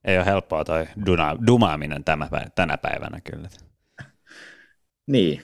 [0.05, 3.49] ei ole helppoa toi duna, dumaaminen tämä, tänä päivänä kyllä.
[5.07, 5.43] Niin,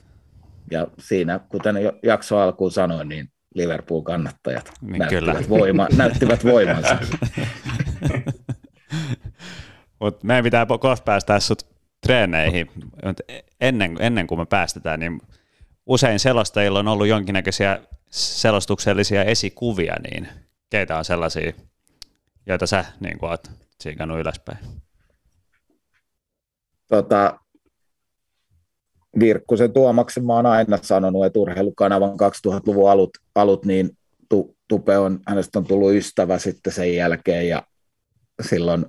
[0.70, 5.48] ja siinä, kuten jakso alkuun sanoin, niin Liverpool-kannattajat niin näyttivät, kyllä.
[5.48, 6.98] Voima, näyttivät voimansa.
[10.01, 11.66] Mut meidän pitää kohta päästä sut
[12.06, 12.70] treeneihin.
[13.60, 15.20] Ennen, ennen kuin me päästetään, niin
[15.86, 20.28] usein selostajilla on ollut jonkinnäköisiä selostuksellisia esikuvia, niin
[20.70, 21.52] keitä on sellaisia,
[22.47, 23.51] joita sä niin oot
[23.85, 24.59] tsiikannut ylöspäin?
[26.89, 27.39] Tota,
[29.20, 33.90] Virkkusen Tuomaksen mä oon aina sanonut, että urheilukanavan 2000-luvun alut, alut niin
[34.28, 37.62] tu, Tupe on, hänestä on tullut ystävä sitten sen jälkeen ja
[38.43, 38.86] silloin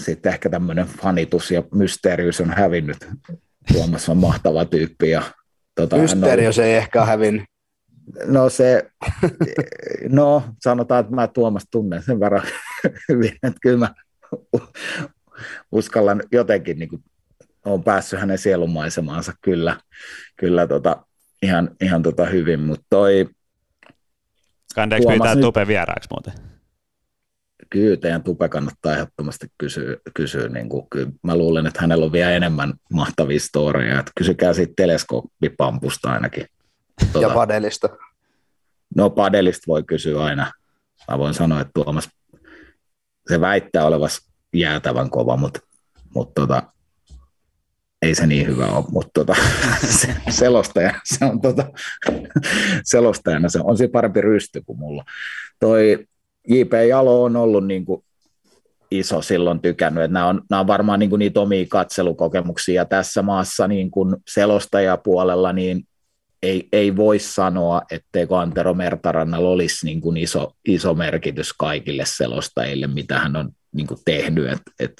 [0.00, 3.08] sitten ehkä tämmöinen fanitus ja mysteeriys on hävinnyt.
[3.72, 5.10] Tuomas on mahtava tyyppi.
[5.10, 5.22] Ja,
[5.74, 7.44] tota, Mysterius on, ei ehkä hävinnyt.
[8.26, 8.90] No se,
[10.08, 12.42] no sanotaan, että mä Tuomas tunnen sen verran
[13.08, 14.05] hyvin, että kyllä mä
[15.72, 17.04] uskallan jotenkin, niin kuin,
[17.64, 19.80] olen päässyt hänen sielumaisemaansa kyllä,
[20.36, 21.06] kyllä tota,
[21.42, 23.28] ihan, ihan tota hyvin, mutta toi...
[24.74, 26.32] Kandeeksi pyytää nyt, Tupe vieraaksi muuten?
[27.70, 29.96] Kyllä teidän Tupe kannattaa ehdottomasti kysyä.
[30.14, 33.98] kysyä niin kuin, kyllä mä luulen, että hänellä on vielä enemmän mahtavia storeja.
[34.00, 36.46] Että kysykää siitä teleskooppipampusta ainakin.
[37.12, 37.88] Tuota, ja padelista.
[38.96, 40.52] No padelista voi kysyä aina.
[41.10, 42.08] Mä voin sanoa, että Tuomas
[43.28, 44.20] se väittää olevas
[44.54, 45.60] jäätävän kova, mutta,
[46.14, 46.62] mutta tota,
[48.02, 49.34] ei se niin hyvä ole, mutta tota,
[50.00, 51.66] se, selostaja, se on tota,
[52.84, 55.04] selostajana se on se parempi rysty kuin mulla.
[55.60, 56.06] Toi
[56.48, 56.72] J.P.
[56.88, 58.04] Jalo on ollut niin kuin
[58.90, 63.22] iso silloin tykännyt, että nämä on, nämä on varmaan niin kuin niitä omia katselukokemuksia tässä
[63.22, 65.82] maassa niin kuin selostajapuolella, niin
[66.42, 72.86] ei, ei voi sanoa, etteikö Antero Mertarannalla olisi niin kuin iso, iso merkitys kaikille selostajille,
[72.86, 74.52] mitä hän on niin kuin tehnyt.
[74.52, 74.94] Et, et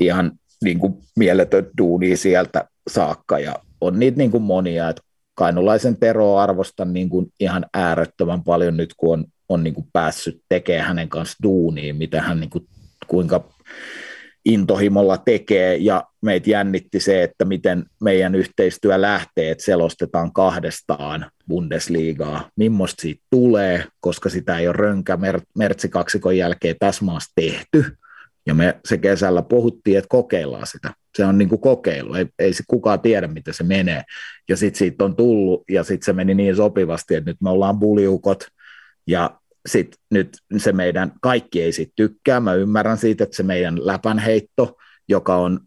[0.00, 0.32] ihan
[0.64, 5.02] niin kuin mieletön duuni sieltä saakka ja on niitä niin kuin monia, että
[5.34, 10.42] Kainulaisen Tero arvostan niin kuin ihan äärettömän paljon nyt, kun on, on niin kuin päässyt
[10.48, 12.66] tekemään hänen kanssa duuniin, mitä hän niin kuin,
[13.06, 13.44] kuinka
[14.48, 22.50] intohimolla tekee ja meitä jännitti se, että miten meidän yhteistyö lähtee, että selostetaan kahdestaan Bundesliigaa,
[22.56, 27.84] millaista siitä tulee, koska sitä ei ole rönkä mer- mertsikaksikon jälkeen tässä maassa tehty,
[28.46, 30.92] ja me se kesällä puhuttiin, että kokeillaan sitä.
[31.16, 34.02] Se on niin kuin kokeilu, ei, ei se kukaan tiedä, miten se menee.
[34.48, 37.78] Ja sitten siitä on tullut, ja sitten se meni niin sopivasti, että nyt me ollaan
[37.78, 38.46] buliukot,
[39.06, 43.86] ja sit nyt se meidän, kaikki ei siitä tykkää, mä ymmärrän siitä, että se meidän
[43.86, 44.76] läpänheitto,
[45.08, 45.60] joka on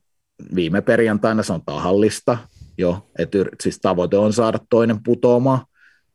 [0.56, 2.38] viime perjantaina, se on tahallista,
[2.78, 5.66] jo, että siis tavoite on saada toinen putoamaan,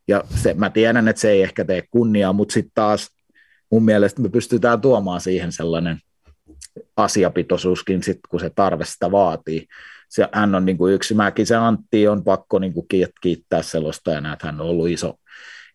[0.09, 3.09] ja se, mä tiedän, että se ei ehkä tee kunniaa, mutta sitten taas
[3.71, 5.99] mun mielestä me pystytään tuomaan siihen sellainen
[6.97, 9.67] asiapitoisuuskin, sit, kun se tarve sitä vaatii.
[10.09, 12.87] Se, hän on niin kuin yksi, mäkin se Antti on pakko niin kuin
[13.21, 15.15] kiittää selostajana, että hän on ollut iso,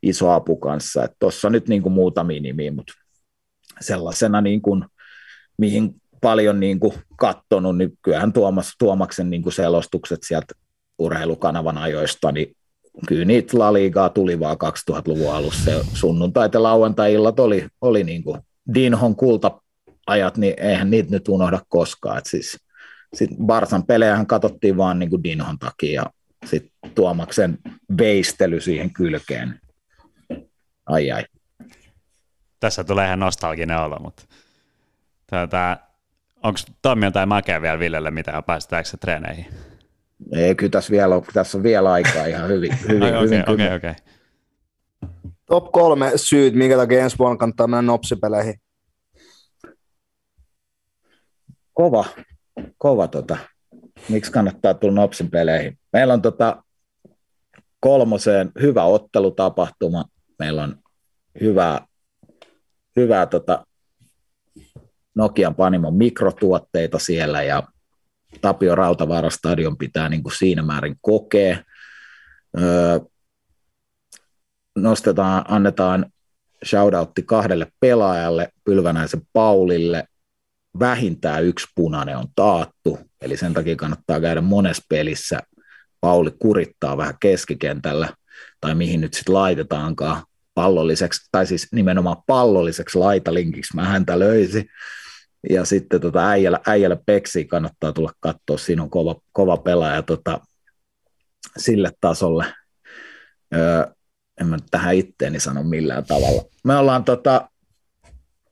[0.04, 1.08] iso apu kanssa.
[1.20, 2.94] Tuossa nyt niin kuin muutamia nimiä, mutta
[3.82, 4.86] sellaisena, niin kuin,
[5.58, 10.54] mihin paljon niin kuin kattonut, niin kyllähän Tuomas, Tuomaksen niin kuin selostukset sieltä
[11.00, 12.56] urheilukanavan ajoista, niin
[13.08, 15.72] kyllä niitä La Ligaa tuli vaan 2000-luvun alussa.
[15.94, 18.42] Sunnuntai- ja lauantai-illat oli, oli niin kuin
[18.74, 22.22] Dinhon kulta-ajat, niin eihän niitä nyt unohda koskaan.
[22.26, 22.58] Siis,
[23.14, 26.06] sit Barsan pelejähän katsottiin vaan niin kuin Dinhon takia ja
[26.46, 27.58] sitten Tuomaksen
[27.98, 29.60] veistely siihen kylkeen.
[30.92, 31.26] Ai ai.
[32.60, 34.24] Tässä tulee ihan nostalginen olo, mutta
[35.28, 35.78] tätä,
[36.44, 39.46] onko Tommi jotain makea vielä Villelle, mitä päästäänkö se treeneihin?
[40.32, 42.78] Ei, kyllä tässä, vielä on, tässä on vielä aikaa ihan hyvin.
[42.88, 43.94] hyvin, Ai, hyvin okay, okay, okay.
[45.46, 48.54] Top kolme syyt, minkä takia ensi vuonna kannattaa mennä nopsipeleihin.
[51.74, 52.06] Kova,
[52.78, 53.38] kova tota.
[54.10, 55.80] Miksi kannattaa tulla nopsin peleihin?
[55.94, 56.64] Meillä on tota
[57.80, 60.06] kolmoseen hyvä ottelutapahtuma.
[60.40, 60.81] Meillä on
[61.42, 61.88] hyvää,
[62.96, 63.66] hyvää tota
[65.16, 67.64] Nokian Panimon mikrotuotteita siellä ja
[68.42, 71.58] Tapio Rautavaara stadion pitää niin kuin siinä määrin kokea.
[72.60, 73.00] Öö,
[74.76, 76.06] nostetaan, annetaan
[76.66, 80.04] shoutoutti kahdelle pelaajalle, Pylvänäisen Paulille,
[80.80, 85.40] vähintään yksi punainen on taattu, eli sen takia kannattaa käydä monessa pelissä.
[86.02, 88.10] Pauli kurittaa vähän keskikentällä,
[88.62, 94.66] tai mihin nyt sitten laitetaankaan pallolliseksi, tai siis nimenomaan pallolliseksi laitalinkiksi mä häntä löysin.
[95.50, 100.40] Ja sitten tota äijällä, äijällä Peksi kannattaa tulla katsoa, siinä on kova, kova pelaaja tota,
[101.58, 102.46] sille tasolle.
[103.56, 103.86] Öö,
[104.42, 106.42] en mä tähän itteeni sano millään tavalla.
[106.64, 107.50] Me ollaan tota,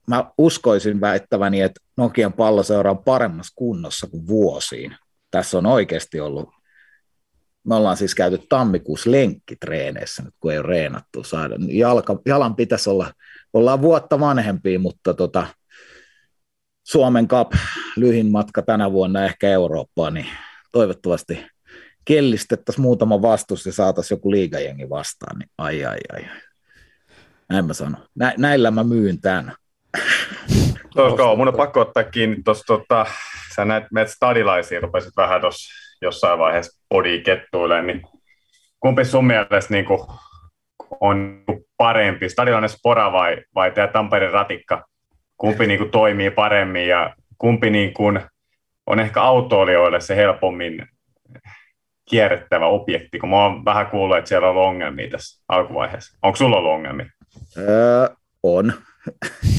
[0.07, 4.95] mä uskoisin väittäväni, että Nokian palloseura on paremmassa kunnossa kuin vuosiin.
[5.31, 6.49] Tässä on oikeasti ollut,
[7.63, 11.55] me ollaan siis käyty tammikuussa lenkkitreeneissä nyt, kun ei ole reenattu saada.
[11.67, 13.11] Jalka, jalan pitäisi olla,
[13.53, 15.47] ollaan vuotta vanhempia, mutta tota,
[16.83, 17.51] Suomen Cup,
[17.95, 20.27] lyhin matka tänä vuonna ehkä Eurooppaan, niin
[20.71, 21.45] toivottavasti
[22.05, 26.25] kellistettäisiin muutama vastus ja saataisiin joku liigajengi vastaan, niin ai ai ai.
[27.49, 28.07] Näin mä sanon.
[28.15, 29.55] Nä, näillä mä myyn tämän.
[31.37, 33.05] Mun on pakko ottaa kiinni tuossa, tota,
[33.55, 38.01] sä näet meitä stadilaisia, rupesit vähän tuossa jossain vaiheessa podi kettuille, niin
[38.79, 39.99] kumpi sun mielestä niin kuin,
[41.01, 41.43] on
[41.77, 44.89] parempi, stadilainen spora vai, vai tämä Tampereen ratikka?
[45.39, 48.19] kumpi niin kuin toimii paremmin ja kumpi niin kuin
[48.87, 50.87] on ehkä autoilijoille se helpommin
[52.09, 56.17] kierrettävä objekti, kun mä oon vähän kuullut, että siellä on ollut ongelmia tässä alkuvaiheessa.
[56.21, 57.05] Onko sulla ollut ongelmia?
[57.57, 58.09] Öö,
[58.43, 58.73] on.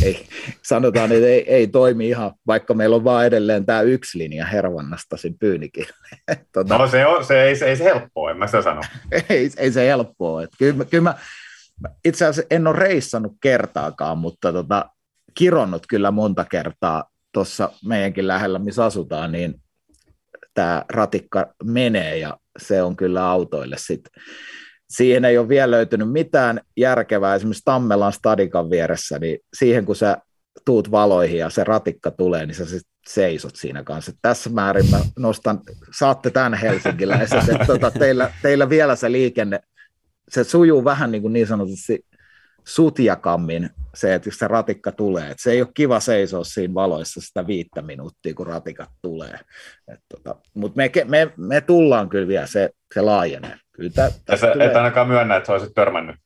[0.03, 0.27] Ei,
[0.63, 5.17] sanotaan, että ei, ei toimi ihan, vaikka meillä on vaan edelleen tämä yksi linja Hervannasta
[5.17, 5.93] siinä Pyynikille.
[6.55, 8.81] tota, no se, on, se ei, se, ei se helppoa, en mä sitä sano.
[9.29, 10.43] ei, ei se helppoa.
[10.59, 11.15] Kyllä, kyllä mä,
[12.05, 14.91] itse asiassa en ole reissannut kertaakaan, mutta tota,
[15.35, 19.55] kironnut kyllä monta kertaa tuossa meidänkin lähellä, missä asutaan, niin
[20.55, 24.23] tämä ratikka menee ja se on kyllä autoille sitten.
[24.91, 30.17] Siihen ei ole vielä löytynyt mitään järkevää, esimerkiksi Tammelan stadikan vieressä, niin siihen kun sä
[30.65, 34.13] tuut valoihin ja se ratikka tulee, niin sä sit seisot siinä kanssa.
[34.23, 35.61] Tässä määrin mä nostan,
[35.99, 39.61] saatte tämän helsinkiläiset, että tota, teillä, teillä vielä se liikenne,
[40.29, 42.07] se sujuu vähän niin, kuin niin sanotusti
[42.65, 45.31] sutjakammin se, että se ratikka tulee.
[45.31, 49.39] Että se ei ole kiva seisoa siinä valoissa sitä viittä minuuttia, kun ratikat tulee.
[50.09, 53.57] tota, Mutta me, me, me, tullaan kyllä vielä, se, se laajenee.
[53.73, 54.67] Kyllä tä, ja sä tulee...
[54.67, 56.17] et ainakaan myönnä, että sä olisit törmännyt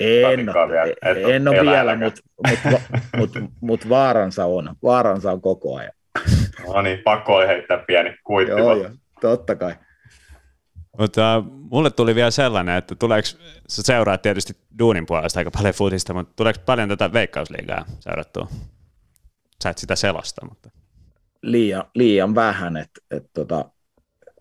[0.00, 0.94] en, vielä.
[1.02, 2.80] Et en ole vielä, mutta mut, mut,
[3.16, 4.74] mut, mut vaaransa on.
[4.82, 5.92] Vaaransa on koko ajan.
[6.66, 8.50] No niin, pakko oli heittää pieni kuitti.
[8.50, 8.90] Joo, joo,
[9.20, 9.74] totta kai.
[10.98, 13.28] Mutta uh, mulle tuli vielä sellainen, että tuleeko,
[13.68, 18.48] sä seuraat tietysti duunin puolesta aika paljon futista, mutta tuleeko paljon tätä veikkausliigaa seurattua?
[19.62, 20.70] Sä et sitä selosta, mutta...
[21.42, 23.64] Liian, liian vähän, että et tota,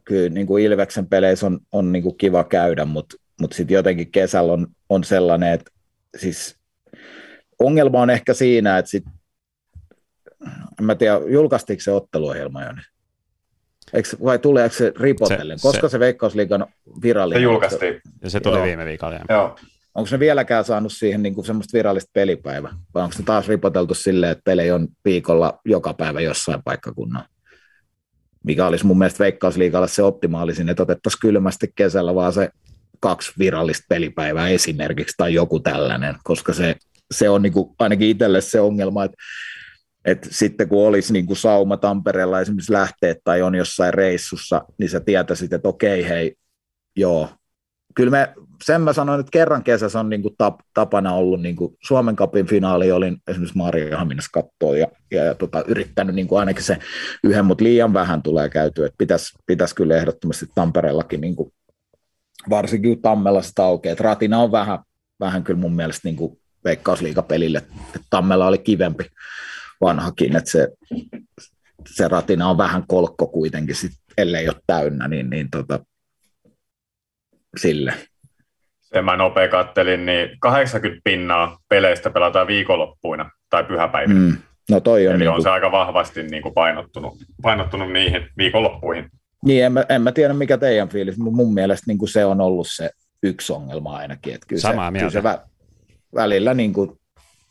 [0.10, 4.11] kyllä niin kuin Ilveksen peleissä on, on niin kuin kiva käydä, mutta mutta sitten jotenkin
[4.11, 5.72] kesällä on, on sellainen, että
[6.18, 6.56] siis
[7.60, 9.03] ongelma on ehkä siinä, että sit,
[10.80, 12.69] en mä tiedä, julkaistiinko se otteluohjelma jo?
[13.94, 15.60] Eikö, vai tuleeko se ripotellen?
[15.60, 16.65] Se, Koska se, se Veikkausliigan
[17.02, 17.41] virallinen?
[17.41, 18.02] Se julkaistiin.
[18.23, 18.65] Ja se tuli Joo.
[18.65, 19.19] viime viikolla.
[19.30, 19.56] Joo.
[19.95, 22.72] Onko ne vieläkään saanut siihen niin kuin semmoista virallista pelipäivää?
[22.94, 27.27] Vai onko se taas ripoteltu silleen, että pelejä on viikolla joka päivä jossain paikkakunnalla?
[28.44, 32.49] Mikä olisi mun mielestä Veikkausliigalle se optimaalisin, että otettaisiin kylmästi kesällä vaan se
[32.99, 36.76] kaksi virallista pelipäivää esimerkiksi tai joku tällainen, koska se,
[37.11, 39.18] se on niin kuin ainakin itselle se ongelma, että
[40.06, 44.90] että sitten kun olisi niin kuin sauma Tampereella esimerkiksi lähteet tai on jossain reissussa, niin
[44.90, 46.36] sä tietäisit, että okei, hei,
[46.95, 47.30] joo.
[47.95, 48.34] Kyllä me,
[48.64, 52.15] sen mä sanoin, että kerran kesässä on niin kuin tap, tapana ollut, niin kuin Suomen
[52.15, 52.91] kapin finaali.
[52.91, 56.77] Olin esimerkiksi Maariahaminassa katsoa ja, ja, ja tota, yrittänyt niin kuin ainakin se
[57.23, 61.53] yhden, mutta liian vähän tulee käytyä, että pitäisi, pitäisi kyllä ehdottomasti Tampereellakin niin kuin,
[62.49, 64.80] varsinkin Tammella sitä aukeaa, että ratina on vähän,
[65.19, 69.06] vähän kyllä mun mielestä niin kuin veikkausliikapelille, että Tammella oli kivempi
[69.81, 70.68] vanhakin, että se,
[71.95, 75.80] se ratina on vähän kolkko kuitenkin, sit, ellei ole täynnä, niin, niin tota,
[77.57, 78.09] sille.
[78.94, 84.20] Sen mä nopea kattelin, niin 80 pinnaa peleistä pelataan viikonloppuina tai pyhäpäivinä.
[84.20, 84.38] Mm.
[84.70, 85.44] No toi on, Eli niin on kuin...
[85.44, 89.10] se aika vahvasti niin kuin painottunut, painottunut niihin viikonloppuihin.
[89.45, 92.26] Niin, en mä, en mä tiedä mikä teidän fiilis, mutta mun mielestä niin kuin se
[92.26, 92.90] on ollut se
[93.24, 94.34] yksi ongelma ainakin.
[94.34, 95.11] Että kyllä Samaa se, mieltä.
[95.11, 95.40] Kyllä se vä,
[96.16, 96.91] välillä, niin kuin,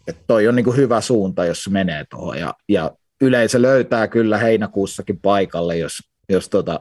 [0.08, 2.38] että toi on niin kuin hyvä suunta, jos se menee tuohon.
[2.38, 2.90] Ja, ja
[3.20, 5.92] yleisö löytää kyllä heinäkuussakin paikalle, jos,
[6.28, 6.80] jos, tota,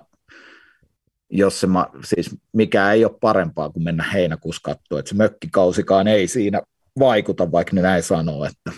[1.30, 6.08] jos se, ma, siis mikä ei ole parempaa kuin mennä heinäkuussa katsoa, että se mökkikausikaan
[6.08, 6.62] ei siinä
[7.00, 8.72] vaikuta, vaikka ne näin sanoo, että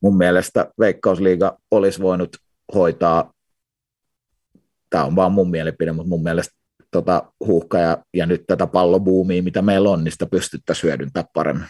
[0.00, 2.36] mun mielestä Veikkausliiga olisi voinut
[2.74, 3.32] hoitaa,
[4.90, 6.54] tämä on vaan mun mielipide, mutta mun mielestä
[6.90, 11.68] tota huuhka ja, ja nyt tätä pallobuumia, mitä meillä on, niin sitä pystyttäisiin hyödyntämään paremmin.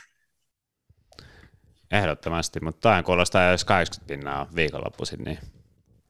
[1.91, 5.39] Ehdottomasti, mutta tämä kuulostaa, jos 80 pinnaa viikonloppuisin, niin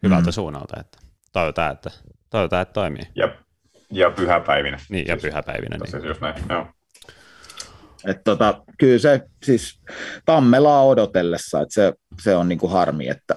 [0.02, 0.32] hyvältä mm.
[0.32, 0.80] suunnalta.
[0.80, 0.98] Että
[1.32, 1.90] toivotaan, että,
[2.30, 3.04] toivotaan, että toimii.
[3.14, 3.43] Ja,
[3.90, 4.78] ja pyhäpäivinä.
[4.88, 5.76] Niin, ja pyhäpäivinä.
[5.76, 5.92] Niin.
[5.92, 6.08] Niin.
[6.08, 6.66] Just näin, joo.
[8.06, 9.80] Et tota, kyllä se siis
[10.24, 11.92] Tammelaa odotellessa, että se,
[12.22, 13.36] se on niinku harmi, että,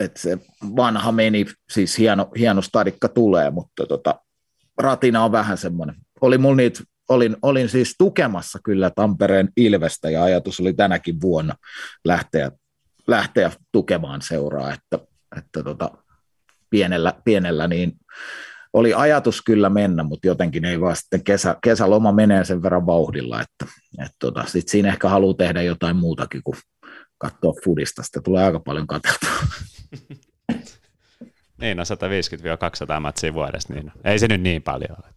[0.00, 0.38] että se
[0.76, 4.14] vanha meni, siis hieno, hieno stadikka tulee, mutta tota,
[4.78, 5.96] ratina on vähän semmoinen.
[6.20, 11.54] Oli mulla niitä, olin, olin siis tukemassa kyllä Tampereen Ilvestä ja ajatus oli tänäkin vuonna
[12.04, 12.52] lähteä,
[13.06, 14.98] lähteä tukemaan seuraa, että,
[15.38, 15.90] että tota,
[16.70, 17.92] pienellä, pienellä niin
[18.72, 23.40] oli ajatus kyllä mennä, mutta jotenkin ei vaan sitten kesä, kesäloma menee sen verran vauhdilla,
[23.40, 23.74] että,
[24.04, 26.56] että tota, sit siinä ehkä haluaa tehdä jotain muutakin kuin
[27.18, 29.30] katsoa fudista, sitten tulee aika paljon katseltua.
[31.60, 31.82] Niin, no
[32.96, 35.12] 150-200 matsia vuodessa, niin ei se nyt niin paljon ole.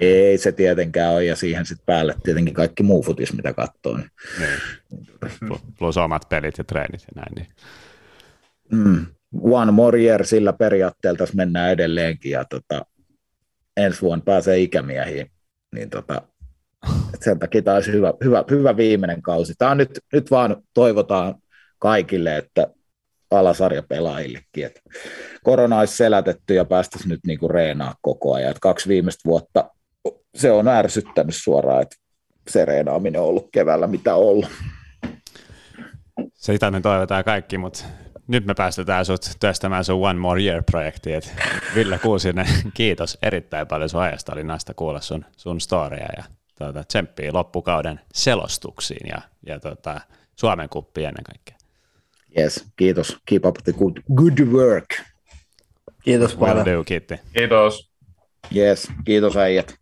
[0.00, 3.96] Ei se tietenkään ole, ja siihen sitten päälle tietenkin kaikki muu futis, mitä katsoo.
[3.96, 4.10] Niin.
[4.38, 5.60] Niin.
[5.78, 7.34] Plus omat pelit ja treenit ja näin.
[7.34, 7.46] Niin.
[8.72, 9.06] Mm.
[9.42, 12.86] One more year sillä periaatteella tässä mennään edelleenkin, ja tota,
[13.76, 15.30] ensi vuonna pääsee ikämiehiin,
[15.74, 16.22] niin tota,
[17.14, 19.54] et sen takia tämä olisi hyvä, hyvä, hyvä viimeinen kausi.
[19.58, 21.34] Tämä on nyt, nyt vaan toivotaan
[21.78, 22.66] kaikille, että
[23.30, 24.80] alasarjapelaajillekin, että
[25.42, 28.50] korona olisi selätetty ja päästäisiin nyt niinku reenaa koko ajan.
[28.50, 29.70] Että kaksi viimeistä vuotta
[30.34, 31.96] se on ärsyttänyt suoraan, että
[32.48, 34.46] se reenaaminen on ollut keväällä mitä ollut.
[36.34, 37.84] Sitä me toivotaan kaikki, mutta
[38.30, 41.12] nyt me päästetään sut työstämään sun One More Year-projekti.
[41.12, 41.34] Et
[41.74, 44.32] Ville Kuusinen, kiitos erittäin paljon sun ajasta.
[44.32, 46.24] Oli naista kuulla sun, sun storia ja
[46.58, 50.00] tuota, tsemppii loppukauden selostuksiin ja, ja tuota,
[50.36, 51.56] Suomen kuppiin ennen kaikkea.
[52.38, 53.16] Yes, kiitos.
[53.26, 54.86] Keep up the good, good work.
[56.04, 56.66] Kiitos Well paljon.
[56.66, 57.14] do, kiitti.
[57.32, 57.90] Kiitos.
[58.56, 59.74] Yes, kiitos äijät.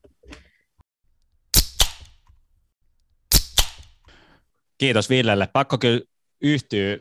[4.78, 5.48] Kiitos Villelle.
[5.52, 6.00] Pakko kyllä
[6.40, 6.98] yhtyä.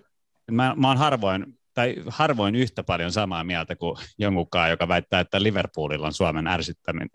[0.51, 5.43] Mä, mä oon harvoin, tai harvoin yhtä paljon samaa mieltä kuin jonkunkaan, joka väittää, että
[5.43, 6.47] Liverpoolilla on Suomen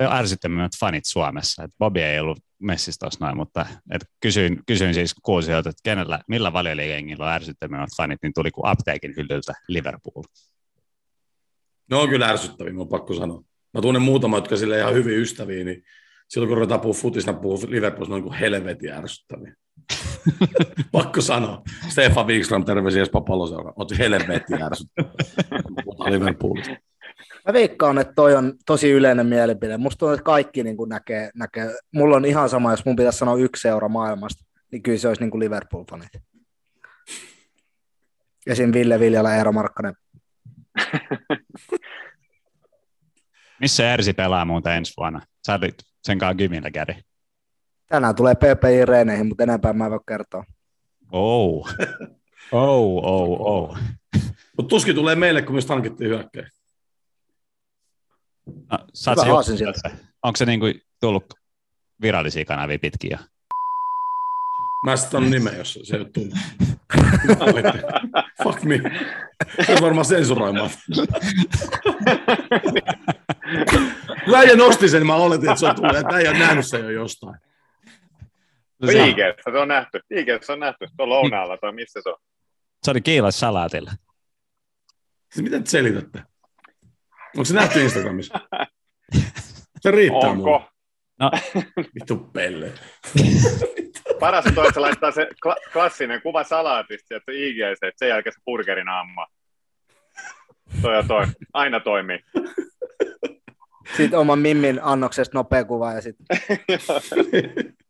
[0.03, 1.63] ärsyttämimmät fanit Suomessa.
[1.63, 6.53] Et Bobby ei ollut messissä noin, mutta et kysyin, kysyin siis kuusijoilta, että kenellä, millä
[6.53, 10.25] valioliikengillä on ärsyttämimmät fanit, niin tuli kuin apteekin hyllyltä Liverpool.
[11.91, 13.43] Ne on kyllä ärsyttäviä, mun on pakko sanoa.
[13.75, 15.85] Mä tunnen muutama, jotka sille ihan hyvin ystäviä, niin
[16.29, 19.55] silloin kun ruvetaan puhua futista, puhuu Liverpoolista, noin kuin helvetin ärsyttäviä.
[20.93, 21.63] pakko sanoa.
[21.89, 23.73] Stefan Wikström, terveisiä Espa Paloseura.
[23.77, 25.13] Oot helvetin ärsyttäviä.
[25.85, 26.77] Puhutaan Liverpoolista.
[27.47, 29.77] Mä veikkaan, että toi on tosi yleinen mielipide.
[29.77, 31.75] Musta tuntuu, että kaikki niin kuin näkee, näkee.
[31.95, 35.23] Mulla on ihan sama, jos mun pitäisi sanoa yksi euro maailmasta, niin kyllä se olisi
[35.23, 36.23] niin kuin Liverpool-fanit.
[38.47, 38.73] Esim.
[38.73, 39.95] Ville Viljala ja Eero Markkanen.
[43.61, 45.21] Missä Ersi pelaa muuten ensi vuonna?
[45.47, 46.93] Sä olit sen kanssa Gymillä kädi.
[47.87, 50.45] Tänään tulee PPI reeneihin, mutta enempää mä en voi kertoa.
[51.13, 51.69] Oh.
[52.53, 53.79] Oh, oh, oh.
[54.57, 56.47] Mutta tuskin tulee meille, kun myös tankittiin hyökkäin.
[58.47, 59.91] No, saat Hyvä haasin tässä.
[60.23, 60.67] Onko se niinku
[61.01, 61.35] tullut
[62.03, 63.19] virallisia kanavia pitkin jo?
[64.85, 66.35] Mä sitten on nimen, jos se ei ole tullut.
[68.43, 68.81] Fuck me.
[69.67, 70.71] Se on varmaan sensuroimaan.
[74.25, 76.81] Kun äijä nosti sen, mä oletin, että se on tullut, että äijä on nähnyt sen
[76.81, 77.37] jo jostain.
[78.83, 80.01] IGssä se on nähty.
[80.11, 80.87] IGssä on nähty.
[80.87, 82.17] Se on lounaalla tai missä se on.
[82.83, 83.91] Se oli kiilas salaatilla.
[85.33, 86.23] Siis mitä te selitätte?
[87.37, 88.41] Onko se nähty Instagramissa?
[89.81, 90.51] Se riittää mulle.
[90.57, 90.69] Onko?
[91.21, 91.31] No,
[91.95, 92.73] Vittu pelle.
[94.21, 98.09] Paras on toi, että se laittaa se kla- klassinen kuva salaatista sieltä IGC, että sen
[98.09, 99.27] jälkeen se burgerin amma.
[100.83, 101.27] Toi ja toi.
[101.53, 102.19] Aina toimii.
[103.97, 106.27] Sitten oman Mimmin annoksesta nopea kuva ja sitten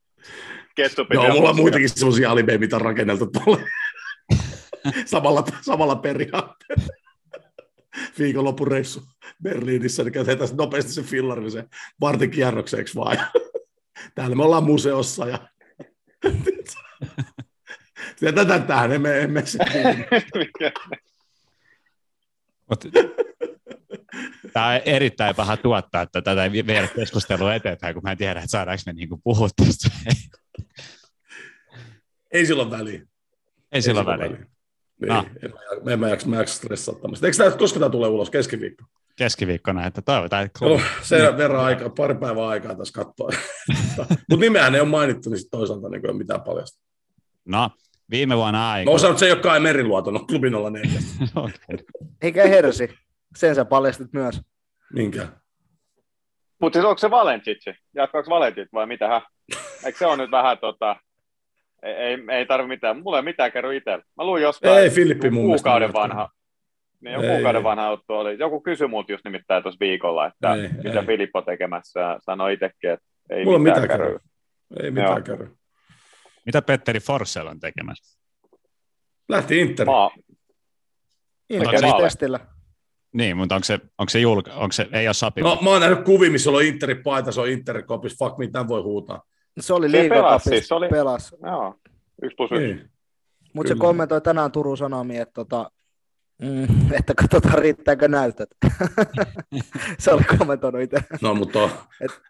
[1.13, 3.61] Joo, mulla on muitakin semmoisia alibeja, mitä on rakenneltu tuolla
[5.05, 6.87] samalla, samalla periaatteella.
[8.19, 9.03] Viikonlopun reissu
[9.43, 11.65] Berliinissä, niin käytetään nopeasti se fillari, se
[12.01, 13.17] vartin kierrokseksi vaan.
[13.17, 13.27] Ja
[14.15, 15.39] täällä me ollaan museossa ja
[18.35, 19.59] tätä tähän, emme, emme se
[22.71, 22.85] Mut,
[24.53, 28.41] Tämä on erittäin paha tuottaa, että tätä ei viedä keskustelua eteenpäin, kun mä en tiedä,
[28.41, 29.89] että saadaanko me niinku puhua tästä.
[32.33, 33.03] Ei sillä ole väliä.
[33.73, 34.29] ei sillä ole väliä.
[34.37, 34.47] Niin,
[35.09, 35.27] No.
[35.43, 35.51] en
[35.85, 37.27] mä, en mä jaksa, mä jaksa stressaa tämmöistä.
[37.27, 38.31] Eikö tämä, koska tämä tulee ulos?
[38.31, 38.85] Keskiviikko.
[39.17, 43.29] Keskiviikkona, että toivotaan, että No, sen verran aikaa, pari päivää aikaa tässä katsoa.
[44.09, 46.81] Mutta nimeään ei ole mainittu, niin toisaalta niin ei ole mitään paljasta.
[47.45, 47.71] No,
[48.11, 48.91] viime vuonna Mä aika.
[48.91, 51.01] osaan, että se ei ole Kai Meriluoto, no klubi 04.
[51.37, 51.87] Okei.
[52.23, 52.89] eikä hersi.
[53.37, 54.41] Sen sä paljastit myös.
[54.93, 55.29] Minkä?
[56.61, 57.75] Mutta siis onko se Valentitsi?
[57.95, 59.09] Jatkaako Valentit vai mitä?
[59.09, 59.23] Hä?
[59.87, 60.97] Eikö se on nyt vähän tota...
[61.83, 63.03] Ei, ei, ei tarvi mitään.
[63.03, 64.05] Mulla ei mitään kerro itsellä.
[64.17, 66.29] Mä luin jostain Ei, Filippi mun mielestä kuukauden vanha.
[67.01, 68.39] Niin joku kuukauden vanha juttu oli.
[68.39, 71.07] Joku kysyi multa just nimittäin tuossa viikolla, että Ei, mitä ei.
[71.07, 72.01] Filippo tekemässä.
[72.01, 74.19] Ja sanoi itsekin, että ei Mulla mitään, mitään.
[74.83, 75.47] Ei mitään kerro.
[76.47, 78.21] Mitä Petteri Forssell on tekemässä?
[79.29, 79.87] Lähti Inter.
[79.87, 80.11] Maa,
[81.51, 82.41] Interi-testillä.
[83.13, 85.49] Niin, mutta onko se, onko se, julka, onko se ei ole sopiva?
[85.49, 88.19] No, mä oon nähnyt kuvia, missä on Interin paita, se on Interin kopis.
[88.19, 89.23] Fuck, mitä voi huutaa.
[89.61, 90.51] Se oli liigakapissa.
[90.51, 91.35] siis, se oli- Pelas.
[91.47, 91.75] joo.
[92.23, 92.65] Yksi plus yksi.
[92.65, 92.91] Niin.
[93.55, 95.71] Mutta se kommentoi tänään Turun Sanomiin, että, tota,
[96.43, 98.49] mm, että katsotaan riittääkö näytöt.
[99.99, 100.97] se oli kommentoinut itse.
[101.23, 101.71] No, mutta on.
[102.01, 102.21] Et-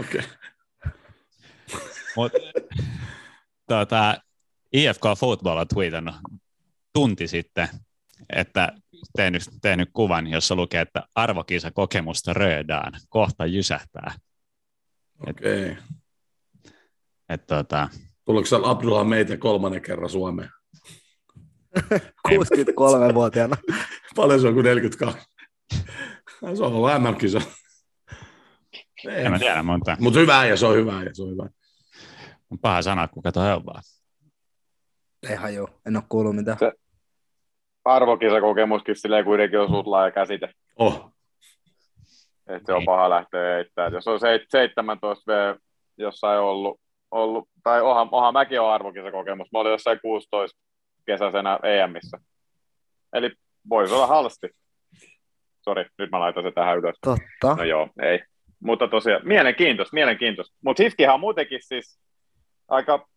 [0.00, 0.22] Okei.
[2.16, 2.32] Mut,
[3.66, 4.14] tota,
[4.72, 6.14] IFK Football on tweetannut
[6.92, 7.68] tunti sitten,
[8.36, 8.72] että
[9.16, 14.14] tehnyt, tehnyt kuvan, jossa lukee, että arvokisa kokemusta röödään, kohta jysähtää.
[15.28, 15.76] Okei.
[17.28, 17.88] Et, tota,
[18.24, 20.50] Tuleeko siellä Abdullah meitä kolmannen kerran Suomeen?
[22.28, 23.56] 63-vuotiaana.
[24.16, 25.28] Paljon se on kuin 42.
[26.54, 27.40] Se on ollut MM-kisa.
[29.08, 31.48] en mä tiedä, mutta Mutta hyvä äijä, se on hyvä äijä, se on hyvä.
[32.50, 33.82] on paha sanoa, kuka toi on vaan.
[35.28, 36.58] Ei haju, en ole kuullut mitään.
[37.84, 40.48] Arvokisakokemuskin silleen kuitenkin on suht laaja käsite.
[40.76, 41.12] Oh,
[42.46, 42.86] Että se on Niin.
[42.86, 43.88] paha lähteä heittää.
[43.88, 45.56] Jos on seit- 17 V
[45.98, 46.80] jossain ollut,
[47.10, 49.48] ollut tai ohan, ohan mäkin on arvokisakokemus.
[49.52, 50.58] Mä olin jossain 16
[51.06, 52.18] kesäisenä EMissä.
[53.12, 53.30] Eli
[53.68, 54.48] voisi olla halsti.
[55.60, 56.96] Sori, nyt mä laitan se tähän ylös.
[57.02, 57.54] Totta.
[57.56, 58.20] No joo, ei.
[58.60, 60.56] Mutta tosiaan, mielenkiintoista, mielenkiintoista.
[60.64, 62.00] Mutta Hifkihan on muutenkin siis
[62.68, 63.08] aika,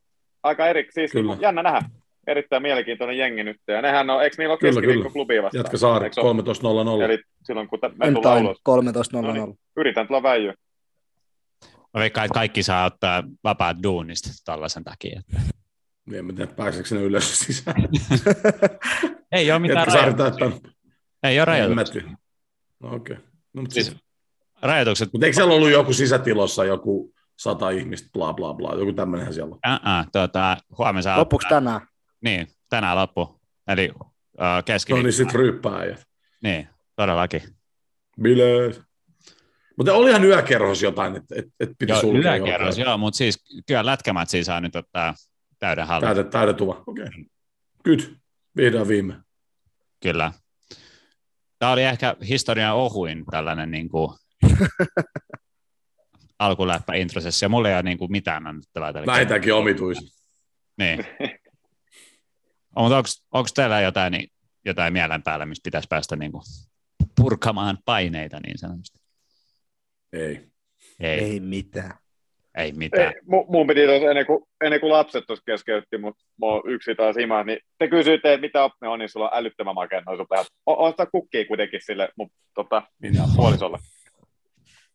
[0.43, 1.37] aika eri, siis Kyllä.
[1.39, 1.89] jännä nähdä.
[2.27, 3.57] Erittäin mielenkiintoinen jengi nyt.
[3.67, 5.13] Ja nehän on, eikö niillä ole Kyllä, keskiviikko kyllä.
[5.13, 5.59] klubia vastaan?
[5.59, 6.41] Jatka Saari, Eikö se ole?
[6.99, 7.03] 13.00.
[7.03, 9.21] Eli silloin kun me tullaan ulos, 13.00.
[9.21, 9.59] No niin.
[9.77, 10.53] yritän tulla väijyä.
[11.93, 15.21] Mä veikkaan, että kaikki saa ottaa vapaat duunista tällaisen takia.
[16.05, 17.75] Niin, en tiedä, pääseekö sinne ylös sisään.
[19.31, 20.51] Ei ole mitään rajoituksia.
[21.23, 22.01] Ei ole rajoituksia.
[22.79, 23.15] No, okei.
[23.53, 23.97] No, mutta Siis siis,
[24.61, 29.33] rajoitukset, mutta eikö siellä ollut joku sisätilossa joku sata ihmistä, bla bla bla, joku tämmöinenhän
[29.33, 29.73] siellä on.
[29.73, 31.81] uh-uh, tuota, huomenna saa Lopuksi tänään.
[32.25, 33.39] Niin, tänään loppu.
[33.67, 33.91] Eli
[34.37, 35.03] No keskiviikko.
[35.03, 36.07] niin, sit ryyppää äijät.
[36.43, 37.41] niin, todellakin.
[38.21, 38.81] Bileet.
[39.77, 42.35] Mutta olihan yökerhos jotain, että et, et piti Joo, sulkea.
[42.35, 45.13] yläkerros, joo, mutta siis kyllä lätkämatsia saa nyt ottaa
[45.59, 46.07] täyden hallin.
[46.07, 46.83] Täydet, täydetuva.
[46.87, 47.05] Okei.
[47.05, 47.23] Okay.
[47.83, 47.99] Good.
[48.57, 49.15] Vihdoin viime.
[50.03, 50.31] Kyllä.
[51.59, 54.11] Tämä oli ehkä historian ohuin tällainen niin kuin,
[56.39, 58.93] alkuläppä introsessi, ja mulla ei ole niin kuin mitään annettavaa.
[58.93, 59.97] Vähintäänkin omituis.
[60.77, 61.05] Niin.
[62.75, 64.29] On, mutta onko teillä jotain, niin,
[64.65, 66.43] jotain mielen päällä, mistä pitäisi päästä niin kuin,
[67.21, 68.99] purkamaan paineita niin sanotusti?
[70.13, 70.47] Ei.
[70.99, 71.93] Ei, ei, mitään.
[72.57, 73.07] ei mitään.
[73.07, 76.61] Ei, mu- mun piti tuossa ennen kuin, ennen kuin lapset tuossa keskeytti, mutta mä oon
[76.65, 80.01] yksi taas himaa, niin te kysyitte, että mitä opne on, niin sulla on älyttömän makea
[80.05, 80.27] noin sun.
[80.65, 83.77] On, on sitä kukkia kuitenkin sille mun tota, Minä puolisolle.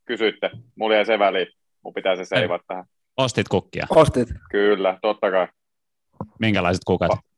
[0.04, 0.50] Kysyitte.
[0.76, 1.46] Mulla jäi se väliin.
[1.84, 2.84] Mun pitää se seivata tähän.
[3.16, 3.86] Ostit kukkia.
[3.90, 4.28] Ostit.
[4.50, 5.48] Kyllä, totta kai.
[6.38, 7.29] Minkälaiset kukat?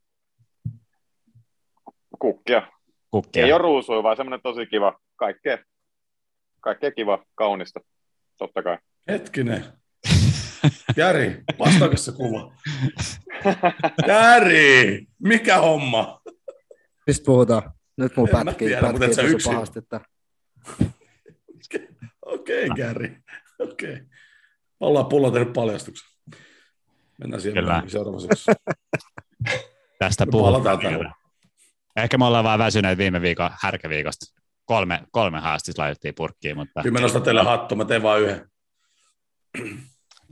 [2.23, 2.63] Kukkia.
[3.11, 3.45] Kukkia.
[3.45, 4.99] Ei ole ruusuja, vaan semmoinen tosi kiva.
[5.17, 5.59] Kaikkea.
[6.61, 7.81] kaikkea kiva, kaunista,
[8.39, 8.79] totta kai.
[9.09, 9.65] Hetkinen.
[10.97, 12.55] Jari, vastaako se kuva?
[14.07, 16.21] Jari, mikä homma?
[17.07, 17.71] Mistä puhutaan?
[17.97, 19.53] Nyt mun pätkii, tiedä, mutta et pätkii sä tosi yksin.
[19.53, 19.79] pahasti.
[19.79, 20.01] Että...
[22.27, 23.17] Okei, okay, Jari.
[23.59, 23.93] Okei.
[23.93, 24.07] Okay.
[24.81, 26.09] Ollaan pulla tehnyt paljastuksen.
[27.19, 28.29] Mennään siihen seuraavaksi.
[29.99, 31.22] Tästä puhutaan.
[31.97, 34.43] Ehkä me ollaan vaan väsyneet viime viikon härkäviikosta.
[34.65, 38.51] Kolme, kolme haastista laitettiin purkkiin, mutta Kyllä mä nostan teille hattu, mä teen vaan yhden.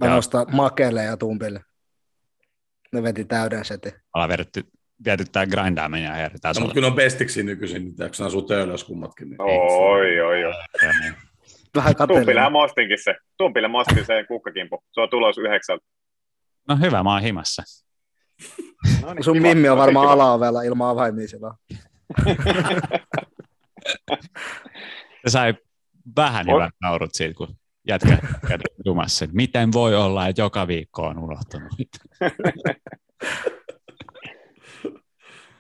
[0.01, 0.15] Mä Joo.
[0.15, 1.61] nostan Makelle ja Tumpille.
[2.93, 3.93] Ne veti täyden setin.
[4.15, 4.65] ollaan vedetty,
[5.05, 8.27] viety tää grindaaminen ja eri No, mutta kyllä ne on bestiksi nykyisin, niin tiedätkö, ne
[8.27, 9.31] asuu töölössä kummatkin.
[9.31, 9.41] Niin.
[9.41, 10.53] Oi, oi, oi.
[11.77, 12.53] Vähän Tumpille kateellinen.
[12.53, 13.15] mostinkin se.
[13.39, 14.85] Tumpille mostin se kukkakimpu.
[14.93, 15.85] Se on tulos yhdeksältä.
[16.69, 17.62] No hyvä, mä oon himassa.
[19.03, 19.49] No niin, Sun kiva.
[19.49, 20.12] Mimmi on varmaan kiva.
[20.12, 21.55] alaovella ilman avaimia siellä.
[25.27, 25.55] Se sai
[26.17, 26.55] vähän On.
[26.55, 27.57] hyvät naurut siitä, kun
[27.89, 28.19] jätkä
[28.85, 29.27] dumassa.
[29.33, 31.73] Miten voi olla, että joka viikko on unohtunut?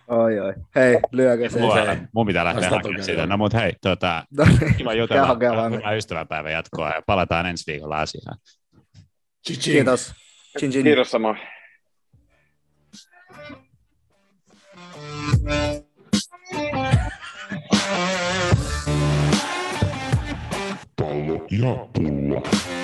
[0.08, 0.54] Oi, oi.
[0.74, 1.60] Hei, lyökö se.
[1.60, 1.96] Mua, hei.
[2.14, 3.26] mun pitää lähteä hakemaan joo.
[3.26, 5.36] No mut hei, tota, No niin, kiva jutella.
[5.70, 8.38] Hyvää ystävänpäivän jatkoa ja palataan ensi viikolla asiaan.
[9.62, 10.12] Kiitos.
[10.58, 10.84] Chin chin.
[10.84, 11.38] Kiitos samoin.
[21.60, 22.79] Pallo ja pulla.